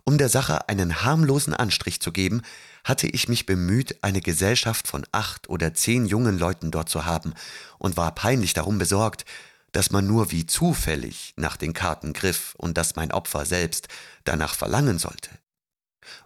Um 0.03 0.17
der 0.17 0.29
Sache 0.29 0.69
einen 0.69 1.03
harmlosen 1.03 1.53
Anstrich 1.53 1.99
zu 2.01 2.11
geben, 2.11 2.41
hatte 2.83 3.07
ich 3.07 3.27
mich 3.27 3.45
bemüht, 3.45 4.03
eine 4.03 4.21
Gesellschaft 4.21 4.87
von 4.87 5.05
acht 5.11 5.49
oder 5.49 5.73
zehn 5.73 6.05
jungen 6.05 6.39
Leuten 6.39 6.71
dort 6.71 6.89
zu 6.89 7.05
haben 7.05 7.33
und 7.77 7.97
war 7.97 8.15
peinlich 8.15 8.53
darum 8.53 8.77
besorgt, 8.77 9.25
dass 9.73 9.91
man 9.91 10.07
nur 10.07 10.31
wie 10.31 10.45
zufällig 10.45 11.33
nach 11.35 11.57
den 11.57 11.73
Karten 11.73 12.13
griff 12.13 12.55
und 12.57 12.77
dass 12.77 12.95
mein 12.95 13.11
Opfer 13.11 13.45
selbst 13.45 13.89
danach 14.23 14.55
verlangen 14.55 14.97
sollte. 14.97 15.29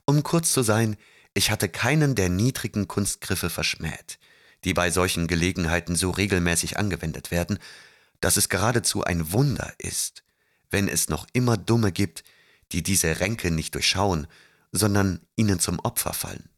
Um 0.06 0.22
kurz 0.24 0.52
zu 0.52 0.62
sein, 0.62 0.96
ich 1.34 1.50
hatte 1.50 1.70
keinen 1.70 2.16
der 2.16 2.30
niedrigen 2.30 2.88
Kunstgriffe 2.88 3.50
verschmäht, 3.50 4.20
die 4.64 4.74
bei 4.74 4.92
solchen 4.92 5.28
Gelegenheiten 5.28 5.96
so 5.96 6.12
regelmäßig 6.12 6.78
angewendet 6.78 7.32
werden, 7.32 7.58
dass 8.20 8.38
es 8.38 8.50
geradezu 8.50 9.04
ein 9.04 9.32
Wunder 9.32 9.74
ist, 9.80 10.24
wenn 10.70 10.88
es 10.88 11.10
noch 11.10 11.26
immer 11.34 11.58
Dumme 11.58 11.92
gibt, 11.92 12.24
die 12.72 12.84
diese 12.84 13.20
Ränke 13.20 13.52
nicht 13.52 13.76
durchschauen, 13.76 14.28
sondern 14.72 15.22
ihnen 15.36 15.60
zum 15.60 15.80
Opfer 15.80 16.14
fallen. 16.14 16.50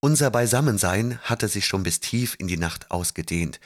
Unser 0.00 0.30
Beisammensein 0.30 1.18
hatte 1.22 1.48
sich 1.48 1.66
schon 1.66 1.82
bis 1.82 2.00
tief 2.00 2.36
in 2.38 2.46
die 2.46 2.56
Nacht 2.56 2.90
ausgedehnt, 2.90 3.58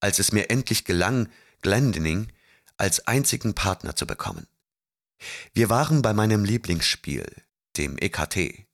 als 0.00 0.18
es 0.18 0.32
mir 0.32 0.50
endlich 0.50 0.84
gelang, 0.84 1.28
Glendinning 1.62 2.28
als 2.76 3.06
einzigen 3.06 3.54
Partner 3.54 3.96
zu 3.96 4.06
bekommen. 4.06 4.46
Wir 5.52 5.68
waren 5.68 6.02
bei 6.02 6.12
meinem 6.12 6.44
Lieblingsspiel, 6.44 7.26
dem 7.76 7.96
EKT. 7.98 8.66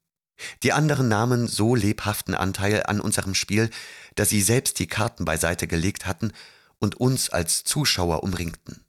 Die 0.62 0.72
anderen 0.72 1.08
nahmen 1.08 1.46
so 1.46 1.74
lebhaften 1.74 2.34
Anteil 2.34 2.82
an 2.84 3.00
unserem 3.00 3.34
Spiel, 3.34 3.70
dass 4.14 4.28
sie 4.28 4.42
selbst 4.42 4.78
die 4.78 4.88
Karten 4.88 5.24
beiseite 5.24 5.66
gelegt 5.66 6.06
hatten 6.06 6.32
und 6.78 6.96
uns 6.96 7.30
als 7.30 7.64
Zuschauer 7.64 8.22
umringten. 8.22 8.83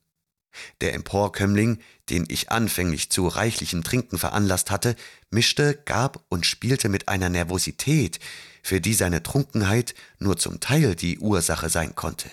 Der 0.80 0.94
Emporkömmling, 0.94 1.78
den 2.10 2.26
ich 2.28 2.50
anfänglich 2.50 3.10
zu 3.10 3.26
reichlichem 3.28 3.82
Trinken 3.82 4.18
veranlasst 4.18 4.70
hatte, 4.70 4.96
mischte, 5.30 5.80
gab 5.84 6.24
und 6.28 6.46
spielte 6.46 6.88
mit 6.88 7.08
einer 7.08 7.28
Nervosität, 7.28 8.20
für 8.62 8.80
die 8.80 8.94
seine 8.94 9.22
Trunkenheit 9.22 9.94
nur 10.18 10.36
zum 10.36 10.60
Teil 10.60 10.94
die 10.94 11.18
Ursache 11.18 11.68
sein 11.68 11.94
konnte. 11.94 12.30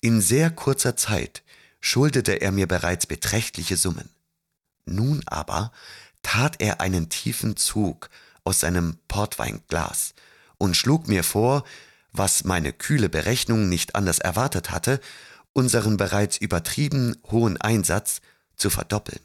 In 0.00 0.20
sehr 0.20 0.50
kurzer 0.50 0.96
Zeit 0.96 1.42
schuldete 1.80 2.40
er 2.40 2.52
mir 2.52 2.66
bereits 2.66 3.06
beträchtliche 3.06 3.76
Summen. 3.76 4.08
Nun 4.84 5.22
aber 5.26 5.72
tat 6.22 6.60
er 6.60 6.80
einen 6.80 7.08
tiefen 7.08 7.56
Zug 7.56 8.10
aus 8.44 8.60
seinem 8.60 8.98
Portweinglas 9.08 10.14
und 10.58 10.76
schlug 10.76 11.08
mir 11.08 11.24
vor, 11.24 11.64
was 12.12 12.44
meine 12.44 12.72
kühle 12.72 13.08
Berechnung 13.08 13.68
nicht 13.68 13.94
anders 13.94 14.18
erwartet 14.18 14.70
hatte, 14.70 15.00
unseren 15.52 15.96
bereits 15.96 16.36
übertrieben 16.36 17.16
hohen 17.30 17.56
Einsatz 17.60 18.20
zu 18.56 18.70
verdoppeln. 18.70 19.20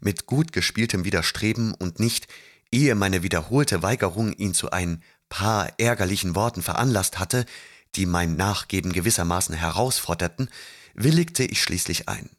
Mit 0.00 0.26
gut 0.26 0.52
gespieltem 0.52 1.04
Widerstreben 1.04 1.74
und 1.74 2.00
nicht, 2.00 2.28
ehe 2.70 2.94
meine 2.94 3.22
wiederholte 3.22 3.82
Weigerung 3.82 4.32
ihn 4.32 4.54
zu 4.54 4.70
ein 4.70 5.02
paar 5.28 5.72
ärgerlichen 5.78 6.34
Worten 6.34 6.62
veranlasst 6.62 7.18
hatte, 7.18 7.46
die 7.94 8.06
mein 8.06 8.36
Nachgeben 8.36 8.92
gewissermaßen 8.92 9.54
herausforderten, 9.54 10.48
willigte 10.94 11.44
ich 11.44 11.62
schließlich 11.62 12.08
ein. 12.08 12.30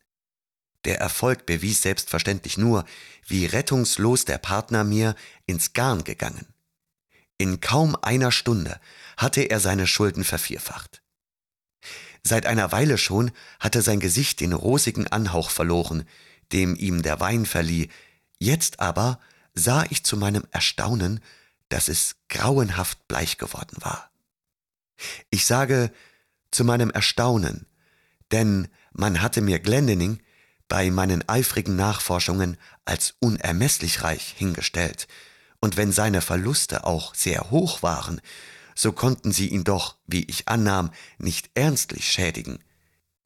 Der 0.86 1.00
Erfolg 1.00 1.46
bewies 1.46 1.82
selbstverständlich 1.82 2.58
nur, 2.58 2.86
wie 3.26 3.46
rettungslos 3.46 4.26
der 4.26 4.38
Partner 4.38 4.84
mir 4.84 5.16
ins 5.46 5.74
Garn 5.74 6.04
gegangen. 6.04 6.46
In 7.38 7.60
kaum 7.60 7.96
einer 8.02 8.32
Stunde 8.32 8.80
hatte 9.18 9.42
er 9.42 9.60
seine 9.60 9.88
Schulden 9.88 10.24
vervierfacht. 10.24 11.02
Seit 12.28 12.48
einer 12.48 12.72
Weile 12.72 12.98
schon 12.98 13.32
hatte 13.60 13.84
sein 13.84 14.00
Gesicht 14.00 14.40
den 14.40 14.54
rosigen 14.54 15.06
Anhauch 15.06 15.52
verloren, 15.52 16.06
dem 16.52 16.76
ihm 16.76 17.04
der 17.04 17.20
Wein 17.20 17.46
verlieh, 17.46 17.90
jetzt 18.40 18.80
aber 18.80 19.20
sah 19.54 19.86
ich 19.92 20.04
zu 20.04 20.18
meinem 20.18 20.44
Erstaunen, 20.50 21.20
dass 21.70 21.88
es 21.88 22.16
grauenhaft 22.30 23.08
bleich 23.08 23.38
geworden 23.38 23.78
war. 23.80 24.10
Ich 25.30 25.46
sage 25.46 25.92
zu 26.50 26.64
meinem 26.64 26.90
Erstaunen, 26.90 27.68
denn 28.32 28.70
man 28.92 29.22
hatte 29.22 29.42
mir 29.42 29.60
Glendinning 29.60 30.20
bei 30.68 30.90
meinen 30.90 31.30
eifrigen 31.30 31.76
Nachforschungen 31.76 32.58
als 32.86 33.14
unermesslich 33.20 34.02
reich 34.02 34.34
hingestellt, 34.36 35.08
und 35.60 35.78
wenn 35.78 35.92
seine 35.92 36.22
Verluste 36.22 36.86
auch 36.86 37.14
sehr 37.14 37.52
hoch 37.52 37.84
waren, 37.84 38.20
so 38.76 38.92
konnten 38.92 39.32
sie 39.32 39.48
ihn 39.48 39.64
doch, 39.64 39.96
wie 40.06 40.26
ich 40.26 40.48
annahm, 40.48 40.92
nicht 41.18 41.50
ernstlich 41.56 42.12
schädigen, 42.12 42.60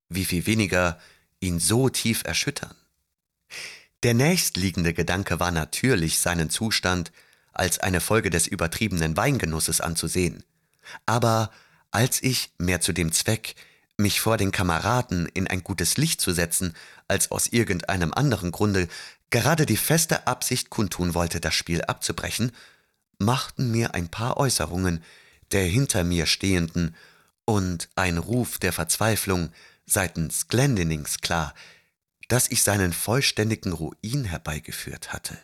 wie 0.07 0.25
viel 0.25 0.45
weniger 0.45 0.99
ihn 1.39 1.59
so 1.59 1.89
tief 1.89 2.23
erschüttern. 2.23 2.75
Der 4.03 4.13
nächstliegende 4.13 4.93
Gedanke 4.93 5.39
war 5.39 5.51
natürlich, 5.51 6.19
seinen 6.19 6.49
Zustand 6.49 7.11
als 7.51 7.79
eine 7.79 7.99
Folge 7.99 8.29
des 8.29 8.47
übertriebenen 8.47 9.17
Weingenusses 9.17 9.81
anzusehen. 9.81 10.43
Aber 11.05 11.51
als 11.91 12.21
ich, 12.23 12.51
mehr 12.57 12.79
zu 12.79 12.93
dem 12.93 13.11
Zweck, 13.11 13.55
mich 13.97 14.21
vor 14.21 14.37
den 14.37 14.51
Kameraden 14.51 15.25
in 15.33 15.47
ein 15.47 15.63
gutes 15.63 15.97
Licht 15.97 16.21
zu 16.21 16.31
setzen, 16.31 16.73
als 17.07 17.31
aus 17.31 17.47
irgendeinem 17.47 18.13
anderen 18.13 18.51
Grunde 18.51 18.87
gerade 19.29 19.65
die 19.65 19.77
feste 19.77 20.27
Absicht 20.27 20.69
kundtun 20.69 21.13
wollte, 21.13 21.41
das 21.41 21.53
Spiel 21.53 21.81
abzubrechen, 21.83 22.51
machten 23.17 23.71
mir 23.71 23.93
ein 23.93 24.07
paar 24.07 24.37
Äußerungen 24.37 25.03
der 25.51 25.63
hinter 25.63 26.03
mir 26.03 26.25
Stehenden 26.25 26.95
und 27.45 27.89
ein 27.95 28.17
Ruf 28.17 28.59
der 28.59 28.73
Verzweiflung 28.73 29.51
seitens 29.85 30.47
Glendinings 30.47 31.19
klar, 31.21 31.53
dass 32.27 32.49
ich 32.49 32.61
seinen 32.61 32.93
vollständigen 32.93 33.73
Ruin 33.73 34.23
herbeigeführt 34.23 35.11
hatte 35.11 35.37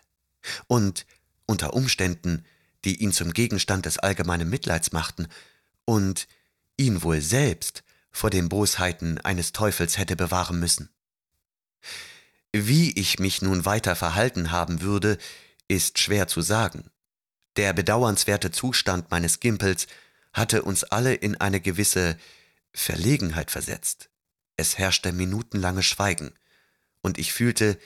und 0.67 1.05
unter 1.47 1.73
Umständen, 1.73 2.45
die 2.83 3.01
ihn 3.01 3.11
zum 3.11 3.33
Gegenstand 3.33 3.85
des 3.85 3.97
allgemeinen 3.97 4.49
Mitleids 4.49 4.91
machten 4.91 5.27
und 5.85 6.27
ihn 6.77 7.01
wohl 7.01 7.21
selbst 7.21 7.83
vor 8.11 8.29
den 8.29 8.49
Bosheiten 8.49 9.19
eines 9.19 9.51
Teufels 9.51 9.97
hätte 9.97 10.15
bewahren 10.15 10.59
müssen. 10.59 10.89
Wie 12.53 12.91
ich 12.93 13.19
mich 13.19 13.41
nun 13.41 13.65
weiter 13.65 13.95
verhalten 13.95 14.51
haben 14.51 14.81
würde, 14.81 15.17
ist 15.67 15.99
schwer 15.99 16.27
zu 16.27 16.41
sagen. 16.41 16.89
Der 17.57 17.73
bedauernswerte 17.73 18.51
Zustand 18.51 19.11
meines 19.11 19.39
Gimpels 19.39 19.87
hatte 20.33 20.63
uns 20.63 20.83
alle 20.83 21.13
in 21.13 21.39
eine 21.39 21.61
gewisse 21.61 22.17
Verlegenheit 22.73 23.51
versetzt. 23.51 24.09
Es 24.57 24.77
herrschte 24.77 25.11
minutenlanges 25.13 25.85
Schweigen, 25.85 26.33
und 27.01 27.17
ich 27.17 27.33
fühlte, 27.33 27.77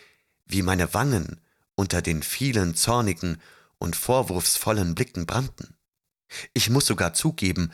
wie 0.46 0.62
meine 0.62 0.94
Wangen 0.94 1.42
unter 1.76 2.02
den 2.02 2.24
vielen 2.24 2.76
zornigen 2.76 3.42
und 3.78 3.96
vorwurfsvollen 3.96 4.96
Blicken 4.96 5.26
brannten. 5.26 5.76
Ich 6.54 6.70
muss 6.70 6.86
sogar 6.86 7.14
zugeben, 7.14 7.72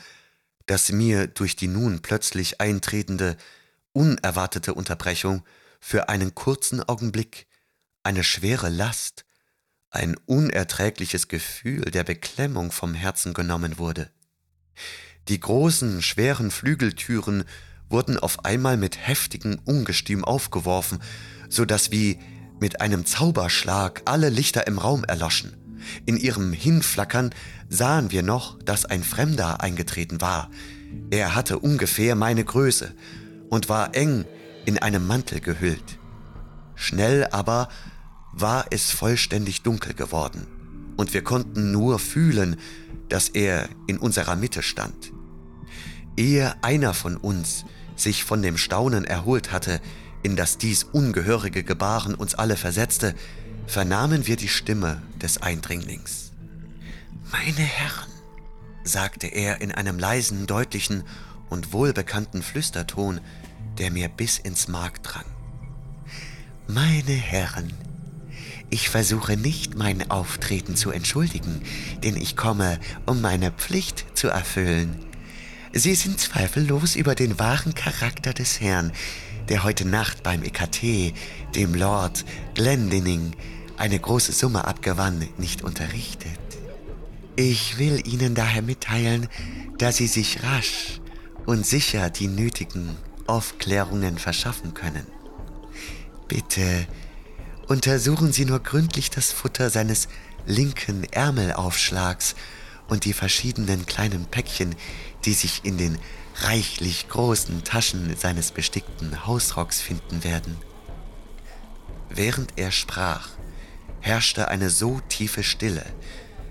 dass 0.66 0.90
mir 0.90 1.26
durch 1.26 1.56
die 1.56 1.68
nun 1.68 2.02
plötzlich 2.02 2.60
eintretende, 2.60 3.36
unerwartete 3.92 4.74
Unterbrechung 4.74 5.44
für 5.80 6.08
einen 6.08 6.34
kurzen 6.34 6.82
Augenblick 6.82 7.46
eine 8.02 8.24
schwere 8.24 8.68
Last, 8.68 9.25
ein 9.96 10.16
unerträgliches 10.26 11.28
Gefühl 11.28 11.82
der 11.82 12.04
Beklemmung 12.04 12.70
vom 12.70 12.94
Herzen 12.94 13.34
genommen 13.34 13.78
wurde. 13.78 14.10
Die 15.28 15.40
großen, 15.40 16.02
schweren 16.02 16.50
Flügeltüren 16.50 17.44
wurden 17.88 18.18
auf 18.18 18.44
einmal 18.44 18.76
mit 18.76 18.96
heftigem 18.96 19.58
Ungestüm 19.64 20.24
aufgeworfen, 20.24 21.00
so 21.48 21.64
dass 21.64 21.90
wie 21.90 22.18
mit 22.60 22.80
einem 22.80 23.04
Zauberschlag 23.06 24.02
alle 24.04 24.28
Lichter 24.28 24.66
im 24.66 24.78
Raum 24.78 25.04
erloschen. 25.04 25.56
In 26.04 26.16
ihrem 26.16 26.52
Hinflackern 26.52 27.34
sahen 27.68 28.10
wir 28.10 28.22
noch, 28.22 28.62
dass 28.62 28.84
ein 28.84 29.02
Fremder 29.02 29.60
eingetreten 29.60 30.20
war. 30.20 30.50
Er 31.10 31.34
hatte 31.34 31.58
ungefähr 31.58 32.14
meine 32.14 32.44
Größe 32.44 32.94
und 33.50 33.68
war 33.68 33.94
eng 33.94 34.24
in 34.64 34.78
einem 34.78 35.06
Mantel 35.06 35.40
gehüllt. 35.40 35.98
Schnell 36.74 37.26
aber 37.30 37.68
war 38.38 38.66
es 38.70 38.90
vollständig 38.90 39.62
dunkel 39.62 39.94
geworden, 39.94 40.46
und 40.96 41.14
wir 41.14 41.24
konnten 41.24 41.72
nur 41.72 41.98
fühlen, 41.98 42.56
dass 43.08 43.28
er 43.28 43.68
in 43.86 43.98
unserer 43.98 44.36
Mitte 44.36 44.62
stand. 44.62 45.12
Ehe 46.16 46.54
einer 46.62 46.94
von 46.94 47.16
uns 47.16 47.64
sich 47.96 48.24
von 48.24 48.42
dem 48.42 48.58
Staunen 48.58 49.04
erholt 49.04 49.52
hatte, 49.52 49.80
in 50.22 50.36
das 50.36 50.58
dies 50.58 50.84
ungehörige 50.84 51.62
Gebaren 51.62 52.14
uns 52.14 52.34
alle 52.34 52.56
versetzte, 52.56 53.14
vernahmen 53.66 54.26
wir 54.26 54.36
die 54.36 54.48
Stimme 54.48 55.02
des 55.20 55.40
Eindringlings. 55.40 56.32
Meine 57.32 57.62
Herren, 57.62 58.10
sagte 58.84 59.26
er 59.26 59.60
in 59.60 59.72
einem 59.72 59.98
leisen, 59.98 60.46
deutlichen 60.46 61.04
und 61.48 61.72
wohlbekannten 61.72 62.42
Flüsterton, 62.42 63.20
der 63.78 63.90
mir 63.90 64.08
bis 64.08 64.38
ins 64.38 64.68
Mark 64.68 65.02
drang. 65.02 65.24
Meine 66.68 67.12
Herren, 67.12 67.72
ich 68.70 68.88
versuche 68.88 69.36
nicht 69.36 69.76
mein 69.76 70.10
Auftreten 70.10 70.76
zu 70.76 70.90
entschuldigen, 70.90 71.62
denn 72.02 72.16
ich 72.16 72.36
komme, 72.36 72.78
um 73.06 73.20
meine 73.20 73.52
Pflicht 73.52 74.06
zu 74.14 74.28
erfüllen. 74.28 74.96
Sie 75.72 75.94
sind 75.94 76.18
zweifellos 76.18 76.96
über 76.96 77.14
den 77.14 77.38
wahren 77.38 77.74
Charakter 77.74 78.32
des 78.32 78.60
Herrn, 78.60 78.92
der 79.48 79.62
heute 79.62 79.86
Nacht 79.86 80.22
beim 80.22 80.42
EKT, 80.42 81.14
dem 81.54 81.74
Lord 81.74 82.24
Glendinning, 82.54 83.32
eine 83.76 83.98
große 83.98 84.32
Summe 84.32 84.64
abgewann, 84.64 85.28
nicht 85.38 85.62
unterrichtet. 85.62 86.38
Ich 87.36 87.78
will 87.78 88.02
Ihnen 88.06 88.34
daher 88.34 88.62
mitteilen, 88.62 89.28
dass 89.78 89.98
Sie 89.98 90.06
sich 90.06 90.42
rasch 90.42 91.00
und 91.44 91.66
sicher 91.66 92.10
die 92.10 92.28
nötigen 92.28 92.96
Aufklärungen 93.26 94.18
verschaffen 94.18 94.72
können. 94.72 95.06
Bitte 96.28 96.86
untersuchen 97.68 98.32
Sie 98.32 98.44
nur 98.44 98.60
gründlich 98.60 99.10
das 99.10 99.32
Futter 99.32 99.70
seines 99.70 100.08
linken 100.46 101.04
Ärmelaufschlags 101.04 102.36
und 102.88 103.04
die 103.04 103.12
verschiedenen 103.12 103.86
kleinen 103.86 104.26
Päckchen, 104.26 104.74
die 105.24 105.32
sich 105.32 105.64
in 105.64 105.76
den 105.76 105.98
reichlich 106.36 107.08
großen 107.08 107.64
Taschen 107.64 108.14
seines 108.16 108.52
bestickten 108.52 109.26
Hausrocks 109.26 109.80
finden 109.80 110.22
werden. 110.22 110.56
Während 112.08 112.52
er 112.56 112.70
sprach, 112.70 113.30
herrschte 114.00 114.48
eine 114.48 114.70
so 114.70 115.00
tiefe 115.08 115.42
Stille, 115.42 115.84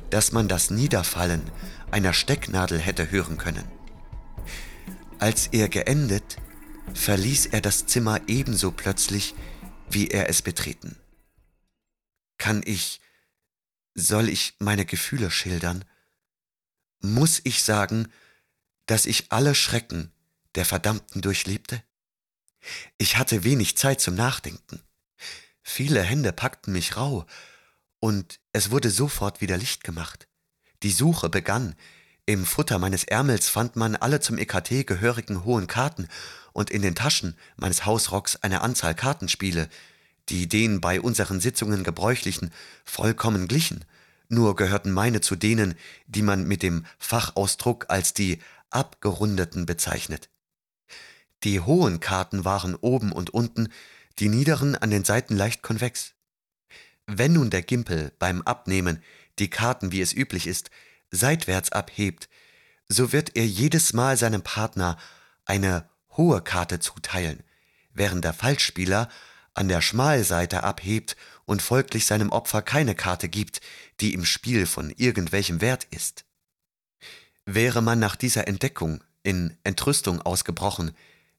dass 0.10 0.32
man 0.32 0.48
das 0.48 0.70
Niederfallen 0.70 1.42
einer 1.92 2.14
Stecknadel 2.14 2.80
hätte 2.80 3.12
hören 3.12 3.38
können. 3.38 3.64
Als 5.20 5.48
er 5.48 5.70
geendet, 5.70 6.38
verließ 6.94 7.48
er 7.48 7.62
das 7.62 7.86
Zimmer 7.86 8.20
ebenso 8.28 8.72
plötzlich, 8.72 9.34
wie 9.90 10.08
er 10.10 10.30
es 10.30 10.42
betreten. 10.42 10.98
Kann 12.38 12.62
ich, 12.66 13.02
soll 13.94 14.30
ich 14.30 14.56
meine 14.60 14.86
Gefühle 14.86 15.32
schildern? 15.32 15.86
Muss 17.00 17.42
ich 17.44 17.64
sagen, 17.64 18.12
dass 18.86 19.06
ich 19.06 19.32
alle 19.32 19.56
Schrecken 19.56 20.12
der 20.56 20.66
Verdammten 20.66 21.22
durchlebte? 21.22 21.84
Ich 22.98 23.18
hatte 23.18 23.44
wenig 23.44 23.78
Zeit 23.78 24.02
zum 24.02 24.16
Nachdenken. 24.16 24.82
Viele 25.62 26.02
Hände 26.02 26.32
packten 26.32 26.74
mich 26.74 26.98
rau, 26.98 27.26
und 28.00 28.40
es 28.54 28.70
wurde 28.70 28.92
sofort 28.92 29.42
wieder 29.42 29.58
Licht 29.58 29.84
gemacht. 29.84 30.28
Die 30.84 30.92
Suche 30.92 31.28
begann. 31.28 31.76
Im 32.28 32.46
Futter 32.46 32.78
meines 32.78 33.04
Ärmels 33.04 33.50
fand 33.50 33.76
man 33.76 33.96
alle 33.96 34.20
zum 34.20 34.38
EKT 34.38 34.86
gehörigen 34.86 35.44
hohen 35.44 35.66
Karten 35.66 36.08
und 36.54 36.70
in 36.70 36.84
den 36.84 36.94
Taschen 36.94 37.36
meines 37.56 37.86
Hausrocks 37.86 38.36
eine 38.38 38.62
Anzahl 38.62 38.94
Kartenspiele, 38.94 39.70
die 40.30 40.48
den 40.48 40.82
bei 40.82 41.00
unseren 41.00 41.40
Sitzungen 41.40 41.84
gebräuchlichen 41.84 42.52
vollkommen 42.84 43.48
glichen, 43.48 43.86
nur 44.28 44.56
gehörten 44.56 44.92
meine 44.92 45.22
zu 45.22 45.36
denen, 45.36 45.76
die 46.08 46.22
man 46.22 46.48
mit 46.48 46.64
dem 46.64 46.86
Fachausdruck 46.98 47.86
als 47.90 48.14
die 48.14 48.40
abgerundeten 48.70 49.66
bezeichnet. 49.66 50.30
Die 51.44 51.60
hohen 51.60 52.00
Karten 52.00 52.44
waren 52.44 52.76
oben 52.76 53.12
und 53.12 53.30
unten, 53.30 53.70
die 54.20 54.30
niederen 54.30 54.76
an 54.76 54.90
den 54.90 55.04
Seiten 55.04 55.36
leicht 55.36 55.62
konvex. 55.62 56.14
Wenn 57.06 57.34
nun 57.34 57.50
der 57.50 57.62
Gimpel 57.62 58.14
beim 58.18 58.42
Abnehmen 58.42 59.04
die 59.38 59.50
Karten, 59.50 59.92
wie 59.92 60.02
es 60.02 60.14
üblich 60.14 60.48
ist, 60.48 60.72
seitwärts 61.12 61.72
abhebt, 61.72 62.30
so 62.88 63.12
wird 63.12 63.36
er 63.36 63.46
jedes 63.46 63.94
Mal 63.94 64.18
seinem 64.18 64.42
Partner 64.42 64.98
eine 65.46 65.88
hohe 66.12 66.42
Karte 66.42 66.80
zuteilen, 66.80 67.44
während 67.94 68.24
der 68.24 68.34
Falschspieler 68.34 69.10
an 69.56 69.68
der 69.68 69.82
Schmalseite 69.82 70.64
abhebt 70.64 71.16
und 71.46 71.62
folglich 71.62 72.06
seinem 72.06 72.32
Opfer 72.32 72.62
keine 72.62 72.96
Karte 72.96 73.30
gibt, 73.30 73.62
die 74.00 74.14
im 74.14 74.26
Spiel 74.26 74.66
von 74.66 74.92
irgendwelchem 74.92 75.62
Wert 75.62 75.86
ist. 75.92 76.26
Wäre 77.46 77.82
man 77.82 78.00
nach 78.00 78.16
dieser 78.16 78.48
Entdeckung 78.48 79.04
in 79.24 79.58
Entrüstung 79.64 80.22
ausgebrochen, 80.22 80.96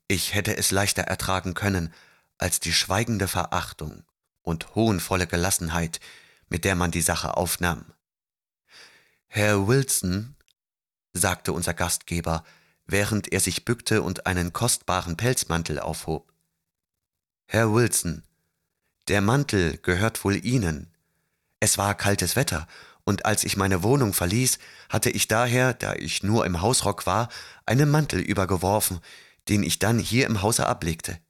ich 0.09 0.35
hätte 0.35 0.57
es 0.57 0.71
leichter 0.71 1.03
ertragen 1.03 1.55
können 1.55 1.93
als 2.39 2.61
die 2.61 2.73
schweigende 2.73 3.29
Verachtung 3.29 4.05
und 4.43 4.75
hohnvolle 4.75 5.27
Gelassenheit, 5.27 6.01
mit 6.49 6.65
der 6.65 6.77
man 6.77 6.91
die 6.91 7.01
Sache 7.01 7.37
aufnahm. 7.37 7.85
Herr 9.27 9.67
Wilson, 9.67 10.37
sagte 11.13 11.53
unser 11.53 11.75
Gastgeber, 11.75 12.45
während 12.87 13.33
er 13.33 13.41
sich 13.41 13.65
bückte 13.65 14.03
und 14.03 14.27
einen 14.27 14.53
kostbaren 14.53 15.17
Pelzmantel 15.17 15.81
aufhob, 15.81 16.33
Herr 17.49 17.73
Wilson, 17.73 18.25
der 19.07 19.21
Mantel 19.21 19.79
gehört 19.79 20.25
wohl 20.25 20.45
Ihnen. 20.45 20.93
Es 21.61 21.79
war 21.79 21.95
kaltes 21.95 22.35
Wetter, 22.35 22.67
und 23.05 23.25
als 23.25 23.45
ich 23.45 23.57
meine 23.57 23.85
Wohnung 23.85 24.13
verließ, 24.13 24.59
hatte 24.89 25.11
ich 25.11 25.29
daher, 25.29 25.73
da 25.73 25.95
ich 25.95 26.25
nur 26.25 26.45
im 26.45 26.61
Hausrock 26.61 27.07
war, 27.07 27.29
einen 27.65 27.89
Mantel 27.89 28.21
übergeworfen, 28.21 28.99
den 29.49 29.63
ich 29.63 29.79
dann 29.79 30.01
hier 30.01 30.27
im 30.27 30.43
Hause 30.43 30.67
ablegte. 30.67 31.21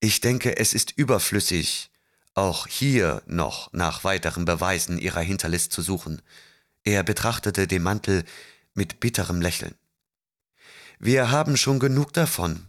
Ich 0.00 0.20
denke, 0.20 0.58
es 0.58 0.74
ist 0.74 0.92
überflüssig, 0.98 1.90
auch 2.34 2.66
hier 2.66 3.22
noch 3.24 3.72
nach 3.72 4.04
weiteren 4.04 4.44
Beweisen 4.44 4.98
ihrer 4.98 5.22
Hinterlist 5.22 5.72
zu 5.72 5.80
suchen. 5.80 6.20
Er 6.84 7.02
betrachtete 7.04 7.66
den 7.66 7.82
Mantel 7.82 8.22
mit 8.74 9.00
bitterem 9.00 9.40
Lächeln. 9.40 9.74
Wir 10.98 11.30
haben 11.30 11.56
schon 11.56 11.78
genug 11.78 12.12
davon. 12.12 12.67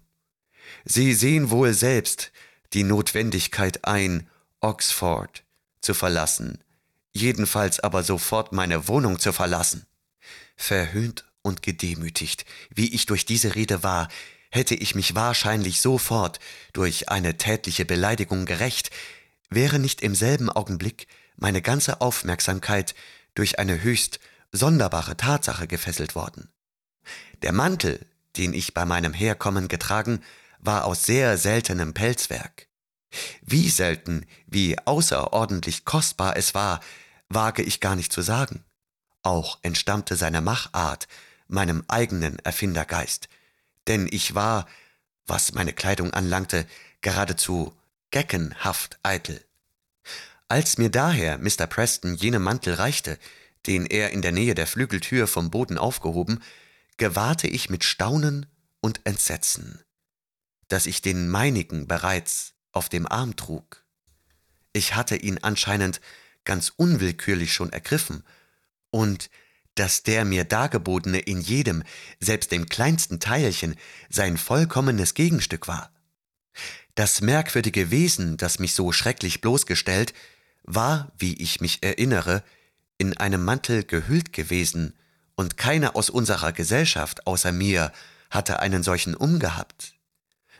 Sie 0.86 1.14
sehen 1.14 1.50
wohl 1.50 1.74
selbst 1.74 2.32
die 2.74 2.84
Notwendigkeit 2.84 3.86
ein, 3.86 4.30
Oxford 4.62 5.44
zu 5.82 5.94
verlassen, 5.94 6.64
jedenfalls 7.12 7.80
aber 7.80 8.04
sofort 8.04 8.52
meine 8.52 8.88
Wohnung 8.88 9.20
zu 9.20 9.32
verlassen. 9.32 9.86
Verhöhnt 10.56 11.26
und 11.42 11.64
gedemütigt, 11.64 12.46
wie 12.70 12.94
ich 12.94 13.06
durch 13.06 13.26
diese 13.26 13.56
Rede 13.56 13.84
war, 13.84 14.10
hätte 14.52 14.76
ich 14.76 14.96
mich 14.96 15.16
wahrscheinlich 15.16 15.82
sofort 15.82 16.40
durch 16.74 17.10
eine 17.10 17.38
tätliche 17.38 17.86
Beleidigung 17.86 18.46
gerecht, 18.46 18.90
wäre 19.50 19.80
nicht 19.80 20.02
im 20.02 20.16
selben 20.16 20.50
Augenblick 20.50 21.08
meine 21.38 21.62
ganze 21.62 22.02
Aufmerksamkeit 22.02 22.96
durch 23.36 23.60
eine 23.60 23.82
höchst 23.82 24.20
sonderbare 24.52 25.16
Tatsache 25.16 25.68
gefesselt 25.68 26.16
worden. 26.16 26.50
Der 27.42 27.54
Mantel, 27.54 28.06
den 28.38 28.54
ich 28.54 28.74
bei 28.74 28.86
meinem 28.86 29.14
Herkommen 29.14 29.68
getragen, 29.68 30.22
war 30.60 30.86
aus 30.86 31.06
sehr 31.06 31.38
seltenem 31.38 31.94
Pelzwerk. 31.94 32.68
Wie 33.42 33.70
selten, 33.70 34.26
wie 34.46 34.78
außerordentlich 34.78 35.86
kostbar 35.86 36.38
es 36.38 36.54
war, 36.54 36.80
wage 37.28 37.64
ich 37.64 37.80
gar 37.80 37.96
nicht 37.96 38.14
zu 38.14 38.22
sagen. 38.22 38.64
Auch 39.24 39.60
entstammte 39.64 40.16
seine 40.16 40.42
Machart 40.42 41.08
meinem 41.48 41.84
eigenen 41.88 42.38
Erfindergeist, 42.40 43.28
denn 43.88 44.08
ich 44.10 44.36
war, 44.36 44.68
was 45.26 45.54
meine 45.54 45.74
Kleidung 45.74 46.14
anlangte, 46.14 46.66
geradezu 47.02 47.74
geckenhaft 48.12 49.00
eitel. 49.04 49.44
Als 50.48 50.78
mir 50.78 50.90
daher 50.90 51.38
Mr. 51.38 51.68
Preston 51.68 52.16
jenen 52.16 52.42
Mantel 52.42 52.76
reichte, 52.76 53.20
den 53.68 53.86
er 53.86 54.12
in 54.12 54.22
der 54.22 54.32
Nähe 54.32 54.56
der 54.56 54.68
Flügeltür 54.68 55.28
vom 55.28 55.52
Boden 55.52 55.78
aufgehoben, 55.78 56.42
gewahrte 56.98 57.48
ich 57.48 57.70
mit 57.70 57.84
Staunen 57.84 58.46
und 58.82 59.02
Entsetzen, 59.04 59.82
dass 60.70 60.86
ich 60.86 61.02
den 61.02 61.28
meinigen 61.28 61.88
bereits 61.88 62.54
auf 62.72 62.88
dem 62.88 63.06
Arm 63.06 63.36
trug. 63.36 63.84
Ich 64.72 64.96
hatte 64.96 65.18
ihn 65.18 65.40
anscheinend 65.42 66.00
ganz 66.46 66.72
unwillkürlich 66.76 67.54
schon 67.54 67.72
ergriffen, 67.72 68.24
und 68.92 69.30
dass 69.76 70.04
der 70.04 70.26
mir 70.26 70.46
dargebotene 70.46 71.20
in 71.20 71.42
jedem, 71.42 71.84
selbst 72.20 72.52
dem 72.52 72.68
kleinsten 72.68 73.20
Teilchen, 73.20 73.76
sein 74.10 74.38
vollkommenes 74.38 75.14
Gegenstück 75.14 75.68
war. 75.68 75.92
Das 76.96 77.22
merkwürdige 77.22 77.92
Wesen, 77.92 78.38
das 78.38 78.60
mich 78.60 78.74
so 78.74 78.92
schrecklich 78.92 79.42
bloßgestellt, 79.42 80.14
war, 80.64 81.12
wie 81.18 81.34
ich 81.36 81.62
mich 81.62 81.84
erinnere, 81.84 82.44
in 82.98 83.16
einem 83.18 83.44
Mantel 83.44 83.84
gehüllt 83.84 84.34
gewesen, 84.34 84.96
und 85.36 85.56
keiner 85.56 85.96
aus 85.96 86.10
unserer 86.10 86.52
Gesellschaft 86.52 87.26
außer 87.26 87.54
mir 87.54 87.94
hatte 88.30 88.60
einen 88.60 88.84
solchen 88.84 89.16
umgehabt. 89.16 89.94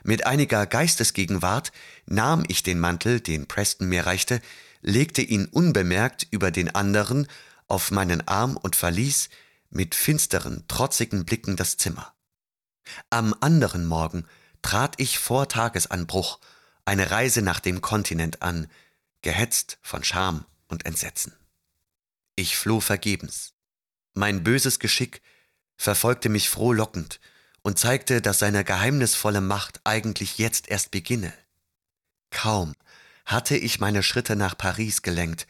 Mit 0.02 0.26
einiger 0.26 0.66
Geistesgegenwart 0.66 1.72
nahm 2.06 2.44
ich 2.48 2.62
den 2.62 2.80
Mantel, 2.80 3.20
den 3.20 3.46
Preston 3.46 3.88
mir 3.88 4.06
reichte, 4.06 4.40
legte 4.82 5.22
ihn 5.22 5.46
unbemerkt 5.46 6.26
über 6.30 6.50
den 6.50 6.74
anderen 6.74 7.26
auf 7.68 7.90
meinen 7.90 8.26
Arm 8.26 8.56
und 8.56 8.76
verließ 8.76 9.28
mit 9.68 9.94
finsteren, 9.94 10.64
trotzigen 10.68 11.24
Blicken 11.24 11.56
das 11.56 11.76
Zimmer. 11.76 12.14
Am 13.10 13.34
anderen 13.40 13.86
Morgen 13.86 14.26
trat 14.62 14.94
ich 14.98 15.18
vor 15.18 15.48
Tagesanbruch 15.48 16.40
eine 16.84 17.10
Reise 17.10 17.42
nach 17.42 17.60
dem 17.60 17.80
Kontinent 17.80 18.42
an, 18.42 18.68
gehetzt 19.22 19.78
von 19.82 20.02
Scham 20.02 20.44
und 20.68 20.86
Entsetzen. 20.86 21.32
Ich 22.36 22.56
floh 22.56 22.80
vergebens. 22.80 23.52
Mein 24.14 24.42
böses 24.42 24.78
Geschick 24.78 25.22
verfolgte 25.76 26.28
mich 26.28 26.48
frohlockend 26.48 27.20
und 27.62 27.78
zeigte, 27.78 28.22
dass 28.22 28.38
seine 28.38 28.64
geheimnisvolle 28.64 29.40
Macht 29.40 29.80
eigentlich 29.84 30.38
jetzt 30.38 30.68
erst 30.68 30.90
beginne. 30.90 31.32
Kaum 32.30 32.74
hatte 33.26 33.56
ich 33.56 33.80
meine 33.80 34.02
Schritte 34.02 34.36
nach 34.36 34.56
Paris 34.56 35.02
gelenkt, 35.02 35.46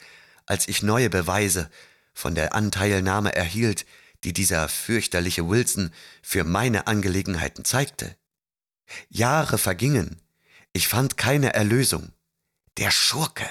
als 0.47 0.69
ich 0.69 0.83
neue 0.83 1.11
Beweise 1.11 1.71
von 2.13 2.35
der 2.35 2.55
Anteilnahme 2.55 3.35
erhielt, 3.35 3.87
die 4.25 4.33
dieser 4.33 4.69
fürchterliche 4.69 5.49
Wilson 5.49 5.93
für 6.23 6.45
meine 6.45 6.87
Angelegenheiten 6.87 7.65
zeigte. 7.65 8.17
Jahre 9.09 9.57
vergingen, 9.57 10.21
ich 10.73 10.89
fand 10.89 11.17
keine 11.17 11.55
Erlösung. 11.55 12.13
Der 12.77 12.91
Schurke, 12.91 13.49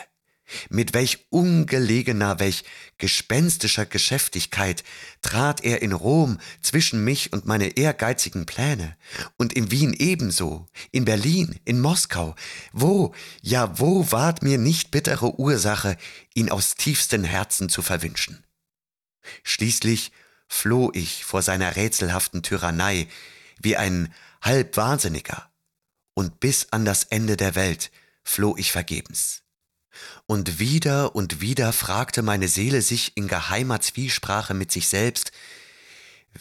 mit 0.70 0.94
welch 0.94 1.26
ungelegener, 1.30 2.40
welch 2.40 2.64
gespenstischer 2.98 3.86
Geschäftigkeit 3.86 4.84
trat 5.22 5.64
er 5.64 5.82
in 5.82 5.94
Rom 5.94 6.40
zwischen 6.62 7.04
mich 7.04 7.34
und 7.34 7.46
meine 7.46 7.78
ehrgeizigen 7.78 8.46
Pläne, 8.46 8.96
und 9.38 9.54
in 9.54 9.72
Wien 9.72 9.94
ebenso, 9.94 10.68
in 10.92 11.06
Berlin, 11.06 11.60
in 11.66 11.80
Moskau, 11.80 12.36
wo, 12.72 13.14
ja 13.42 13.80
wo 13.80 14.12
ward 14.12 14.44
mir 14.44 14.58
nicht 14.58 14.92
bittere 14.92 15.40
Ursache, 15.40 15.98
ihn 16.34 16.50
aus 16.50 16.76
tiefstem 16.76 17.24
Herzen 17.24 17.70
zu 17.70 17.82
verwünschen. 17.82 18.44
Schließlich 19.44 20.12
floh 20.48 20.92
ich 20.94 21.26
vor 21.26 21.42
seiner 21.42 21.76
rätselhaften 21.76 22.44
Tyrannei 22.44 23.08
wie 23.62 23.78
ein 23.78 24.14
Halbwahnsinniger, 24.42 25.50
und 26.14 26.40
bis 26.40 26.68
an 26.72 26.84
das 26.86 27.06
Ende 27.06 27.38
der 27.38 27.56
Welt 27.56 27.92
floh 28.24 28.56
ich 28.58 28.72
vergebens. 28.72 29.44
Und 30.26 30.60
wieder 30.60 31.16
und 31.16 31.42
wieder 31.42 31.74
fragte 31.74 32.22
meine 32.22 32.48
Seele 32.48 32.82
sich 32.82 33.18
in 33.18 33.28
geheimer 33.28 33.82
Zwiesprache 33.82 34.54
mit 34.54 34.72
sich 34.72 34.88
selbst, 34.88 35.32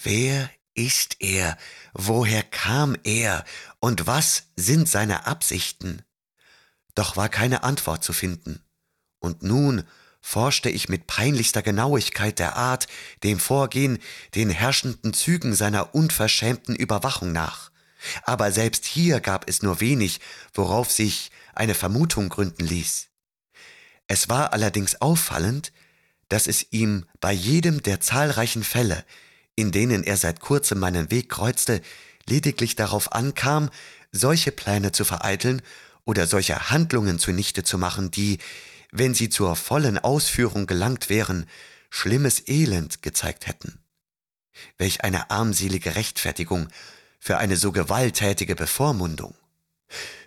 wer 0.02 0.50
ist 0.74 1.16
er, 1.18 1.58
woher 1.92 2.42
kam 2.42 2.96
er 3.02 3.44
und 3.80 4.06
was 4.06 4.44
sind 4.56 4.88
seine 4.88 5.26
Absichten? 5.26 6.02
Doch 6.94 7.16
war 7.16 7.28
keine 7.28 7.62
Antwort 7.62 8.04
zu 8.04 8.12
finden. 8.12 8.62
Und 9.18 9.42
nun 9.42 9.84
forschte 10.20 10.68
ich 10.68 10.88
mit 10.88 11.06
peinlichster 11.06 11.62
Genauigkeit 11.62 12.38
der 12.38 12.56
Art, 12.56 12.86
dem 13.22 13.40
Vorgehen, 13.40 13.98
den 14.34 14.50
herrschenden 14.50 15.14
Zügen 15.14 15.54
seiner 15.54 15.94
unverschämten 15.94 16.76
Überwachung 16.76 17.32
nach. 17.32 17.70
Aber 18.22 18.52
selbst 18.52 18.84
hier 18.84 19.20
gab 19.20 19.48
es 19.48 19.62
nur 19.62 19.80
wenig, 19.80 20.20
worauf 20.54 20.92
sich 20.92 21.30
eine 21.54 21.74
Vermutung 21.74 22.28
gründen 22.28 22.64
ließ. 22.64 23.07
Es 24.08 24.28
war 24.28 24.52
allerdings 24.52 25.00
auffallend, 25.00 25.72
dass 26.28 26.46
es 26.46 26.66
ihm 26.72 27.04
bei 27.20 27.32
jedem 27.32 27.82
der 27.82 28.00
zahlreichen 28.00 28.64
Fälle, 28.64 29.04
in 29.54 29.70
denen 29.70 30.02
er 30.02 30.16
seit 30.16 30.40
kurzem 30.40 30.78
meinen 30.78 31.10
Weg 31.10 31.28
kreuzte, 31.28 31.82
lediglich 32.26 32.74
darauf 32.74 33.12
ankam, 33.12 33.70
solche 34.10 34.50
Pläne 34.50 34.92
zu 34.92 35.04
vereiteln 35.04 35.62
oder 36.04 36.26
solche 36.26 36.70
Handlungen 36.70 37.18
zunichte 37.18 37.62
zu 37.62 37.76
machen, 37.76 38.10
die, 38.10 38.38
wenn 38.90 39.14
sie 39.14 39.28
zur 39.28 39.56
vollen 39.56 39.98
Ausführung 39.98 40.66
gelangt 40.66 41.10
wären, 41.10 41.46
schlimmes 41.90 42.48
Elend 42.48 43.02
gezeigt 43.02 43.46
hätten. 43.46 43.78
Welch 44.78 45.04
eine 45.04 45.30
armselige 45.30 45.96
Rechtfertigung 45.96 46.68
für 47.18 47.38
eine 47.38 47.56
so 47.56 47.72
gewalttätige 47.72 48.56
Bevormundung 48.56 49.34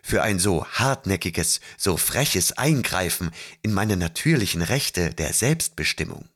für 0.02 0.24
ein 0.24 0.40
so 0.40 0.66
hartnäckiges, 0.66 1.62
so 1.78 1.98
freches 1.98 2.58
Eingreifen 2.58 3.32
in 3.62 3.74
meine 3.74 3.98
natürlichen 3.98 4.62
Rechte 4.62 5.14
der 5.14 5.34
Selbstbestimmung. 5.34 6.28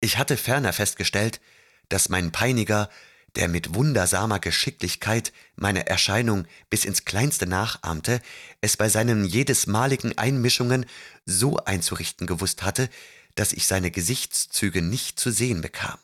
Ich 0.00 0.18
hatte 0.18 0.36
ferner 0.36 0.72
festgestellt, 0.72 1.40
dass 1.88 2.08
mein 2.08 2.32
Peiniger, 2.32 2.88
der 3.36 3.48
mit 3.48 3.74
wundersamer 3.74 4.38
Geschicklichkeit 4.38 5.32
meine 5.56 5.86
Erscheinung 5.86 6.46
bis 6.70 6.84
ins 6.84 7.04
Kleinste 7.04 7.46
nachahmte, 7.46 8.20
es 8.60 8.76
bei 8.76 8.88
seinen 8.88 9.24
jedesmaligen 9.24 10.16
Einmischungen 10.16 10.86
so 11.24 11.56
einzurichten 11.58 12.26
gewusst 12.26 12.62
hatte, 12.62 12.88
dass 13.34 13.52
ich 13.52 13.66
seine 13.66 13.90
Gesichtszüge 13.90 14.82
nicht 14.82 15.20
zu 15.20 15.30
sehen 15.30 15.60
bekam. 15.60 15.98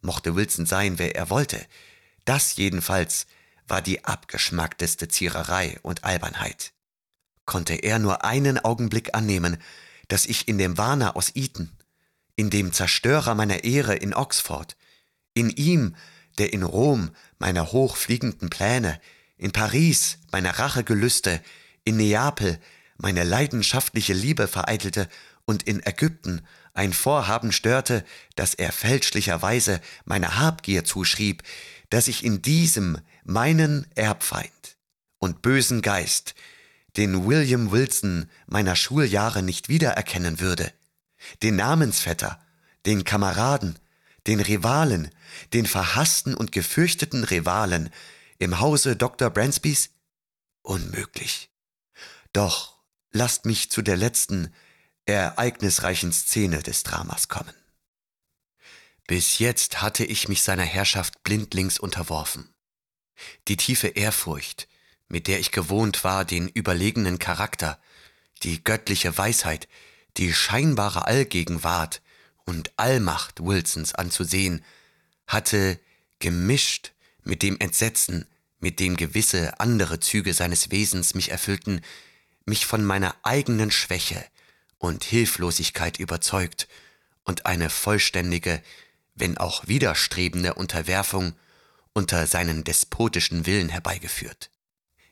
Mochte 0.00 0.36
Wilson 0.36 0.66
sein, 0.66 0.98
wer 0.98 1.16
er 1.16 1.30
wollte, 1.30 1.66
das 2.24 2.56
jedenfalls 2.56 3.26
war 3.68 3.82
die 3.82 4.04
abgeschmackteste 4.04 5.08
Ziererei 5.08 5.78
und 5.82 6.04
Albernheit. 6.04 6.72
Konnte 7.44 7.74
er 7.74 7.98
nur 7.98 8.24
einen 8.24 8.58
Augenblick 8.58 9.14
annehmen, 9.14 9.58
dass 10.08 10.26
ich 10.26 10.48
in 10.48 10.58
dem 10.58 10.78
Warner 10.78 11.16
aus 11.16 11.32
Eton, 11.34 11.70
in 12.36 12.50
dem 12.50 12.72
Zerstörer 12.72 13.34
meiner 13.34 13.64
Ehre 13.64 13.94
in 13.94 14.14
Oxford, 14.14 14.76
in 15.34 15.50
ihm, 15.50 15.94
der 16.38 16.52
in 16.52 16.62
Rom 16.62 17.10
meine 17.38 17.72
hochfliegenden 17.72 18.50
Pläne, 18.50 19.00
in 19.36 19.52
Paris 19.52 20.18
meine 20.32 20.58
Rachegelüste, 20.58 21.42
in 21.84 21.96
Neapel 21.96 22.58
meine 22.96 23.24
leidenschaftliche 23.24 24.12
Liebe 24.12 24.48
vereitelte 24.48 25.08
und 25.44 25.62
in 25.62 25.84
Ägypten 25.84 26.42
ein 26.74 26.92
Vorhaben 26.92 27.52
störte, 27.52 28.04
das 28.36 28.54
er 28.54 28.72
fälschlicherweise 28.72 29.80
meiner 30.04 30.38
Habgier 30.38 30.84
zuschrieb, 30.84 31.42
dass 31.90 32.08
ich 32.08 32.24
in 32.24 32.42
diesem 32.42 32.98
meinen 33.28 33.86
Erbfeind 33.94 34.78
und 35.18 35.42
bösen 35.42 35.82
Geist 35.82 36.34
den 36.96 37.28
William 37.28 37.70
Wilson 37.70 38.28
meiner 38.46 38.74
Schuljahre 38.74 39.42
nicht 39.42 39.68
wiedererkennen 39.68 40.40
würde, 40.40 40.72
den 41.42 41.56
Namensvetter, 41.56 42.40
den 42.86 43.04
Kameraden, 43.04 43.78
den 44.26 44.40
Rivalen, 44.40 45.10
den 45.52 45.66
verhassten 45.66 46.34
und 46.34 46.52
gefürchteten 46.52 47.22
Rivalen 47.22 47.90
im 48.38 48.60
Hause 48.60 48.96
Dr. 48.96 49.30
Bransbys? 49.30 49.90
Unmöglich. 50.62 51.50
Doch 52.32 52.78
lasst 53.10 53.44
mich 53.44 53.70
zu 53.70 53.82
der 53.82 53.96
letzten, 53.96 54.52
ereignisreichen 55.04 56.12
Szene 56.12 56.62
des 56.62 56.82
Dramas 56.82 57.28
kommen. 57.28 57.54
Bis 59.06 59.38
jetzt 59.38 59.82
hatte 59.82 60.04
ich 60.04 60.28
mich 60.28 60.42
seiner 60.42 60.64
Herrschaft 60.64 61.22
blindlings 61.22 61.78
unterworfen. 61.78 62.52
Die 63.48 63.56
tiefe 63.56 63.88
Ehrfurcht, 63.88 64.68
mit 65.08 65.26
der 65.26 65.40
ich 65.40 65.50
gewohnt 65.50 66.04
war, 66.04 66.24
den 66.24 66.48
überlegenen 66.48 67.18
Charakter, 67.18 67.80
die 68.42 68.62
göttliche 68.62 69.16
Weisheit, 69.16 69.68
die 70.16 70.32
scheinbare 70.32 71.06
Allgegenwart 71.06 72.02
und 72.44 72.72
Allmacht 72.76 73.44
Wilsons 73.44 73.94
anzusehen, 73.94 74.64
hatte 75.26 75.78
gemischt 76.18 76.92
mit 77.22 77.42
dem 77.42 77.58
Entsetzen, 77.58 78.26
mit 78.60 78.80
dem 78.80 78.96
gewisse 78.96 79.60
andere 79.60 80.00
Züge 80.00 80.34
seines 80.34 80.70
Wesens 80.70 81.14
mich 81.14 81.30
erfüllten, 81.30 81.82
mich 82.44 82.66
von 82.66 82.84
meiner 82.84 83.14
eigenen 83.22 83.70
Schwäche 83.70 84.24
und 84.78 85.04
Hilflosigkeit 85.04 85.98
überzeugt 85.98 86.68
und 87.24 87.46
eine 87.46 87.70
vollständige, 87.70 88.62
wenn 89.14 89.36
auch 89.36 89.68
widerstrebende 89.68 90.54
Unterwerfung 90.54 91.34
unter 91.98 92.28
seinen 92.28 92.62
despotischen 92.62 93.44
Willen 93.44 93.70
herbeigeführt. 93.70 94.52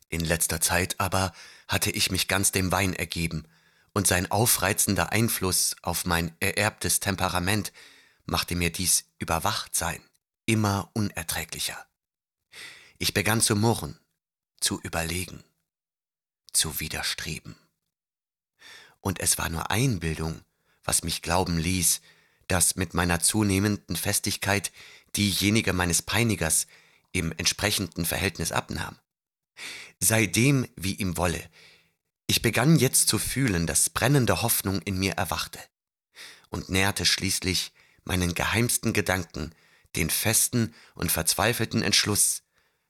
In 0.08 0.20
letzter 0.20 0.60
Zeit 0.60 0.94
aber 1.00 1.32
hatte 1.66 1.90
ich 1.90 2.12
mich 2.12 2.28
ganz 2.28 2.52
dem 2.52 2.70
Wein 2.70 2.92
ergeben, 2.92 3.48
und 3.92 4.06
sein 4.06 4.30
aufreizender 4.30 5.10
Einfluss 5.10 5.74
auf 5.82 6.04
mein 6.04 6.32
ererbtes 6.38 7.00
Temperament 7.00 7.72
machte 8.24 8.54
mir 8.54 8.70
dies 8.70 9.06
Überwachtsein 9.18 10.00
immer 10.44 10.88
unerträglicher. 10.92 11.84
Ich 12.98 13.12
begann 13.12 13.40
zu 13.40 13.56
murren, 13.56 13.98
zu 14.60 14.80
überlegen, 14.80 15.42
zu 16.52 16.78
widerstreben. 16.78 17.56
Und 19.00 19.18
es 19.18 19.38
war 19.38 19.48
nur 19.48 19.72
Einbildung, 19.72 20.40
was 20.84 21.02
mich 21.02 21.20
glauben 21.20 21.58
ließ, 21.58 22.00
dass 22.46 22.76
mit 22.76 22.94
meiner 22.94 23.18
zunehmenden 23.18 23.96
Festigkeit 23.96 24.70
diejenige 25.16 25.72
meines 25.72 26.02
Peinigers 26.02 26.66
im 27.12 27.32
entsprechenden 27.36 28.04
Verhältnis 28.04 28.52
abnahm. 28.52 28.98
Sei 29.98 30.26
dem, 30.26 30.68
wie 30.76 30.94
ihm 30.94 31.16
wolle, 31.16 31.42
ich 32.26 32.42
begann 32.42 32.76
jetzt 32.76 33.08
zu 33.08 33.18
fühlen, 33.18 33.66
dass 33.66 33.90
brennende 33.90 34.42
Hoffnung 34.42 34.82
in 34.82 34.98
mir 34.98 35.12
erwachte 35.12 35.60
und 36.50 36.68
nährte 36.68 37.06
schließlich 37.06 37.72
meinen 38.04 38.34
geheimsten 38.34 38.92
Gedanken 38.92 39.54
den 39.94 40.10
festen 40.10 40.74
und 40.94 41.10
verzweifelten 41.10 41.82
Entschluss, 41.82 42.42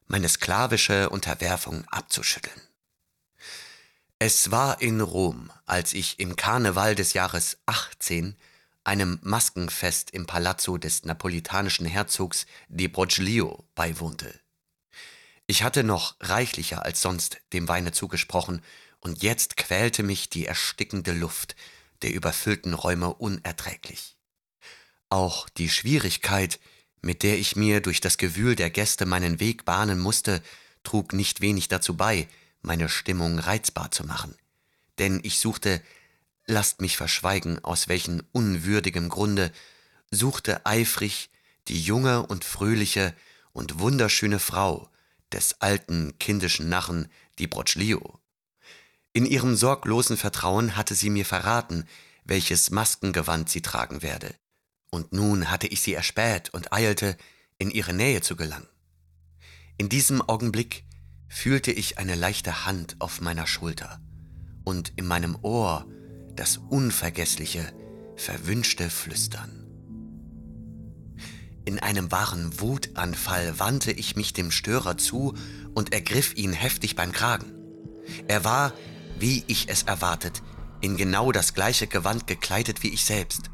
meine 0.06 0.28
sklavische 0.28 1.10
Unterwerfung 1.10 1.84
abzuschütteln. 1.88 2.60
Es 4.18 4.50
war 4.50 4.80
in 4.80 5.00
Rom, 5.00 5.52
als 5.66 5.92
ich 5.92 6.18
im 6.18 6.36
Karneval 6.36 6.94
des 6.94 7.12
Jahres 7.12 7.58
18 7.66 8.36
einem 8.86 9.18
Maskenfest 9.22 10.10
im 10.12 10.26
Palazzo 10.26 10.78
des 10.78 11.04
napolitanischen 11.04 11.86
Herzogs 11.86 12.46
di 12.68 12.86
Broglio 12.88 13.64
beiwohnte. 13.74 14.38
Ich 15.48 15.62
hatte 15.62 15.82
noch 15.82 16.16
reichlicher 16.20 16.84
als 16.84 17.02
sonst 17.02 17.40
dem 17.52 17.68
Weine 17.68 17.92
zugesprochen, 17.92 18.62
und 19.00 19.22
jetzt 19.22 19.56
quälte 19.56 20.02
mich 20.02 20.30
die 20.30 20.46
erstickende 20.46 21.12
Luft 21.12 21.54
der 22.02 22.12
überfüllten 22.12 22.74
Räume 22.74 23.14
unerträglich. 23.14 24.16
Auch 25.10 25.48
die 25.48 25.68
Schwierigkeit, 25.68 26.58
mit 27.02 27.22
der 27.22 27.38
ich 27.38 27.54
mir 27.54 27.80
durch 27.80 28.00
das 28.00 28.18
Gewühl 28.18 28.56
der 28.56 28.70
Gäste 28.70 29.06
meinen 29.06 29.38
Weg 29.38 29.64
bahnen 29.64 30.00
musste, 30.00 30.42
trug 30.82 31.12
nicht 31.12 31.40
wenig 31.40 31.68
dazu 31.68 31.96
bei, 31.96 32.28
meine 32.62 32.88
Stimmung 32.88 33.38
reizbar 33.38 33.90
zu 33.90 34.04
machen. 34.04 34.36
Denn 34.98 35.20
ich 35.22 35.38
suchte, 35.38 35.82
lasst 36.46 36.80
mich 36.80 36.96
verschweigen, 36.96 37.62
aus 37.64 37.88
welchem 37.88 38.22
unwürdigem 38.32 39.08
Grunde, 39.08 39.52
suchte 40.10 40.64
eifrig 40.64 41.30
die 41.68 41.80
junge 41.80 42.26
und 42.26 42.44
fröhliche 42.44 43.14
und 43.52 43.80
wunderschöne 43.80 44.38
Frau 44.38 44.88
des 45.32 45.60
alten 45.60 46.18
kindischen 46.18 46.68
Narren 46.68 47.08
Di 47.38 47.46
Broclio. 47.46 48.20
In 49.12 49.26
ihrem 49.26 49.56
sorglosen 49.56 50.16
Vertrauen 50.16 50.76
hatte 50.76 50.94
sie 50.94 51.10
mir 51.10 51.24
verraten, 51.24 51.84
welches 52.24 52.70
Maskengewand 52.70 53.48
sie 53.48 53.62
tragen 53.62 54.02
werde 54.02 54.34
und 54.96 55.12
nun 55.12 55.50
hatte 55.50 55.66
ich 55.66 55.82
sie 55.82 55.94
erspäht 55.94 56.52
und 56.52 56.72
eilte, 56.72 57.16
in 57.58 57.70
ihre 57.70 57.92
Nähe 57.92 58.20
zu 58.20 58.36
gelangen. 58.36 58.68
In 59.78 59.88
diesem 59.88 60.22
Augenblick 60.22 60.84
fühlte 61.28 61.70
ich 61.70 61.98
eine 61.98 62.14
leichte 62.14 62.66
Hand 62.66 62.96
auf 62.98 63.20
meiner 63.20 63.46
Schulter 63.46 64.00
und 64.64 64.92
in 64.96 65.06
meinem 65.06 65.36
Ohr 65.42 65.86
das 66.36 66.60
unvergessliche, 66.68 67.72
verwünschte 68.16 68.90
Flüstern. 68.90 69.66
In 71.64 71.80
einem 71.80 72.12
wahren 72.12 72.60
Wutanfall 72.60 73.58
wandte 73.58 73.90
ich 73.90 74.14
mich 74.14 74.32
dem 74.32 74.50
Störer 74.52 74.96
zu 74.96 75.34
und 75.74 75.92
ergriff 75.92 76.36
ihn 76.36 76.52
heftig 76.52 76.94
beim 76.94 77.10
Kragen. 77.10 77.52
Er 78.28 78.44
war, 78.44 78.72
wie 79.18 79.42
ich 79.48 79.68
es 79.68 79.82
erwartet, 79.82 80.42
in 80.80 80.96
genau 80.96 81.32
das 81.32 81.54
gleiche 81.54 81.88
Gewand 81.88 82.26
gekleidet 82.26 82.82
wie 82.84 82.90
ich 82.90 83.04
selbst, 83.04 83.50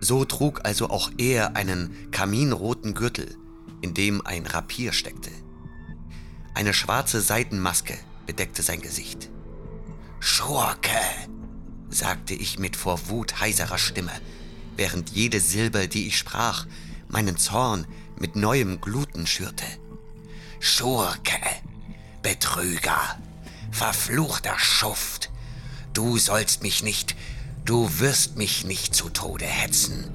so 0.00 0.24
trug 0.24 0.60
also 0.64 0.90
auch 0.90 1.10
er 1.18 1.56
einen 1.56 2.10
kaminroten 2.10 2.94
Gürtel, 2.94 3.36
in 3.80 3.94
dem 3.94 4.26
ein 4.26 4.46
Rapier 4.46 4.92
steckte. 4.92 5.30
Eine 6.54 6.74
schwarze 6.74 7.20
Seidenmaske 7.20 7.94
bedeckte 8.26 8.62
sein 8.62 8.80
Gesicht. 8.80 9.30
Schurke, 10.20 10.90
sagte 11.96 12.34
ich 12.34 12.58
mit 12.58 12.76
vor 12.76 13.08
Wut 13.08 13.40
heiserer 13.40 13.78
Stimme, 13.78 14.12
während 14.76 15.10
jede 15.10 15.40
Silbe, 15.40 15.88
die 15.88 16.06
ich 16.06 16.18
sprach, 16.18 16.66
meinen 17.08 17.36
Zorn 17.36 17.86
mit 18.18 18.36
neuem 18.36 18.80
Gluten 18.80 19.26
schürte. 19.26 19.66
Schurke, 20.60 21.40
Betrüger, 22.22 23.18
verfluchter 23.70 24.58
Schuft, 24.58 25.30
du 25.92 26.18
sollst 26.18 26.62
mich 26.62 26.82
nicht 26.82 27.16
Du 27.66 27.98
wirst 27.98 28.36
mich 28.36 28.64
nicht 28.64 28.94
zu 28.94 29.08
Tode 29.08 29.44
hetzen. 29.44 30.08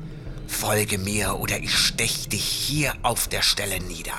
Folge 0.47 0.97
mir 0.97 1.37
oder 1.37 1.59
ich 1.59 1.75
stech 1.75 2.29
dich 2.29 2.45
hier 2.45 2.93
auf 3.01 3.27
der 3.27 3.41
Stelle 3.41 3.81
nieder. 3.81 4.15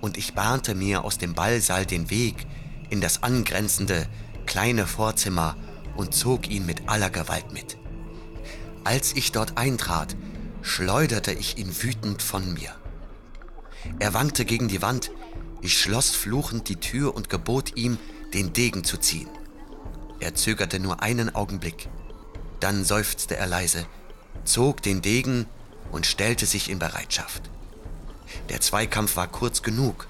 Und 0.00 0.16
ich 0.16 0.34
bahnte 0.34 0.74
mir 0.74 1.04
aus 1.04 1.18
dem 1.18 1.34
Ballsaal 1.34 1.86
den 1.86 2.10
Weg 2.10 2.48
in 2.88 3.00
das 3.00 3.22
angrenzende 3.22 4.08
kleine 4.44 4.88
Vorzimmer 4.88 5.54
und 5.96 6.14
zog 6.14 6.48
ihn 6.48 6.66
mit 6.66 6.88
aller 6.88 7.10
Gewalt 7.10 7.52
mit. 7.52 7.78
Als 8.84 9.14
ich 9.14 9.32
dort 9.32 9.58
eintrat, 9.58 10.16
schleuderte 10.62 11.32
ich 11.32 11.58
ihn 11.58 11.82
wütend 11.82 12.22
von 12.22 12.54
mir. 12.54 12.74
Er 13.98 14.14
wankte 14.14 14.44
gegen 14.44 14.68
die 14.68 14.82
Wand, 14.82 15.10
ich 15.62 15.78
schloss 15.78 16.10
fluchend 16.10 16.68
die 16.68 16.76
Tür 16.76 17.14
und 17.14 17.28
gebot 17.28 17.76
ihm, 17.76 17.98
den 18.32 18.52
Degen 18.52 18.84
zu 18.84 18.96
ziehen. 18.96 19.28
Er 20.20 20.34
zögerte 20.34 20.80
nur 20.80 21.02
einen 21.02 21.34
Augenblick. 21.34 21.88
Dann 22.60 22.84
seufzte 22.84 23.36
er 23.36 23.46
leise, 23.46 23.86
zog 24.44 24.82
den 24.82 25.02
Degen 25.02 25.46
und 25.90 26.06
stellte 26.06 26.46
sich 26.46 26.70
in 26.70 26.78
Bereitschaft. 26.78 27.50
Der 28.48 28.60
Zweikampf 28.60 29.16
war 29.16 29.28
kurz 29.28 29.62
genug. 29.62 30.06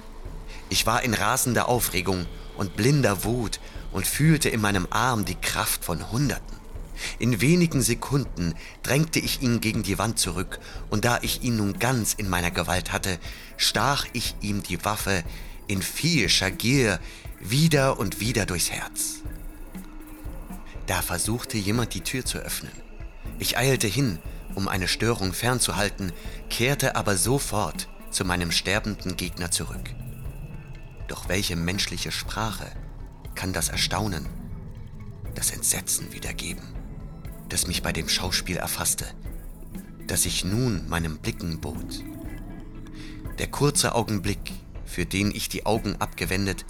Ich 0.68 0.86
war 0.86 1.02
in 1.02 1.14
rasender 1.14 1.68
Aufregung 1.68 2.26
und 2.56 2.76
blinder 2.76 3.24
Wut 3.24 3.60
und 3.92 4.06
fühlte 4.06 4.48
in 4.48 4.60
meinem 4.60 4.86
Arm 4.90 5.24
die 5.24 5.34
Kraft 5.34 5.84
von 5.84 6.10
Hunderten. 6.10 6.56
In 7.18 7.40
wenigen 7.40 7.82
Sekunden 7.82 8.54
drängte 8.82 9.20
ich 9.20 9.42
ihn 9.42 9.60
gegen 9.60 9.82
die 9.82 9.98
Wand 9.98 10.18
zurück, 10.18 10.60
und 10.90 11.04
da 11.04 11.18
ich 11.22 11.42
ihn 11.42 11.56
nun 11.56 11.78
ganz 11.78 12.12
in 12.14 12.28
meiner 12.28 12.50
Gewalt 12.50 12.92
hatte, 12.92 13.18
stach 13.56 14.06
ich 14.12 14.36
ihm 14.40 14.62
die 14.62 14.84
Waffe 14.84 15.24
in 15.66 15.82
viehischer 15.82 16.50
Gier 16.50 17.00
wieder 17.40 17.98
und 17.98 18.20
wieder 18.20 18.44
durchs 18.44 18.70
Herz. 18.70 19.22
Da 20.86 21.02
versuchte 21.02 21.56
jemand 21.56 21.94
die 21.94 22.02
Tür 22.02 22.24
zu 22.24 22.38
öffnen. 22.38 22.72
Ich 23.38 23.56
eilte 23.56 23.86
hin, 23.86 24.18
um 24.54 24.68
eine 24.68 24.88
Störung 24.88 25.32
fernzuhalten, 25.32 26.12
kehrte 26.50 26.96
aber 26.96 27.16
sofort 27.16 27.88
zu 28.10 28.24
meinem 28.24 28.50
sterbenden 28.50 29.16
Gegner 29.16 29.50
zurück. 29.50 29.94
Doch 31.08 31.28
welche 31.28 31.56
menschliche 31.56 32.12
Sprache 32.12 32.66
kann 33.34 33.52
das 33.52 33.68
Erstaunen, 33.68 34.26
das 35.34 35.50
Entsetzen 35.50 36.12
wiedergeben? 36.12 36.80
das 37.50 37.66
mich 37.66 37.82
bei 37.82 37.92
dem 37.92 38.08
Schauspiel 38.08 38.56
erfasste, 38.56 39.06
das 40.06 40.24
ich 40.24 40.44
nun 40.44 40.88
meinem 40.88 41.18
Blicken 41.18 41.60
bot. 41.60 42.04
Der 43.38 43.48
kurze 43.48 43.94
Augenblick, 43.94 44.52
für 44.84 45.04
den 45.04 45.30
ich 45.34 45.48
die 45.48 45.66
Augen 45.66 45.96
abgewendet, 45.96 46.64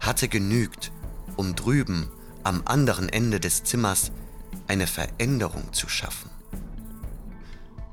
hatte 0.00 0.28
genügt, 0.28 0.92
um 1.36 1.54
drüben 1.54 2.08
am 2.44 2.62
anderen 2.64 3.08
Ende 3.08 3.40
des 3.40 3.64
Zimmers 3.64 4.12
eine 4.66 4.86
Veränderung 4.86 5.72
zu 5.72 5.88
schaffen. 5.88 6.30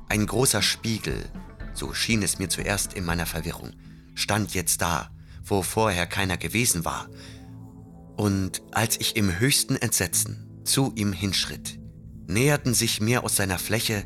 Ein 0.10 0.26
großer 0.28 0.62
Spiegel, 0.62 1.30
so 1.74 1.94
schien 1.94 2.22
es 2.22 2.38
mir 2.38 2.50
zuerst 2.50 2.94
in 2.94 3.06
meiner 3.06 3.26
Verwirrung, 3.26 3.74
stand 4.14 4.54
jetzt 4.54 4.82
da, 4.82 5.10
wo 5.44 5.62
vorher 5.62 6.06
keiner 6.06 6.38
gewesen 6.38 6.86
war. 6.86 7.08
Und 8.16 8.62
als 8.72 9.00
ich 9.00 9.16
im 9.16 9.40
höchsten 9.40 9.76
Entsetzen 9.76 10.62
zu 10.64 10.94
ihm 10.96 11.12
hinschritt, 11.12 11.80
näherten 12.28 12.74
sich 12.74 13.02
mir 13.02 13.24
aus 13.24 13.36
seiner 13.36 13.60
Fläche 13.60 14.06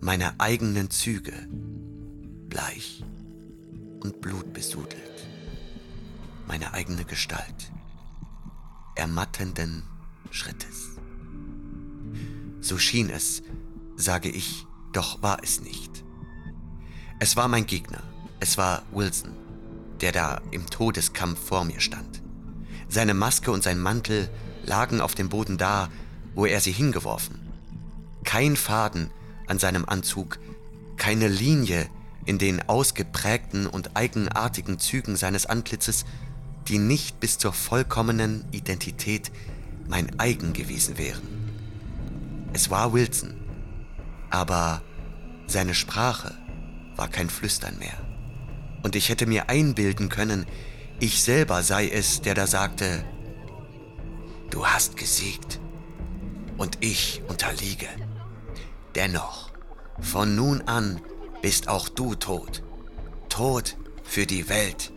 meine 0.00 0.38
eigenen 0.40 0.90
Züge, 0.90 1.32
bleich 2.48 3.04
und 4.02 4.20
blutbesudelt, 4.20 5.28
meine 6.46 6.74
eigene 6.74 7.04
Gestalt, 7.04 7.72
ermattenden 8.96 9.84
Schrittes. 10.30 10.90
So 12.60 12.78
schien 12.78 13.08
es, 13.08 13.42
sage 13.96 14.28
ich, 14.28 14.66
doch 14.92 15.22
war 15.22 15.42
es 15.42 15.60
nicht. 15.60 16.04
Es 17.20 17.36
war 17.36 17.48
mein 17.48 17.66
Gegner, 17.66 18.02
es 18.40 18.58
war 18.58 18.82
Wilson, 18.92 19.32
der 20.00 20.12
da 20.12 20.42
im 20.50 20.66
Todeskampf 20.66 21.38
vor 21.38 21.64
mir 21.64 21.80
stand. 21.80 22.23
Seine 22.94 23.12
Maske 23.12 23.50
und 23.50 23.64
sein 23.64 23.80
Mantel 23.80 24.28
lagen 24.64 25.00
auf 25.00 25.16
dem 25.16 25.28
Boden 25.28 25.58
da, 25.58 25.88
wo 26.36 26.46
er 26.46 26.60
sie 26.60 26.70
hingeworfen. 26.70 27.40
Kein 28.22 28.54
Faden 28.54 29.10
an 29.48 29.58
seinem 29.58 29.84
Anzug, 29.84 30.38
keine 30.96 31.26
Linie 31.26 31.88
in 32.24 32.38
den 32.38 32.68
ausgeprägten 32.68 33.66
und 33.66 33.96
eigenartigen 33.96 34.78
Zügen 34.78 35.16
seines 35.16 35.44
Antlitzes, 35.44 36.04
die 36.68 36.78
nicht 36.78 37.18
bis 37.18 37.36
zur 37.36 37.52
vollkommenen 37.52 38.44
Identität 38.52 39.32
mein 39.88 40.16
eigen 40.20 40.52
gewesen 40.52 40.96
wären. 40.96 41.50
Es 42.52 42.70
war 42.70 42.92
Wilson, 42.92 43.34
aber 44.30 44.82
seine 45.48 45.74
Sprache 45.74 46.32
war 46.94 47.08
kein 47.08 47.28
Flüstern 47.28 47.76
mehr. 47.80 47.98
Und 48.84 48.94
ich 48.94 49.08
hätte 49.08 49.26
mir 49.26 49.48
einbilden 49.48 50.08
können, 50.10 50.46
ich 51.00 51.22
selber 51.22 51.62
sei 51.62 51.88
es, 51.88 52.20
der 52.22 52.34
da 52.34 52.46
sagte, 52.46 53.04
du 54.50 54.66
hast 54.66 54.96
gesiegt 54.96 55.60
und 56.56 56.78
ich 56.80 57.22
unterliege. 57.28 57.88
Dennoch, 58.94 59.50
von 60.00 60.36
nun 60.36 60.62
an 60.62 61.00
bist 61.42 61.68
auch 61.68 61.88
du 61.88 62.14
tot. 62.14 62.62
Tot 63.28 63.76
für 64.04 64.26
die 64.26 64.48
Welt, 64.48 64.92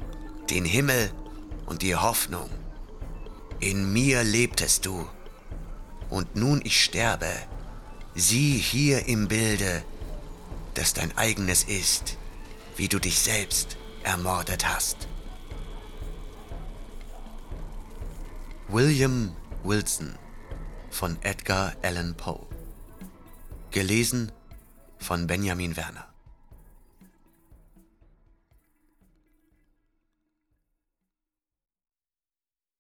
den 0.50 0.66
Himmel 0.66 1.12
und 1.66 1.82
die 1.82 1.96
Hoffnung. 1.96 2.50
In 3.60 3.92
mir 3.92 4.24
lebtest 4.24 4.86
du. 4.86 5.08
Und 6.10 6.36
nun 6.36 6.62
ich 6.64 6.84
sterbe, 6.84 7.32
sieh 8.14 8.58
hier 8.58 9.08
im 9.08 9.28
Bilde, 9.28 9.84
das 10.76 10.94
dein 10.94 11.18
eigenes 11.18 11.64
ist, 11.64 12.18
wie 12.76 12.88
du 12.88 13.00
dich 13.00 13.20
selbst 13.20 13.78
ermordet 14.04 14.68
hast. 14.68 15.08
William 18.70 19.32
Wilson 19.64 20.18
von 20.90 21.18
Edgar 21.22 21.74
Allan 21.84 22.16
Poe. 22.16 22.46
Gelesen 23.72 24.34
von 24.98 25.26
Benjamin 25.26 25.78
Werner. 25.78 26.07